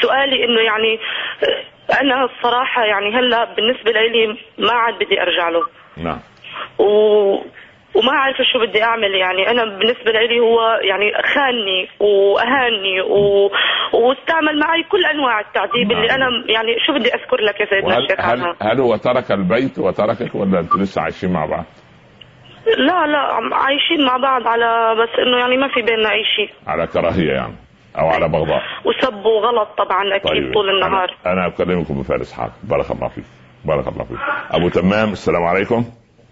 سؤالي 0.05 0.45
إنه 0.45 0.61
يعني 0.61 0.99
آه، 1.43 2.01
أنا 2.01 2.25
الصراحة 2.25 2.85
يعني 2.85 3.15
هلأ 3.15 3.53
بالنسبة 3.55 3.91
لي 3.91 4.27
ما 4.57 4.73
عاد 4.73 4.95
بدي 4.95 5.21
أرجع 5.21 5.49
له. 5.49 5.63
نعم. 5.97 6.19
و... 6.79 6.85
وما 7.95 8.11
عارفة 8.11 8.43
شو 8.43 8.59
بدي 8.59 8.83
أعمل 8.83 9.15
يعني. 9.15 9.51
أنا 9.51 9.65
بالنسبة 9.65 10.11
لي 10.11 10.39
هو 10.39 10.79
يعني 10.81 11.11
خانني 11.33 11.89
واهاني 11.99 13.01
و... 13.01 13.51
واستعمل 13.93 14.59
معي 14.59 14.83
كل 14.83 15.05
أنواع 15.05 15.39
التعذيب 15.39 15.91
نعم. 15.91 16.01
اللي 16.01 16.11
أنا 16.11 16.27
يعني 16.47 16.75
شو 16.87 16.93
بدي 16.93 17.13
أذكر 17.13 17.41
لك 17.41 17.59
يا 17.59 17.65
سيدنا 17.65 17.87
وهل 17.87 18.03
الشيخ 18.03 18.25
هل, 18.25 18.55
هل 18.61 18.79
هو 18.79 18.95
ترك 18.95 19.31
البيت 19.31 19.79
وتركك 19.79 20.35
ولا 20.35 20.59
أنتوا 20.59 20.79
لسه 20.79 21.01
عايشين 21.01 21.33
مع 21.33 21.45
بعض؟ 21.45 21.65
لا 22.77 23.07
لا 23.07 23.55
عايشين 23.55 24.05
مع 24.05 24.17
بعض 24.17 24.47
على 24.47 24.95
بس 25.01 25.19
إنه 25.19 25.37
يعني 25.37 25.57
ما 25.57 25.67
في 25.67 25.81
بيننا 25.81 26.11
أي 26.11 26.23
شيء. 26.35 26.49
على 26.67 26.87
كراهية 26.87 27.31
يعني. 27.31 27.64
أو 27.99 28.07
على 28.07 28.27
بغضاء. 28.29 28.61
وسب 28.85 29.25
وغلط 29.25 29.67
طبعا 29.77 30.15
أكيد 30.15 30.31
طيب 30.31 30.53
طول 30.53 30.69
النهار. 30.69 31.15
أنا, 31.25 31.33
أنا 31.33 31.47
أكلمكم 31.47 32.01
بفارس 32.01 32.33
حاضر 32.33 32.51
بارك 32.63 32.91
الله 32.91 33.07
فيك. 33.07 33.23
بارك 33.65 33.87
الله 33.87 34.03
فيك. 34.03 34.17
أبو 34.51 34.69
تمام 34.69 35.11
السلام 35.11 35.43
عليكم. 35.43 35.85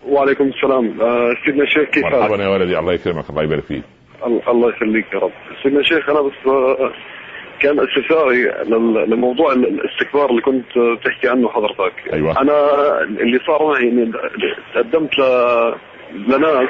وعليكم 0.07 0.43
السلام. 0.43 1.01
آه، 1.01 1.33
سيدنا 1.45 1.63
الشيخ 1.63 1.89
كيف 1.89 2.03
حالك؟ 2.05 2.15
مرحبا 2.15 2.43
يا 2.43 2.47
ولدي. 2.49 2.79
الله 2.79 2.93
يكرمك 2.93 3.29
الله 3.29 3.43
يبارك 3.43 3.63
فيك. 3.63 3.83
ال- 4.27 4.41
الله 4.49 4.69
يخليك 4.69 5.13
يا 5.13 5.19
رب. 5.19 5.31
سيدنا 5.63 5.79
الشيخ 5.79 6.09
أنا 6.09 6.21
بس 6.21 6.47
آه، 6.47 6.91
كان 7.59 7.79
استفساري 7.79 8.43
لل- 8.43 9.09
لموضوع 9.09 9.51
ال- 9.53 9.67
الاستكبار 9.79 10.29
اللي 10.29 10.41
كنت 10.41 10.71
تحكي 11.05 11.29
عنه 11.29 11.49
حضرتك. 11.49 11.93
أيوة. 12.13 12.41
أنا 12.41 12.53
اللي 13.03 13.39
صار 13.47 13.67
معي 13.67 13.83
اني 13.83 14.11
تقدمت 14.73 15.17
ل- 15.19 15.75
لناس. 16.13 16.69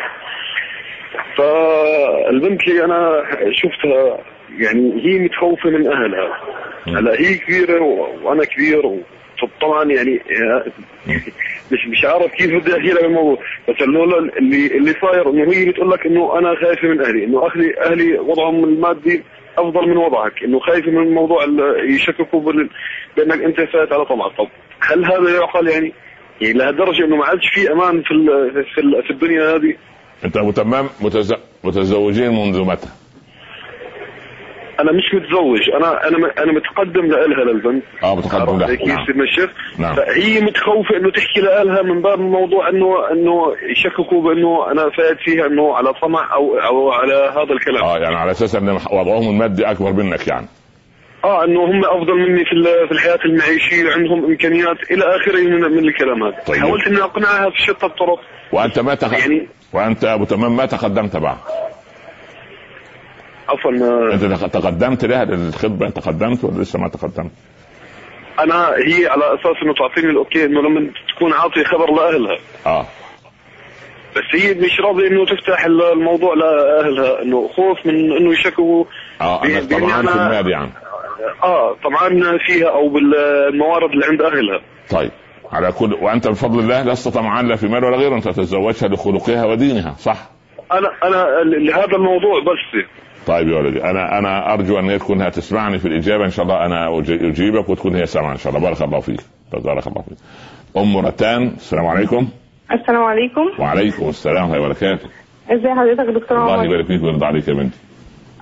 فالبنت 1.37 2.67
اللي 2.67 2.85
أنا 2.85 3.23
شفتها 3.51 4.17
يعني 4.57 5.01
هي 5.05 5.19
متخوفة 5.19 5.69
من 5.69 5.87
أهلها. 5.87 6.39
هلا 6.87 7.19
هي 7.19 7.35
كبيرة 7.35 7.81
وأنا 8.23 8.43
كبير 8.45 8.99
فطبعا 9.41 9.83
يعني 9.83 10.21
مش 11.71 11.87
مش 11.87 12.05
عارف 12.05 12.31
كيف 12.31 12.51
بدي 12.63 12.71
أحكي 12.77 12.87
لك 12.87 13.03
الموضوع 13.03 13.37
بس 13.69 13.75
إنه 13.81 14.03
اللي 14.03 14.67
اللي 14.77 14.93
صاير 15.01 15.29
إنه 15.29 15.53
هي 15.53 15.65
بتقول 15.65 15.91
لك 15.91 16.05
إنه 16.05 16.39
أنا 16.39 16.55
خايفة 16.55 16.87
من 16.87 17.01
أهلي. 17.01 17.23
إنه 17.25 17.45
أهلي 17.47 17.79
أهلي 17.81 18.19
وضعهم 18.19 18.63
المادي 18.63 19.23
أفضل 19.57 19.87
من 19.89 19.97
وضعك. 19.97 20.43
إنه 20.43 20.59
خايفة 20.59 20.91
من 20.91 21.11
موضوع 21.13 21.45
يشككوا 21.83 22.41
بأنك 23.17 23.41
أنت 23.43 23.57
فات 23.61 23.91
على 23.93 24.05
طمعك 24.05 24.31
طب 24.37 24.47
هل 24.79 25.05
هذا 25.05 25.35
يعقل 25.35 25.67
يعني؟ 25.67 25.93
يعني 26.41 26.53
لهالدرجة 26.53 27.05
إنه 27.05 27.15
ما 27.15 27.25
عادش 27.25 27.47
في 27.53 27.71
أمان 27.71 28.01
في 28.01 28.13
في, 28.75 28.81
ال- 28.81 29.03
في 29.03 29.09
الدنيا 29.09 29.55
هذه؟ 29.55 29.75
أنت 30.25 30.37
أبو 30.37 30.51
تمام 30.51 30.85
متز... 31.01 31.33
متزوجين 31.63 32.29
منذ 32.31 32.61
متى؟ 32.65 32.87
أنا 34.79 34.91
مش 34.91 35.13
متزوج. 35.13 35.69
أنا 35.69 36.07
أنا 36.07 36.17
أنا 36.43 36.51
متقدم 36.51 37.05
لها 37.05 37.43
للبنت. 37.43 37.83
آه 38.03 38.15
متقدم 38.15 38.59
لها. 38.59 38.75
كيف 38.75 38.87
نعم. 38.87 38.97
نعم. 39.79 39.95
فهي 39.95 40.41
متخوفة 40.41 40.97
إنه 40.97 41.11
تحكي 41.11 41.41
لها 41.41 41.81
من 41.81 42.01
باب 42.01 42.19
الموضوع 42.19 42.69
انه 42.69 43.11
إنه 43.11 43.55
يشككوا 43.71 44.21
بإنه 44.23 44.71
أنا 44.71 44.89
فايت 44.89 45.17
فيها 45.25 45.45
إنه 45.47 45.75
على 45.75 45.93
طمع 45.93 46.33
أو 46.33 46.57
أو 46.59 46.91
على 46.91 47.13
هذا 47.13 47.53
الكلام. 47.53 47.83
آه 47.83 47.97
يعني 47.97 48.15
على 48.15 48.31
أساس 48.31 48.55
إن 48.55 48.69
وضعهم 48.91 49.29
المادي 49.29 49.65
أكبر 49.71 49.93
منك 49.93 50.27
يعني. 50.27 50.47
آه 51.23 51.43
إنه 51.45 51.63
هم 51.65 51.85
أفضل 51.85 52.13
مني 52.15 52.45
في 52.45 52.63
في 52.87 52.91
الحياة 52.91 53.19
المعيشية 53.25 53.91
عندهم 53.93 54.25
إمكانيات 54.25 54.91
إلى 54.91 55.03
آخره 55.15 55.41
من, 55.43 55.61
من 55.61 55.87
الكلام 55.87 56.23
هذا. 56.23 56.35
طيب. 56.47 56.57
حاولت 56.61 56.87
إني 56.87 57.01
أقنعها 57.01 57.49
في 57.49 57.57
شتى 57.61 57.85
الطرق. 57.85 58.19
وأنت 58.53 58.79
ما 58.79 58.95
تخ... 58.95 59.13
يعني- 59.13 59.47
وأنت 59.73 60.03
أبو 60.03 60.23
تمام 60.23 60.55
ما 60.55 60.65
تقدمت 60.65 61.17
بعد. 61.17 61.37
عفوا 63.49 63.71
ما- 63.71 64.13
أنت 64.13 64.23
تق- 64.23 64.47
تقدمت 64.47 65.05
لها 65.05 65.25
للخطبه 65.25 65.89
تقدمت 65.89 66.43
ولا 66.43 66.61
لسه 66.61 66.79
ما 66.79 66.87
تقدمت؟ 66.89 67.31
أنا 68.39 68.67
هي 68.69 69.07
على 69.07 69.23
أساس 69.33 69.63
إنه 69.63 69.73
تعطيني 69.73 70.09
الاوكي 70.11 70.45
إنه 70.45 70.61
لما 70.61 70.89
تكون 71.15 71.33
عاطي 71.33 71.63
خبر 71.63 71.91
لأهلها. 71.93 72.37
آه. 72.65 72.85
بس 74.15 74.41
هي 74.41 74.53
مش 74.53 74.79
راضية 74.79 75.07
إنه 75.07 75.25
تفتح 75.25 75.65
الموضوع 75.65 76.33
لأهلها 76.35 77.21
إنه 77.21 77.47
خوف 77.47 77.85
من 77.85 78.11
إنه 78.17 78.33
يشكوا 78.33 78.85
آه 79.21 79.41
بإني 79.41 79.61
طبعا 79.61 80.01
في 80.01 80.15
المال 80.15 80.51
يعني. 80.51 80.69
آه 81.43 81.75
طبعا 81.83 82.37
فيها 82.47 82.69
أو 82.69 82.89
بالموارد 82.89 83.91
اللي 83.91 84.05
عند 84.05 84.21
أهلها. 84.21 84.61
طيب 84.89 85.11
على 85.51 85.71
كل 85.71 85.93
وأنت 85.93 86.27
بفضل 86.27 86.59
الله 86.59 86.83
لست 86.83 87.07
طمعان 87.07 87.47
لا 87.47 87.55
في 87.55 87.67
مال 87.67 87.85
ولا 87.85 87.97
غيره 87.97 88.15
أنت 88.15 88.27
تتزوجها 88.27 88.87
لخلقها 88.89 89.45
ودينها 89.45 89.95
صح؟ 89.99 90.17
أنا 90.71 90.89
أنا 91.03 91.25
لهذا 91.43 91.95
الموضوع 91.95 92.39
بس. 92.39 92.85
طيب 93.27 93.47
يا 93.47 93.57
ولدي 93.57 93.83
أنا 93.83 94.19
أنا 94.19 94.53
أرجو 94.53 94.79
أن 94.79 94.99
تكون 94.99 95.31
تسمعني 95.31 95.79
في 95.79 95.87
الإجابة 95.87 96.25
إن 96.25 96.29
شاء 96.29 96.45
الله 96.45 96.65
أنا 96.65 96.99
أجيبك 96.99 97.69
وتكون 97.69 97.95
هي 97.95 98.05
سامعة 98.05 98.31
إن 98.31 98.37
شاء 98.37 98.53
الله. 98.55 98.69
بارك 98.69 98.81
الله 98.81 98.99
فيك. 98.99 99.19
بارك 99.53 99.87
الله 99.87 100.01
فيك. 100.01 100.17
أم 100.77 100.97
رتان 100.97 101.43
السلام 101.43 101.85
عليكم. 101.85 102.27
السلام 102.71 103.03
عليكم. 103.03 103.49
وعليكم 103.59 104.09
السلام 104.09 104.49
ورحمة 104.49 104.55
الله 104.55 104.65
وبركاته. 104.65 105.09
ازي 105.49 105.69
حضرتك 105.69 106.13
دكتور 106.21 106.37
الله 106.37 106.53
عمر 106.53 106.65
يبارك 106.65 106.85
فيك 106.85 107.03
ويرضى 107.03 107.25
عليك 107.25 107.47
يا 107.47 107.53
بنتي. 107.53 107.77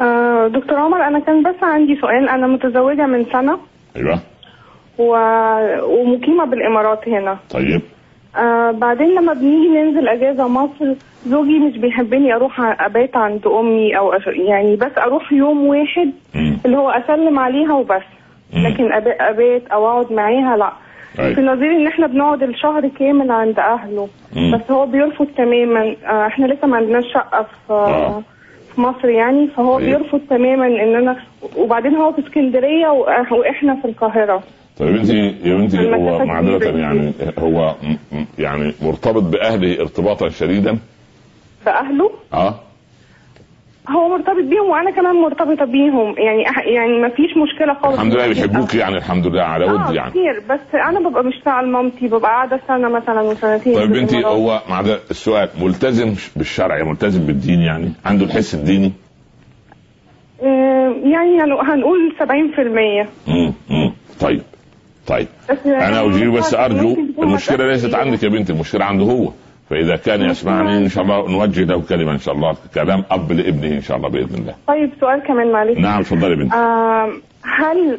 آه 0.01 0.47
دكتور 0.47 0.77
عمر 0.77 1.07
أنا 1.07 1.19
كان 1.19 1.43
بس 1.43 1.63
عندي 1.63 1.95
سؤال. 2.01 2.29
أنا 2.29 2.47
متزوجة 2.47 3.05
من 3.05 3.25
سنة 3.25 3.59
أيوه. 3.95 4.19
و... 4.97 5.15
ومقيمة 5.83 6.45
بالإمارات 6.45 7.07
هنا. 7.07 7.37
طيب. 7.49 7.81
آه 8.37 8.71
بعدين 8.71 9.07
لما 9.15 9.33
بنيجي 9.33 9.67
ننزل 9.67 10.07
أجازة 10.07 10.47
مصر 10.47 10.93
زوجي 11.25 11.59
مش 11.59 11.77
بيحبني 11.77 12.35
أروح 12.35 12.81
أبات 12.85 13.17
عند 13.17 13.47
أمي 13.47 13.97
أو 13.97 14.13
أش... 14.13 14.27
يعني 14.27 14.75
بس 14.75 14.91
أروح 14.97 15.33
يوم 15.33 15.65
واحد 15.65 16.11
مم. 16.35 16.57
اللي 16.65 16.77
هو 16.77 16.89
أسلم 16.89 17.39
عليها 17.39 17.73
وبس 17.73 18.01
مم. 18.53 18.67
لكن 18.67 18.91
أبات 19.21 19.67
أو 19.67 19.87
أقعد 19.87 20.13
معاها 20.13 20.57
لأ 20.57 20.71
أيوة. 21.19 21.35
في 21.35 21.41
نظير 21.41 21.71
إن 21.71 21.87
إحنا 21.87 22.07
بنقعد 22.07 22.43
الشهر 22.43 22.87
كامل 22.87 23.31
عند 23.31 23.59
أهله 23.59 24.07
مم. 24.35 24.51
بس 24.55 24.71
هو 24.71 24.85
بيرفض 24.85 25.27
تماما 25.37 25.95
آه 26.05 26.27
إحنا 26.27 26.45
لسه 26.45 26.67
ما 26.67 26.77
عندناش 26.77 27.13
شقة 27.13 27.41
في 27.43 27.73
آه. 27.73 28.21
في 28.75 28.81
مصر 28.81 29.09
يعني 29.09 29.47
فهو 29.47 29.77
طيب. 29.77 29.85
بيرفض 29.85 30.21
تماما 30.29 30.67
إن 30.67 30.95
أنا 30.95 31.15
وبعدين 31.57 31.95
هو 31.95 32.11
في 32.11 32.21
اسكندرية 32.21 32.87
وإحنا 33.31 33.75
في 33.75 33.85
القاهرة 33.85 34.43
طيب 34.77 34.89
يا 34.95 34.97
بنتي 34.97 35.17
يا 35.49 35.55
بنتي 35.55 35.77
هو 35.95 36.25
معذرة 36.25 36.57
كبيرة 36.57 36.77
يعني 36.77 37.11
هو 37.39 37.75
يعني 38.39 38.73
مرتبط 38.81 39.23
بأهله 39.23 39.81
ارتباطا 39.81 40.29
شديدا؟ 40.29 40.77
بأهله؟ 41.65 42.11
آه. 42.33 42.59
هو 43.89 44.09
مرتبط 44.09 44.43
بيهم 44.49 44.69
وأنا 44.69 44.91
كمان 44.91 45.15
مرتبطة 45.15 45.65
بيهم. 45.65 46.15
يعني 46.17 46.45
أح- 46.45 46.67
يعني 46.67 46.99
ما 47.01 47.09
فيش 47.09 47.31
مشكلة 47.37 47.73
خالص. 47.73 47.93
الحمد 47.93 48.13
لله 48.13 48.27
بيحبوك 48.27 48.75
يعني 48.75 48.97
الحمد 48.97 49.27
لله 49.27 49.41
على 49.43 49.65
آه 49.65 49.73
ود 49.89 49.95
يعني. 49.95 50.09
كتير. 50.11 50.43
بس 50.49 50.75
أنا 50.89 51.09
ببقى 51.09 51.23
مشتاقه 51.23 51.61
لمامتي 51.61 52.07
ببقى 52.07 52.31
قاعدة 52.31 52.59
سنة 52.67 52.89
مثلا 52.89 53.21
وسنتين 53.21 53.75
طيب 53.75 53.91
بنتي. 53.91 54.25
هو 54.25 54.61
مع 54.69 54.79
السؤال 55.11 55.49
ملتزم 55.61 56.13
بالشرع 56.35 56.83
ملتزم 56.83 57.25
بالدين 57.25 57.59
يعني؟ 57.59 57.91
عنده 58.05 58.25
الحس 58.25 58.55
الديني؟ 58.55 58.91
آه، 60.43 60.95
يعني 61.03 61.39
هن- 61.41 61.69
هنقول 61.71 62.13
70% 62.19 63.07
مم. 63.27 63.53
مم. 63.69 63.93
طيب. 64.19 64.41
طيب. 65.11 65.27
بس 65.49 65.65
أنا 65.67 66.05
أجيب 66.05 66.31
بس 66.31 66.53
أرجو 66.53 66.95
المشكلة 67.19 67.67
ليست. 67.67 67.95
عندك 67.95 68.23
يا 68.23 68.29
بنتي 68.29 68.53
المشكلة 68.53 68.85
عنده 68.85 69.05
هو. 69.05 69.31
فإذا 69.69 69.95
كان 69.95 70.21
يسمعني 70.21 70.77
إن 70.77 70.89
شاء 70.89 71.03
الله 71.03 71.31
نوجه 71.31 71.63
له 71.63 71.81
كلمة 71.89 72.11
إن 72.11 72.17
شاء 72.17 72.35
الله 72.35 72.55
كلام 72.75 73.03
أب 73.11 73.31
لابنه 73.31 73.75
إن 73.75 73.81
شاء 73.81 73.97
الله 73.97 74.09
بإذن 74.09 74.35
الله. 74.41 74.55
طيب 74.67 74.89
سؤال 74.99 75.19
كمان 75.27 75.51
معلش. 75.51 75.77
نعم 75.77 75.99
اتفضلي 75.99 76.31
يا 76.31 76.35
بنتي 76.35 76.55
هل 77.43 77.97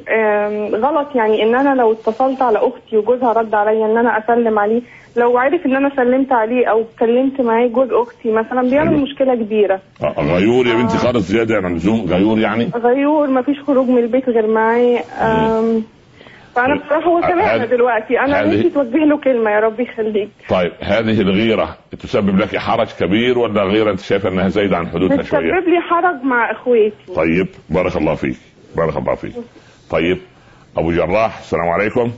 غلط 0.85 1.09
يعني 1.15 1.43
إن 1.43 1.55
أنا 1.55 1.75
لو 1.75 1.93
اتصلت 1.93 2.43
على 2.43 2.59
أختي 2.59 2.97
وجوزها 2.97 3.33
رد 3.33 3.55
عليا 3.55 3.87
إن 3.87 3.99
أنا 3.99 4.19
أسلم 4.19 4.59
عليه؟ 4.59 4.83
لو 5.17 5.39
عرف 5.39 5.67
إن 5.67 5.77
أنا 5.77 5.91
سلمت 5.97 6.33
عليه 6.33 6.67
أو 6.71 6.81
اتكلمت 6.81 7.41
معاه 7.41 7.67
جوز 7.67 7.89
أختي 7.93 8.31
مثلا 8.31 8.63
بيعمل. 8.71 9.03
مشكلة 9.03 9.35
كبيرة. 9.35 9.81
آه، 10.03 10.15
غيور 10.19 10.67
يا 10.67 10.75
بنتي 10.75 10.99
خالص 10.99 11.29
زيادة 11.29 11.55
عن 11.57 11.73
اللزوم 11.73 12.07
غيور 12.09 12.39
يعني؟ 12.39 12.71
غيور 12.77 13.27
ما 13.27 13.43
فيش 13.43 13.61
خروج 13.61 13.89
من 13.89 13.99
البيت 13.99 14.29
غير 14.29 14.47
معاه. 14.47 15.01
فانا 16.55 16.75
بصراحه 16.75 17.07
هو 17.07 17.21
سامعنا 17.21 17.55
هذه- 17.55 17.65
دلوقتي. 17.65 18.21
أنا 18.21 18.41
هذه- 18.41 18.47
نفسي 18.57 18.71
توجه 18.71 19.05
له 19.05 19.19
كلمة 19.21 19.51
يا 19.51 19.61
رب 19.61 19.81
يخليك 19.81 20.31
طيب 20.49 20.73
هذه 20.83 21.21
الغيرة 21.21 21.77
تسبب 22.01 22.39
لك 22.39 22.57
حرج 22.57 22.89
كبير 23.01 23.39
ولا 23.39 23.63
غيرة 23.63 23.91
أنت 23.91 24.01
شايفة 24.01 24.29
إنها 24.29 24.49
زايدة 24.49 24.77
عن 24.77 24.87
حدودها 24.89 25.23
شوية؟ 25.23 25.41
بتسبب 25.41 25.69
لي 25.69 25.81
حرج 25.81 26.23
مع 26.25 26.51
إخواتي. 26.51 27.15
طيب 27.17 27.49
بارك 27.71 27.97
الله 27.97 28.15
فيك. 28.15 28.37
بارك 28.77 28.97
الله 28.97 29.15
فيك. 29.15 29.33
طيب 29.91 30.19
أبو 30.77 30.93
جراح 30.93 31.39
السلام 31.39 31.69
عليكم. 31.69 32.13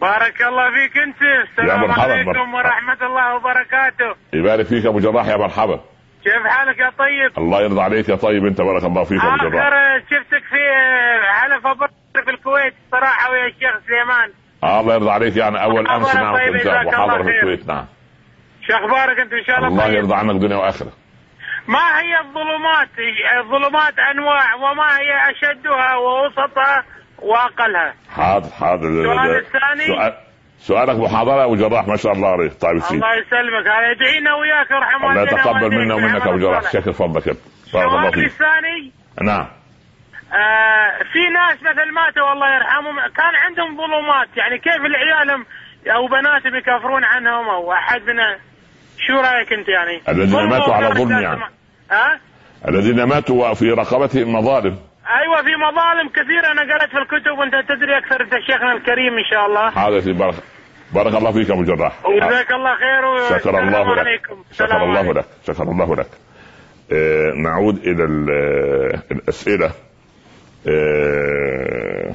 بارك 0.00 0.42
الله 0.42 0.70
فيك 0.74 0.98
أنت. 0.98 1.16
السلام 1.50 1.78
عليكم 1.90 1.90
مرحبا. 1.90 2.56
ورحمة 2.58 3.06
الله 3.06 3.34
وبركاته. 3.36 4.14
يبارك 4.32 4.66
فيك 4.66 4.86
أبو 4.86 4.98
جراح 4.98 5.26
يا 5.28 5.36
مرحبا. 5.36 5.80
كيف 6.24 6.46
حالك 6.46 6.78
يا 6.78 6.90
طيب؟ 6.98 7.38
الله 7.44 7.62
يرضى 7.62 7.80
عليك 7.80 8.08
يا 8.08 8.14
طيب 8.14 8.46
أنت 8.46 8.60
بارك 8.60 8.84
الله 8.84 9.04
فيك 9.04 9.18
أبو 9.24 9.36
جراح. 9.50 9.66
اخر 9.66 10.00
شفتك 10.10 10.42
في 10.50 10.62
حلف 11.34 11.66
ابو 11.66 11.78
بكر 11.80 11.90
في 12.24 12.30
الكويت 12.30 12.74
صراحة 12.92 13.30
ويا 13.30 13.46
الشيخ 13.46 13.70
سليمان. 13.86 14.32
الله 14.64 14.94
يرضى 14.94 15.10
عليك. 15.10 15.36
يعني 15.36 15.62
أول 15.62 15.88
أمس 15.88 16.14
نعم 16.14 16.36
كنت 16.36 16.66
محاضره 16.66 17.22
في. 17.22 17.30
الكويت 17.30 17.66
نعم. 17.68 17.86
شو 18.66 18.74
أخبارك 18.74 19.18
أنت 19.20 19.32
إن 19.32 19.44
شاء 19.44 19.56
الله 19.56 19.68
الله 19.68 19.84
طيب؟ 19.84 19.94
يرضى 19.94 20.14
عنك 20.14 20.40
دنيا 20.40 20.56
وآخرة. 20.56 20.92
ما 21.68 22.00
هي 22.00 22.20
الظلمات؟ 22.20 22.88
الظلمات 23.40 23.98
أنواع 23.98 24.54
وما 24.54 24.98
هي 24.98 25.30
أشدها 25.30 25.96
ووسطها 25.96 26.84
وأقلها؟ 27.18 27.94
حاضر 28.10 28.50
حاضر. 28.50 28.88
السؤال 28.88 29.36
الثاني؟ 29.36 29.86
سؤال 29.86 30.14
سؤالك 30.58 30.96
محاضرة 30.96 31.44
أبو 31.44 31.56
جراح 31.56 31.86
ما 31.88 31.96
شاء 31.96 32.12
الله 32.12 32.28
عليك. 32.28 32.52
طيب 32.60 32.78
سيدي. 32.78 32.94
الله 32.94 33.14
يسلمك. 33.14 33.66
هذا 33.66 33.90
يدعينا 33.90 34.34
وياك 34.34 34.70
يرحم 34.70 35.04
الله 35.04 35.22
يتقبل 35.22 35.74
منا 35.74 35.94
ومنك 35.94 36.26
أبو 36.26 36.38
جراح. 36.38 36.72
شكر 36.72 36.92
فضلك 36.92 37.26
يا 37.26 37.34
فيك. 38.10 38.24
الثاني. 38.24 38.92
نعم. 39.22 39.46
آه 40.32 41.02
في 41.12 41.18
ناس 41.34 41.62
مثل 41.62 41.92
ماتوا 41.94 42.32
الله 42.32 42.54
يرحمهم 42.54 42.94
كان 43.16 43.34
عندهم 43.46 43.76
ظلمات 43.76 44.28
يعني 44.36 44.58
كيف 44.58 44.76
العيالهم 44.86 45.46
أو 45.94 46.06
بناتهم 46.06 46.54
يكافرون 46.56 47.04
عنهم 47.04 47.48
أو 47.48 47.72
أحد 47.72 48.00
من 48.02 48.14
شو 49.06 49.12
رأيك 49.20 49.52
أنت 49.52 49.68
يعني؟ 49.68 50.00
الذين 50.08 50.48
ماتوا 50.48 50.74
على 50.74 50.86
ظلم 50.88 51.10
يعني. 51.22 51.40
ها؟ 51.90 52.20
الذين 52.68 53.02
ماتوا 53.04 53.48
وفي 53.50 53.70
رقبتهم 53.70 54.32
مظالم 54.32 54.78
أيوه 55.22 55.42
في 55.42 55.56
مظالم 55.56 56.08
كثيرة 56.08 56.52
أنا 56.52 56.62
قرأت 56.74 56.90
في 56.90 56.98
الكتب 56.98 57.38
وأنت 57.38 57.54
تدري 57.68 57.98
أكثر 57.98 58.20
أنت 58.22 58.32
شيخنا 58.46 58.72
الكريم 58.72 59.12
إن 59.18 59.24
شاء 59.30 59.46
الله. 59.46 59.68
هذا 59.68 60.00
في 60.00 60.12
بارك 60.12 60.34
بارك 60.94 61.14
الله 61.14 61.32
فيك 61.32 61.50
أبو 61.50 61.62
جراح 61.62 62.06
وجزاك 62.06 62.52
الله 62.52 62.74
خير 62.76 63.38
شكر 63.38 63.58
الله 63.62 63.92
لك 63.94 63.98
عليكم. 63.98 64.44
شكر 64.52 64.84
الله. 64.84 65.12
لك 65.12 65.24
شكر 65.46 65.62
الله 65.62 65.96
لك 65.96 66.06
آه 66.92 67.32
نعود 67.44 67.76
إلى 67.78 68.04
ال- 68.04 69.02
الأسئلة 69.10 69.70
آه 70.68 72.12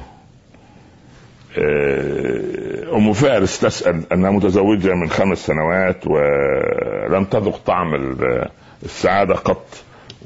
آه 1.58 2.96
أم 2.96 3.12
فارس 3.12 3.60
تسأل 3.60 4.02
أنها 4.12 4.30
متزوجة 4.30 4.94
من 4.94 5.08
خمس 5.10 5.46
سنوات 5.46 6.06
ولم 6.06 7.24
تذق 7.24 7.56
طعم 7.66 7.94
ال- 7.94 8.48
السعادة 8.82 9.34
قط 9.34 9.66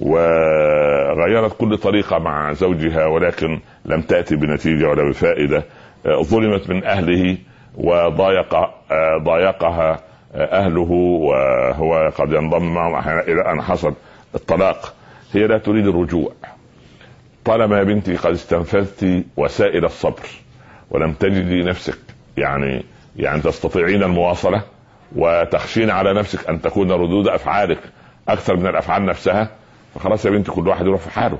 وغيرت 0.00 1.56
كل 1.58 1.78
طريقة 1.78 2.18
مع 2.18 2.52
زوجها 2.52 3.06
ولكن 3.06 3.60
لم 3.84 4.00
تأتي 4.02 4.36
بنتيجة 4.36 4.88
ولا 4.88 5.08
بفائدة. 5.08 5.64
آه، 6.06 6.22
ظلمت 6.22 6.70
من 6.70 6.84
أهله 6.84 7.36
وضايق 7.76 8.54
ضايقها 9.22 10.00
أهله 10.34 10.90
وهو 10.92 12.10
قد 12.18 12.32
ينضم 12.32 12.74
معهم 12.74 13.18
إلى 13.18 13.52
أن 13.52 13.62
حصل 13.62 13.94
الطلاق. 14.34 14.94
هي 15.32 15.46
لا 15.46 15.58
تريد 15.58 15.86
الرجوع. 15.86 16.32
طالما 17.46 17.78
يا 17.78 17.82
بنتي 17.84 18.16
قد 18.16 18.32
استنفذت 18.32 19.24
وسائل 19.36 19.84
الصبر 19.84 20.22
ولم 20.90 21.12
تجدي 21.12 21.62
نفسك 21.62 21.98
يعني 22.36 22.84
يعني 23.16 23.40
تستطيعين 23.42 24.02
المواصلة 24.02 24.62
وتخشين 25.16 25.90
على 25.90 26.14
نفسك 26.14 26.48
أن 26.48 26.60
تكون 26.62 26.90
ردود 26.92 27.28
أفعالك 27.28 27.78
أكثر 28.28 28.56
من 28.56 28.66
الأفعال 28.66 29.06
نفسها 29.06 29.50
فخلاص 29.94 30.24
يا 30.26 30.30
بنتي 30.30 30.50
كل 30.50 30.68
واحد 30.68 30.86
يروح 30.86 31.00
في 31.00 31.10
حاله. 31.10 31.38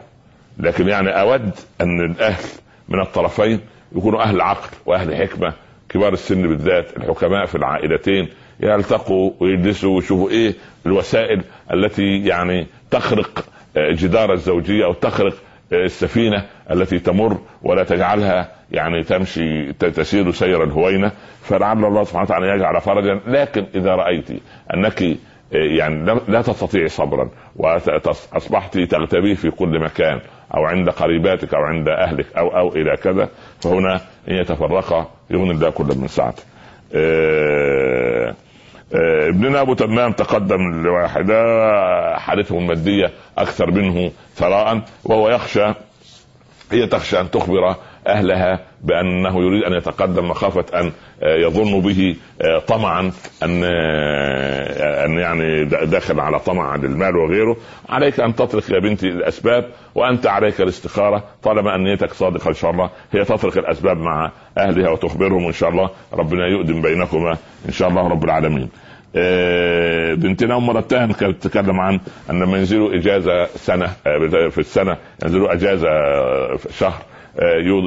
لكن 0.59 0.89
يعني 0.89 1.21
أود 1.21 1.51
أن 1.81 2.01
الأهل 2.01 2.45
من 2.89 3.01
الطرفين 3.01 3.61
يكونوا 3.97 4.23
أهل 4.23 4.41
عقل 4.41 4.69
وأهل 4.87 5.17
حكمة 5.17 5.53
كبار 5.89 6.13
السن 6.13 6.43
بالذات 6.49 6.97
الحكماء 6.97 7.47
في 7.47 7.55
العائلتين 7.55 8.29
يلتقوا 8.61 9.31
ويجلسوا 9.41 9.97
ويشوفوا 9.97 10.31
إيه 10.31 10.55
الوسائل 10.87 11.43
التي 11.73 12.19
يعني 12.25 12.67
تخرق 12.91 13.45
جدار 13.77 14.33
الزوجية 14.33 14.85
أو 14.85 14.93
تخرق 14.93 15.35
السفينة 15.73 16.45
التي 16.71 16.99
تمر 16.99 17.39
ولا 17.63 17.85
تجعلها 17.85 18.49
يعني 18.73 19.03
تمشي 19.03 19.73
تسير 19.73 20.31
سير 20.31 20.65
الهوينة 20.65 21.13
فلعل 21.43 21.85
الله 21.85 22.05
سبحانه 22.05 22.25
وتعالى 22.25 22.47
يجعل 22.49 22.81
فرجا 22.81 23.21
لكن 23.27 23.67
إذا 23.75 23.95
رأيت 23.95 24.31
أنك 24.75 25.03
آه، 25.03 25.17
يعني 25.53 26.21
لا 26.29 26.43
تستطيعي 26.43 26.89
صبرا 26.89 27.31
وأصبحت 27.57 28.79
تغتبيه 28.79 29.35
في 29.35 29.51
كل 29.51 29.81
مكان 29.81 30.21
أو 30.55 30.65
عند 30.65 30.91
قريباتك 30.91 31.55
أو 31.55 31.61
عند 31.63 31.89
أهلك 31.89 32.27
أو 32.37 32.49
أو 32.49 32.69
إلى 32.69 32.97
كذا 32.97 33.29
فهنا 33.61 33.95
إن 34.29 34.35
يتفرقا 34.35 35.11
يغني 35.31 35.51
الله 35.51 35.71
كل 35.71 35.85
من 35.85 36.09
سعته. 36.09 36.43
آه، 38.95 38.97
آه، 38.97 39.29
ابننا 39.29 39.61
أبو 39.61 39.75
تمام 39.75 40.13
تقدم 40.13 40.83
لواحده 40.83 42.19
حالته 42.19 42.59
الماديه 42.59 43.13
أكثر 43.39 43.71
منه 43.71 44.13
ثراء 44.35 44.83
وهو 45.05 45.29
يخشى 45.29 45.67
هي 46.73 46.87
تخشى 46.87 47.21
أن 47.21 47.31
تخبر 47.31 47.77
أهلها 48.07 48.61
بأنه 48.83 49.41
يريد 49.41 49.63
أن 49.65 49.73
يتقدم 49.73 50.29
مخافة 50.29 50.81
أن 50.81 50.93
يظن 51.23 51.81
به 51.81 52.17
طمعا 52.67 53.13
أن 53.43 53.65
أن 55.05 55.19
يعني 55.19 55.65
داخل 55.65 56.21
على 56.21 56.39
طمع 56.39 56.77
للمال 56.77 57.17
وغيره. 57.17 57.57
عليك 57.89 58.21
أن 58.21 58.35
تطرق 58.35 58.73
يا 58.73 58.79
بنتي 58.79 59.09
الأسباب 59.09 59.71
وأنت 59.95 60.27
عليك 60.27 60.61
الاستخارة. 60.61 61.25
طالما 61.43 61.75
ان 61.75 61.85
نيتك 61.85 62.13
صادقة 62.13 62.49
إن 62.49 62.55
شاء 62.55 62.71
الله 62.71 62.91
هي 63.13 63.25
تطرق 63.25 63.59
الأسباب 63.59 63.97
مع 63.97 64.33
أهلها 64.59 64.91
وتخبرهم 64.91 65.47
إن 65.47 65.53
شاء 65.53 65.71
الله. 65.71 65.91
ربنا 66.13 66.47
يؤدم 66.47 66.83
بينكما 66.83 67.37
إن 67.67 67.73
شاء 67.73 67.89
الله 67.89 68.09
رب 68.09 68.25
العالمين. 68.25 68.69
بنتنا 70.17 70.57
أم 70.57 70.71
رتان 70.71 71.13
كانت 71.13 71.43
تتكلم 71.43 71.81
عن 71.81 72.01
أن 72.31 72.43
لما 72.43 72.59
ينزلوا 72.59 72.95
إجازة 72.95 73.47
سنة 73.47 73.87
في 74.51 74.59
السنة 74.59 74.97
ينزلوا 75.23 75.53
إجازة 75.53 75.89
شهر. 76.71 77.03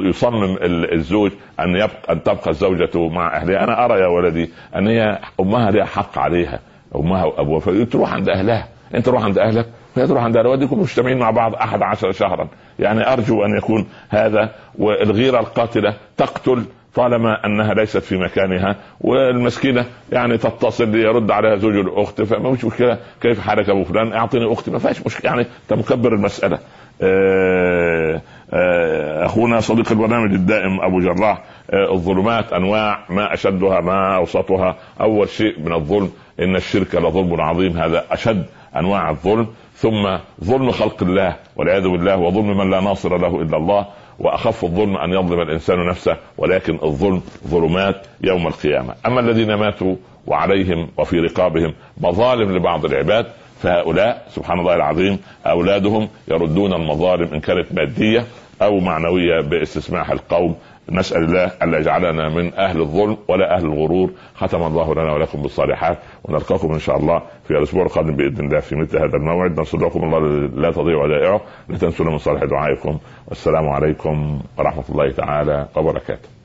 يصمم 0.08 0.56
الزوج 0.92 1.32
أن 1.60 1.68
يبقى 1.70 2.12
أن 2.12 2.22
تبقى 2.22 2.50
الزوجه 2.50 3.08
مع 3.08 3.36
أهلها. 3.36 3.64
أنا 3.64 3.84
أرى 3.84 4.00
يا 4.00 4.06
ولدي 4.06 4.50
أن 4.76 4.86
هي 4.86 5.18
أمها 5.40 5.70
لها 5.70 5.84
حق 5.84 6.18
عليها. 6.18 6.60
أمها 6.96 7.24
وأبوها. 7.24 7.60
فتروح 7.60 8.12
عند 8.14 8.28
أهلها. 8.28 8.68
أنت 8.94 9.08
روح 9.08 9.24
عند 9.24 9.38
أهلك. 9.38 9.66
وهي 9.96 10.06
تروح 10.06 10.24
عند 10.24 10.36
أهلها. 10.36 10.52
وديكم 10.52 10.80
مجتمعين 10.80 11.18
مع 11.18 11.30
بعض 11.30 11.54
أحد 11.54 11.82
عشر 11.82 12.12
شهرا. 12.12 12.48
يعني 12.78 13.12
أرجو 13.12 13.44
أن 13.44 13.56
يكون 13.56 13.86
هذا 14.08 14.50
والغيرة 14.78 15.40
القاتلة 15.40 15.94
تقتل 16.16 16.64
طالما 16.94 17.46
أنها 17.46 17.74
ليست 17.74 17.98
في 17.98 18.16
مكانها. 18.16 18.76
والمسكينة 19.00 19.84
يعني 20.12 20.38
تتصل 20.38 20.94
يرد 20.94 21.30
عليها 21.30 21.56
زوج 21.56 21.76
الأخت. 21.76 22.22
فما 22.22 22.50
مش 22.50 22.64
مشكلة. 22.64 22.98
كيف 23.20 23.40
حالك 23.40 23.68
أبو 23.70 23.84
فلان؟ 23.84 24.12
أعطيني 24.12 24.52
أختي. 24.52 24.70
ما 24.70 24.78
فيهاش 24.78 25.06
مشكلة. 25.06 25.30
يعني 25.30 25.46
أنت 25.62 25.78
مكبر 25.78 26.14
المسألة. 26.14 26.58
آه 27.02 27.90
آه، 28.14 28.20
أخونا 28.52 29.60
صديق 29.60 29.92
البرنامج 29.92 30.32
الدائم 30.32 30.80
أبو 30.80 31.00
جراح 31.00 31.42
آه، 31.70 31.92
الظلمات 31.92 32.52
أنواع 32.52 33.04
ما 33.08 33.34
أشدها 33.34 33.80
ما 33.80 34.16
أوسطها. 34.16 34.76
أول 35.00 35.28
شيء 35.28 35.60
من 35.60 35.72
الظلم 35.72 36.10
إن 36.40 36.56
الشرك 36.56 36.94
لظلم 36.94 37.40
عظيم 37.40 37.78
هذا 37.78 38.04
أشد 38.10 38.44
أنواع 38.76 39.10
الظلم. 39.10 39.46
ثم 39.74 40.18
ظلم 40.44 40.70
خلق 40.70 41.02
الله 41.02 41.36
والعياذ 41.56 41.88
بالله 41.88 42.16
وظلم 42.16 42.58
من 42.58 42.70
لا 42.70 42.80
ناصر 42.80 43.18
له 43.18 43.42
إلا 43.42 43.56
الله. 43.56 43.86
وأخف 44.18 44.64
الظلم 44.64 44.96
أن 44.96 45.10
يظلم 45.10 45.40
الإنسان 45.40 45.88
نفسه 45.88 46.16
ولكن 46.38 46.78
الظلم 46.82 47.22
ظلمات 47.46 48.06
يوم 48.20 48.46
القيامة. 48.46 48.94
أما 49.06 49.20
الذين 49.20 49.54
ماتوا 49.54 49.96
وعليهم 50.26 50.88
وفي 50.98 51.20
رقابهم 51.20 51.74
مظالم 52.00 52.56
لبعض 52.56 52.84
العباد 52.84 53.26
فهؤلاء 53.62 54.24
سبحان 54.28 54.58
الله 54.58 54.74
العظيم 54.74 55.18
أولادهم 55.46 56.08
يردون 56.28 56.72
المظالم 56.72 57.34
ان 57.34 57.40
كانت 57.40 57.72
مادية 57.72 58.24
أو 58.62 58.80
معنوية 58.80 59.40
باستسماح 59.40 60.10
القوم. 60.10 60.56
نسأل 60.90 61.24
الله 61.24 61.52
ألا 61.62 61.78
يجعلنا 61.78 62.28
من 62.28 62.54
أهل 62.54 62.80
الظلم 62.80 63.16
ولا 63.28 63.56
أهل 63.56 63.64
الغرور. 63.64 64.10
ختم 64.34 64.62
الله 64.62 64.94
لنا 64.94 65.12
ولكم 65.12 65.42
بالصالحات 65.42 65.98
ونلقاكم 66.24 66.72
إن 66.72 66.78
شاء 66.78 66.96
الله 66.96 67.22
في 67.44 67.50
الأسبوع 67.50 67.82
القادم 67.82 68.16
بإذن 68.16 68.46
الله 68.46 68.60
في 68.60 68.76
مثل 68.76 68.98
هذا 68.98 69.16
الموعد. 69.16 69.60
نصدقكم 69.60 70.04
الله 70.04 70.18
لا 70.48 70.70
تضيع 70.70 71.04
ودائعه 71.04 71.40
لا 71.68 71.78
تنسونا 71.78 72.10
من 72.10 72.18
صالح 72.18 72.44
دعائكم. 72.44 72.98
والسلام 73.28 73.68
عليكم 73.68 74.40
ورحمة 74.58 74.84
الله 74.90 75.12
تعالى 75.12 75.68
وبركاته. 75.76 76.39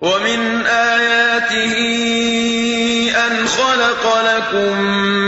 ومن 0.00 0.66
آياته 0.66 1.74
أن 3.26 3.48
خلق 3.48 4.20
لكم 4.22 4.80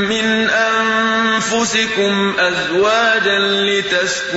من 0.08 0.50
أنفسكم 0.50 2.34
أزواجا 2.38 3.38
لتسكنوا 3.38 4.32